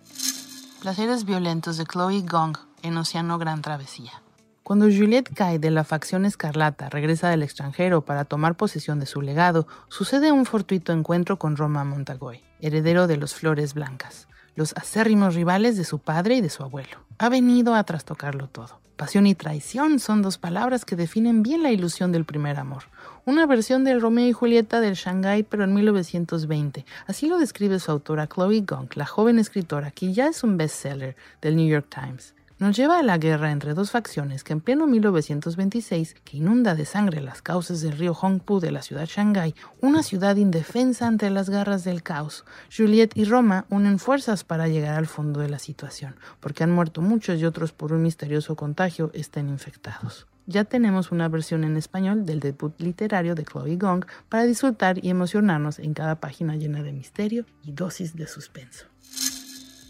Placeres 0.81 1.25
violentos 1.25 1.77
de 1.77 1.85
Chloe 1.85 2.23
Gong 2.23 2.57
en 2.83 2.97
Océano 2.97 3.39
Gran 3.39 3.63
Travesía. 3.63 4.23
Cuando 4.67 4.87
Juliette 4.87 5.33
cae 5.33 5.61
de 5.61 5.71
la 5.71 5.85
facción 5.85 6.25
escarlata 6.27 6.89
regresa 6.89 7.29
del 7.29 7.45
extranjero 7.45 8.05
para 8.05 8.25
tomar 8.25 8.57
posesión 8.57 8.99
de 8.99 9.07
su 9.07 9.23
legado, 9.23 9.69
sucede 9.89 10.33
un 10.33 10.45
fortuito 10.45 10.93
encuentro 10.93 11.39
con 11.39 11.57
Roma 11.57 11.85
Montagoy, 11.85 12.41
heredero 12.61 13.07
de 13.07 13.17
los 13.17 13.33
Flores 13.33 13.75
Blancas, 13.75 14.27
los 14.57 14.77
acérrimos 14.77 15.37
rivales 15.37 15.77
de 15.77 15.85
su 15.85 16.01
padre 16.01 16.35
y 16.35 16.41
de 16.41 16.51
su 16.51 16.65
abuelo. 16.65 16.99
Ha 17.19 17.29
venido 17.29 17.77
a 17.77 17.85
trastocarlo 17.85 18.49
todo. 18.49 18.81
Pasión 18.97 19.29
y 19.29 19.37
traición 19.37 20.01
son 20.01 20.21
dos 20.21 20.37
palabras 20.37 20.85
que 20.85 20.97
definen 20.97 21.45
bien 21.45 21.63
la 21.63 21.71
ilusión 21.71 22.11
del 22.11 22.25
primer 22.25 22.59
amor. 22.59 22.83
Una 23.25 23.47
versión 23.47 23.85
del 23.85 24.01
Romeo 24.01 24.27
y 24.27 24.33
Julieta 24.33 24.81
del 24.81 24.95
Shanghái, 24.95 25.45
pero 25.45 25.63
en 25.63 25.75
1920. 25.75 26.85
Así 27.07 27.29
lo 27.29 27.39
describe 27.39 27.79
su 27.79 27.93
autora 27.93 28.27
Chloe 28.27 28.63
Gong, 28.63 28.89
la 28.97 29.07
joven 29.07 29.39
escritora 29.39 29.93
que 29.93 30.13
ya 30.13 30.27
es 30.27 30.43
un 30.43 30.57
bestseller 30.57 31.15
del 31.41 31.55
New 31.55 31.69
York 31.69 31.87
Times 31.89 32.35
nos 32.59 32.75
lleva 32.75 32.99
a 32.99 33.03
la 33.03 33.19
guerra 33.19 33.51
entre 33.51 33.75
dos 33.75 33.91
facciones 33.91 34.43
que 34.43 34.55
en 34.55 34.61
pleno 34.61 34.87
1926, 34.87 36.17
que 36.25 36.39
inunda 36.39 36.75
de 36.75 36.87
sangre 36.87 37.21
las 37.21 37.43
cauces 37.43 37.83
del 37.83 37.99
río 37.99 38.15
Hongpu 38.15 38.61
de 38.61 38.71
la 38.71 38.81
ciudad 38.81 39.07
Shanghái, 39.07 39.55
una 39.83 40.03
ciudad 40.03 40.37
indefensa 40.37 41.07
ante 41.07 41.29
las 41.29 41.51
garras 41.51 41.85
del 41.85 42.03
caos. 42.03 42.45
Juliet 42.75 43.11
y 43.15 43.25
Roma 43.25 43.67
unen 43.69 43.99
fuerzas 43.99 44.43
para 44.43 44.69
llegar 44.69 44.95
al 44.95 45.07
fondo 45.07 45.41
de 45.41 45.51
la 45.51 45.59
situación, 45.59 46.17
porque 46.41 46.65
han 46.65 46.73
muerto 46.73 47.03
muchos 47.03 47.39
y 47.39 47.45
otros 47.45 47.73
por 47.73 47.93
un 47.93 48.03
misterioso 48.03 48.57
contagio 48.57 49.11
estén 49.13 49.51
infectados. 49.51 50.27
Ya 50.47 50.65
tenemos 50.65 51.11
una 51.11 51.29
versión 51.29 51.65
en 51.65 51.77
español 51.77 52.25
del 52.25 52.41
debut 52.41 52.73
literario 52.81 53.35
de 53.35 53.45
Chloe 53.45 53.77
Gong 53.77 54.07
para 54.29 54.45
disfrutar 54.45 55.05
y 55.05 55.11
emocionarnos 55.11 55.79
en 55.81 55.93
cada 55.93 56.21
página 56.21 56.57
llena 56.57 56.83
de 56.83 56.93
misterio 56.93 57.45
y 57.65 57.73
dosis 57.73 58.15
de 58.15 58.29
suspenso. 58.29 58.87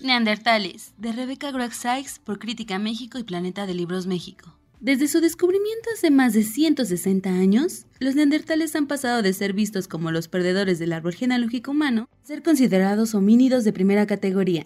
Neandertales, 0.00 0.92
de 0.98 1.12
Rebecca 1.12 1.50
Greg 1.50 1.72
Sykes 1.72 2.20
por 2.22 2.38
Crítica 2.38 2.78
México 2.78 3.18
y 3.18 3.24
Planeta 3.24 3.66
de 3.66 3.74
Libros 3.74 4.06
México. 4.06 4.54
Desde 4.78 5.08
su 5.08 5.20
descubrimiento 5.20 5.88
hace 5.94 6.10
más 6.10 6.34
de 6.34 6.42
160 6.42 7.30
años, 7.30 7.86
los 7.98 8.14
neandertales 8.14 8.76
han 8.76 8.86
pasado 8.86 9.22
de 9.22 9.32
ser 9.32 9.54
vistos 9.54 9.88
como 9.88 10.10
los 10.10 10.28
perdedores 10.28 10.78
del 10.78 10.92
árbol 10.92 11.14
genealógico 11.14 11.70
humano 11.70 12.08
a 12.22 12.26
ser 12.26 12.42
considerados 12.42 13.14
homínidos 13.14 13.64
de 13.64 13.72
primera 13.72 14.06
categoría. 14.06 14.64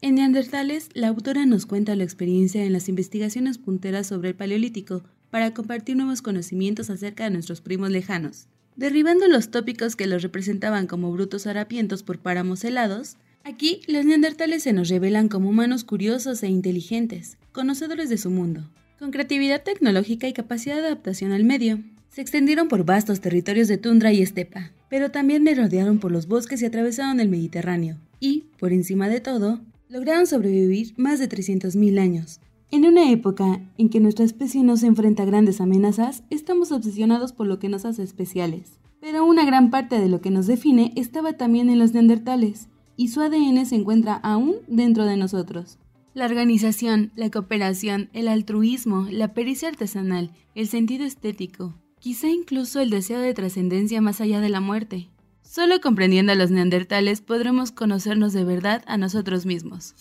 En 0.00 0.14
Neandertales, 0.14 0.90
la 0.94 1.08
autora 1.08 1.44
nos 1.44 1.66
cuenta 1.66 1.96
la 1.96 2.04
experiencia 2.04 2.64
en 2.64 2.72
las 2.72 2.88
investigaciones 2.88 3.58
punteras 3.58 4.06
sobre 4.06 4.28
el 4.28 4.36
Paleolítico 4.36 5.02
para 5.30 5.52
compartir 5.52 5.96
nuevos 5.96 6.22
conocimientos 6.22 6.88
acerca 6.88 7.24
de 7.24 7.30
nuestros 7.30 7.60
primos 7.60 7.90
lejanos. 7.90 8.46
Derribando 8.76 9.26
los 9.26 9.50
tópicos 9.50 9.96
que 9.96 10.06
los 10.06 10.22
representaban 10.22 10.86
como 10.86 11.10
brutos 11.10 11.48
harapientos 11.48 12.04
por 12.04 12.20
páramos 12.20 12.62
helados, 12.62 13.16
Aquí, 13.48 13.80
los 13.86 14.04
neandertales 14.04 14.62
se 14.62 14.74
nos 14.74 14.90
revelan 14.90 15.30
como 15.30 15.48
humanos 15.48 15.82
curiosos 15.82 16.42
e 16.42 16.48
inteligentes, 16.48 17.38
conocedores 17.52 18.10
de 18.10 18.18
su 18.18 18.28
mundo. 18.28 18.68
con 18.98 19.10
creatividad 19.10 19.62
tecnológica 19.62 20.28
y 20.28 20.34
capacidad 20.34 20.76
de 20.76 20.88
adaptación 20.88 21.32
al 21.32 21.44
medio. 21.44 21.78
Se 22.10 22.20
extendieron 22.20 22.68
por 22.68 22.84
vastos 22.84 23.20
territorios 23.20 23.68
de 23.68 23.78
tundra 23.78 24.12
y 24.12 24.20
estepa, 24.20 24.72
pero 24.90 25.10
también 25.10 25.44
merodearon 25.44 25.98
por 25.98 26.12
los 26.12 26.26
bosques 26.26 26.60
y 26.60 26.66
atravesaron 26.66 27.20
el 27.20 27.28
Mediterráneo, 27.28 27.96
y, 28.20 28.44
por 28.58 28.72
encima 28.72 29.08
de 29.08 29.20
todo, 29.20 29.60
lograron 29.88 30.26
sobrevivir 30.26 30.92
más 30.98 31.18
de 31.18 31.28
300.000 31.28 31.98
años. 32.00 32.40
En 32.70 32.84
una 32.84 33.10
época 33.10 33.62
en 33.78 33.88
que 33.88 34.00
nuestra 34.00 34.26
especie 34.26 34.62
no 34.62 34.76
se 34.76 34.88
enfrenta 34.88 35.22
a 35.22 35.26
grandes 35.26 35.60
amenazas, 35.62 36.22
estamos 36.28 36.70
obsesionados 36.70 37.32
por 37.32 37.46
lo 37.46 37.58
que 37.60 37.70
nos 37.70 37.86
hace 37.86 38.02
especiales. 38.02 38.78
Pero 39.00 39.24
una 39.24 39.46
gran 39.46 39.70
parte 39.70 39.98
de 39.98 40.08
lo 40.08 40.20
que 40.20 40.32
nos 40.32 40.46
define 40.46 40.92
estaba 40.96 41.34
también 41.34 41.70
en 41.70 41.78
los 41.78 41.94
neandertales, 41.94 42.68
y 42.98 43.08
su 43.08 43.22
ADN 43.22 43.64
se 43.64 43.76
encuentra 43.76 44.14
aún 44.14 44.56
dentro 44.66 45.06
de 45.06 45.16
nosotros. 45.16 45.78
La 46.14 46.26
organización, 46.26 47.12
la 47.14 47.30
cooperación, 47.30 48.10
el 48.12 48.26
altruismo, 48.26 49.06
la 49.08 49.32
pericia 49.32 49.68
artesanal, 49.68 50.32
el 50.56 50.66
sentido 50.66 51.06
estético, 51.06 51.74
quizá 52.00 52.26
incluso 52.26 52.80
el 52.80 52.90
deseo 52.90 53.20
de 53.20 53.32
trascendencia 53.34 54.00
más 54.00 54.20
allá 54.20 54.40
de 54.40 54.48
la 54.48 54.60
muerte. 54.60 55.08
Solo 55.42 55.80
comprendiendo 55.80 56.32
a 56.32 56.34
los 56.34 56.50
neandertales 56.50 57.20
podremos 57.20 57.70
conocernos 57.70 58.32
de 58.32 58.44
verdad 58.44 58.82
a 58.88 58.96
nosotros 58.96 59.46
mismos. 59.46 59.94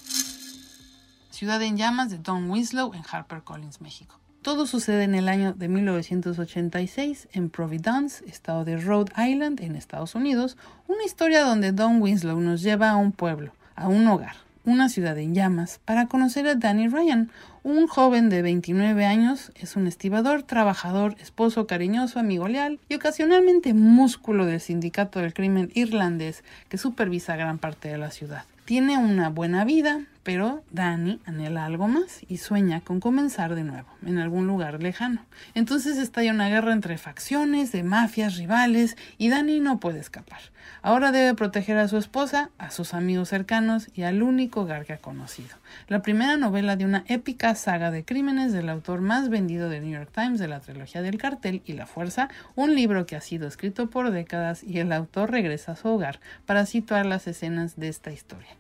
Ciudad 1.30 1.62
en 1.62 1.78
llamas 1.78 2.10
de 2.10 2.18
Don 2.18 2.50
Winslow 2.50 2.96
en 2.96 3.04
HarperCollins, 3.08 3.80
México. 3.80 4.20
Todo 4.48 4.66
sucede 4.66 5.04
en 5.04 5.14
el 5.14 5.28
año 5.28 5.52
de 5.52 5.68
1986 5.68 7.28
en 7.34 7.50
Providence, 7.50 8.24
estado 8.30 8.64
de 8.64 8.78
Rhode 8.78 9.12
Island, 9.18 9.60
en 9.60 9.76
Estados 9.76 10.16
Unidos, 10.16 10.56
una 10.88 11.04
historia 11.04 11.44
donde 11.44 11.74
Don 11.74 12.02
Winslow 12.02 12.40
nos 12.40 12.62
lleva 12.62 12.92
a 12.92 12.96
un 12.96 13.12
pueblo, 13.12 13.52
a 13.76 13.90
un 13.90 14.08
hogar, 14.08 14.38
una 14.64 14.88
ciudad 14.88 15.18
en 15.18 15.36
llamas, 15.36 15.82
para 15.84 16.08
conocer 16.08 16.48
a 16.48 16.56
Danny 16.56 16.88
Ryan, 16.88 17.30
un 17.64 17.88
joven 17.88 18.30
de 18.30 18.42
29 18.42 19.04
años, 19.04 19.52
es 19.56 19.76
un 19.76 19.86
estibador, 19.86 20.44
trabajador, 20.44 21.18
esposo 21.20 21.68
cariñoso, 21.68 22.18
amigo 22.18 22.48
leal 22.48 22.80
y 22.88 22.96
ocasionalmente 22.96 23.74
músculo 23.74 24.46
del 24.46 24.62
sindicato 24.62 25.20
del 25.20 25.34
crimen 25.34 25.72
irlandés 25.74 26.46
que 26.70 26.78
supervisa 26.78 27.36
gran 27.36 27.58
parte 27.58 27.90
de 27.90 27.98
la 27.98 28.12
ciudad. 28.12 28.46
Tiene 28.64 28.98
una 28.98 29.30
buena 29.30 29.66
vida, 29.66 30.06
pero 30.28 30.62
Danny 30.72 31.22
anhela 31.24 31.64
algo 31.64 31.88
más 31.88 32.20
y 32.28 32.36
sueña 32.40 32.82
con 32.82 33.00
comenzar 33.00 33.56
de 33.56 33.64
nuevo, 33.64 33.88
en 34.06 34.18
algún 34.18 34.46
lugar 34.46 34.84
lejano. 34.84 35.26
Entonces 35.54 35.98
estalla 35.98 36.34
una 36.34 36.50
guerra 36.50 36.74
entre 36.74 36.98
facciones, 36.98 37.72
de 37.72 37.84
mafias, 37.84 38.36
rivales, 38.36 38.98
y 39.18 39.30
Danny 39.30 39.62
no 39.62 39.80
puede 39.80 40.02
escapar. 40.02 40.42
Ahora 40.82 41.14
debe 41.14 41.34
proteger 41.34 41.78
a 41.78 41.88
su 41.88 41.96
esposa, 41.96 42.50
a 42.58 42.72
sus 42.72 42.94
amigos 42.94 43.30
cercanos 43.30 43.88
y 43.94 44.02
al 44.02 44.22
único 44.22 44.64
hogar 44.64 44.86
que 44.86 44.92
ha 44.92 44.98
conocido. 44.98 45.56
La 45.88 46.02
primera 46.02 46.36
novela 46.36 46.76
de 46.76 46.84
una 46.84 47.06
épica 47.08 47.56
saga 47.56 47.90
de 47.90 48.04
crímenes 48.04 48.52
del 48.52 48.68
autor 48.68 49.00
más 49.00 49.30
vendido 49.30 49.70
del 49.70 49.86
New 49.86 49.98
York 49.98 50.12
Times 50.14 50.42
de 50.42 50.50
la 50.50 50.60
trilogía 50.60 51.02
del 51.02 51.18
cartel 51.18 51.62
y 51.66 51.72
la 51.72 51.86
fuerza, 51.86 52.28
un 52.56 52.76
libro 52.76 53.06
que 53.06 53.16
ha 53.16 53.22
sido 53.22 53.48
escrito 53.48 53.90
por 53.90 54.12
décadas 54.12 54.62
y 54.62 54.80
el 54.80 54.92
autor 54.92 55.32
regresa 55.32 55.72
a 55.72 55.78
su 55.78 55.88
hogar 55.88 56.20
para 56.46 56.66
situar 56.66 57.06
las 57.06 57.28
escenas 57.28 57.78
de 57.78 57.88
esta 57.88 58.12
historia. 58.12 58.58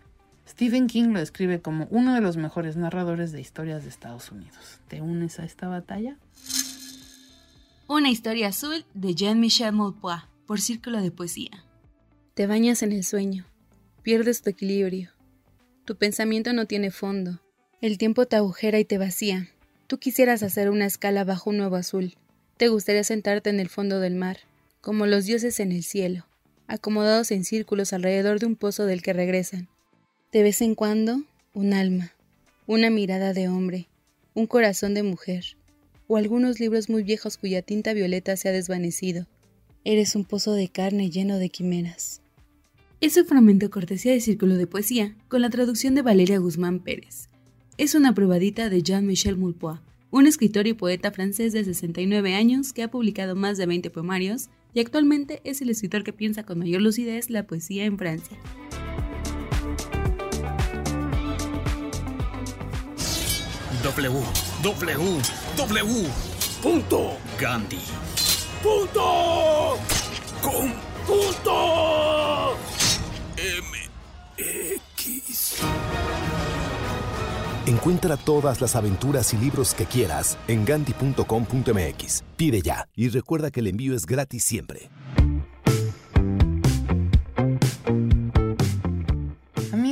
Stephen 0.48 0.88
King 0.88 1.10
lo 1.10 1.20
describe 1.20 1.62
como 1.62 1.88
uno 1.92 2.14
de 2.16 2.22
los 2.22 2.38
mejores 2.38 2.78
narradores 2.78 3.32
de 3.32 3.42
historias 3.42 3.84
de 3.84 3.90
Estados 3.90 4.32
Unidos. 4.32 4.80
¿Te 4.88 5.02
unes 5.02 5.40
a 5.40 5.46
esta 5.46 5.68
batalla? 5.68 6.18
Una 7.88 8.10
historia 8.10 8.48
azul 8.48 8.86
de 8.94 9.14
Jean-Michel 9.14 9.74
Maupois 9.74 10.22
por 10.46 10.62
Círculo 10.62 11.02
de 11.02 11.12
Poesía. 11.12 11.66
Te 12.34 12.48
bañas 12.48 12.82
en 12.82 12.92
el 12.92 13.04
sueño, 13.04 13.46
pierdes 14.04 14.42
tu 14.42 14.50
equilibrio. 14.50 15.12
Tu 15.86 15.96
pensamiento 15.98 16.54
no 16.54 16.66
tiene 16.66 16.92
fondo. 16.92 17.42
El 17.82 17.98
tiempo 17.98 18.26
te 18.26 18.38
agujera 18.38 18.80
y 18.80 18.86
te 18.86 18.98
vacía. 18.98 19.50
Tú 19.88 20.00
quisieras 20.00 20.44
hacer 20.44 20.70
una 20.70 20.86
escala 20.86 21.24
bajo 21.24 21.50
un 21.50 21.58
nuevo 21.58 21.76
azul. 21.76 22.16
Te 22.58 22.70
gustaría 22.70 23.04
sentarte 23.04 23.50
en 23.50 23.60
el 23.60 23.70
fondo 23.70 24.00
del 24.00 24.16
mar, 24.16 24.40
como 24.82 25.06
los 25.06 25.26
dioses 25.26 25.60
en 25.60 25.72
el 25.72 25.84
cielo, 25.84 26.26
acomodados 26.68 27.32
en 27.32 27.44
círculos 27.44 27.94
alrededor 27.94 28.40
de 28.40 28.48
un 28.48 28.56
pozo 28.56 28.86
del 28.86 29.02
que 29.02 29.14
regresan. 29.14 29.70
De 30.34 30.44
vez 30.44 30.62
en 30.62 30.76
cuando, 30.76 31.22
un 31.54 31.72
alma, 31.72 32.12
una 32.66 32.90
mirada 32.90 33.32
de 33.32 33.48
hombre, 33.48 33.88
un 34.34 34.46
corazón 34.46 34.94
de 34.94 35.02
mujer, 35.02 35.56
o 36.08 36.18
algunos 36.18 36.60
libros 36.60 36.90
muy 36.90 37.04
viejos 37.04 37.38
cuya 37.38 37.62
tinta 37.62 37.94
violeta 37.94 38.36
se 38.36 38.50
ha 38.50 38.52
desvanecido. 38.52 39.26
Eres 39.86 40.18
un 40.18 40.26
pozo 40.26 40.52
de 40.52 40.68
carne 40.68 41.10
lleno 41.10 41.38
de 41.38 41.48
quimeras. 41.48 42.22
Es 43.00 43.16
un 43.16 43.26
fragmento 43.26 43.70
cortesía 43.70 44.12
de 44.12 44.20
Círculo 44.20 44.56
de 44.56 44.68
Poesía, 44.68 45.16
con 45.30 45.42
la 45.42 45.50
traducción 45.50 45.96
de 45.96 46.02
Valeria 46.02 46.40
Guzmán 46.40 46.82
Pérez. 46.82 47.30
Es 47.78 47.96
una 47.96 48.14
probadita 48.14 48.70
de 48.70 48.84
Jean-Michel 48.84 49.38
Mulpois, 49.38 49.80
un 50.12 50.28
escritor 50.28 50.68
y 50.68 50.74
poeta 50.74 51.12
francés 51.12 51.54
de 51.54 51.64
69 51.64 52.36
años 52.36 52.74
que 52.74 52.84
ha 52.84 52.92
publicado 52.92 53.38
más 53.38 53.58
de 53.58 53.66
20 53.66 53.90
poemarios 53.92 54.50
y 54.74 54.82
actualmente 54.82 55.40
es 55.46 55.62
el 55.62 55.70
escritor 55.70 56.04
que 56.04 56.12
piensa 56.12 56.44
con 56.44 56.60
mayor 56.60 56.82
lucidez 56.82 57.30
la 57.30 57.48
poesía 57.48 57.86
en 57.86 57.98
Francia. 57.98 58.38
W, 63.88 64.22
W, 64.64 65.22
W. 65.56 66.10
Punto. 66.62 67.18
Gandhi. 67.40 67.80
Punto. 68.62 69.78
Com. 70.42 70.74
Punto. 71.06 72.58
MX. 73.38 73.94
Encuentra 77.66 78.18
todas 78.18 78.60
las 78.60 78.76
aventuras 78.76 79.34
y 79.34 79.38
libros 79.38 79.74
que 79.74 79.86
quieras 79.86 80.38
en 80.50 80.66
ganti.com.mx. 80.66 82.24
Pide 82.36 82.62
ya 82.62 82.90
y 82.94 83.08
recuerda 83.08 83.52
que 83.52 83.62
el 83.62 83.68
envío 83.68 83.96
es 83.96 84.06
gratis 84.06 84.44
siempre. 84.44 84.90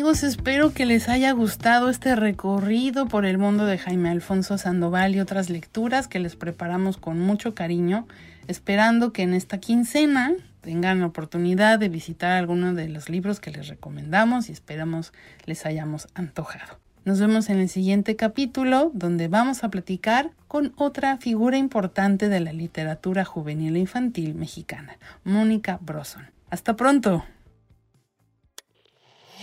Espero 0.05 0.71
que 0.71 0.85
les 0.85 1.09
haya 1.09 1.31
gustado 1.31 1.89
este 1.89 2.15
recorrido 2.15 3.07
por 3.07 3.25
el 3.25 3.39
mundo 3.39 3.65
de 3.65 3.79
Jaime 3.79 4.11
Alfonso 4.11 4.59
Sandoval 4.59 5.15
y 5.15 5.19
otras 5.19 5.49
lecturas 5.49 6.07
que 6.07 6.19
les 6.19 6.35
preparamos 6.35 6.97
con 6.97 7.19
mucho 7.19 7.55
cariño, 7.55 8.07
esperando 8.47 9.11
que 9.11 9.23
en 9.23 9.33
esta 9.33 9.57
quincena 9.57 10.33
tengan 10.61 10.99
la 10.99 11.07
oportunidad 11.07 11.79
de 11.79 11.89
visitar 11.89 12.33
algunos 12.33 12.75
de 12.75 12.87
los 12.87 13.09
libros 13.09 13.39
que 13.39 13.49
les 13.49 13.67
recomendamos 13.67 14.47
y 14.47 14.51
esperamos 14.51 15.11
les 15.45 15.65
hayamos 15.65 16.07
antojado. 16.13 16.77
Nos 17.03 17.19
vemos 17.19 17.49
en 17.49 17.57
el 17.57 17.67
siguiente 17.67 18.15
capítulo 18.15 18.91
donde 18.93 19.27
vamos 19.27 19.63
a 19.63 19.69
platicar 19.69 20.29
con 20.47 20.71
otra 20.77 21.17
figura 21.17 21.57
importante 21.57 22.29
de 22.29 22.41
la 22.41 22.53
literatura 22.53 23.25
juvenil 23.25 23.75
e 23.75 23.79
infantil 23.79 24.35
mexicana, 24.35 24.97
Mónica 25.23 25.79
Broson. 25.81 26.29
Hasta 26.51 26.75
pronto. 26.75 27.25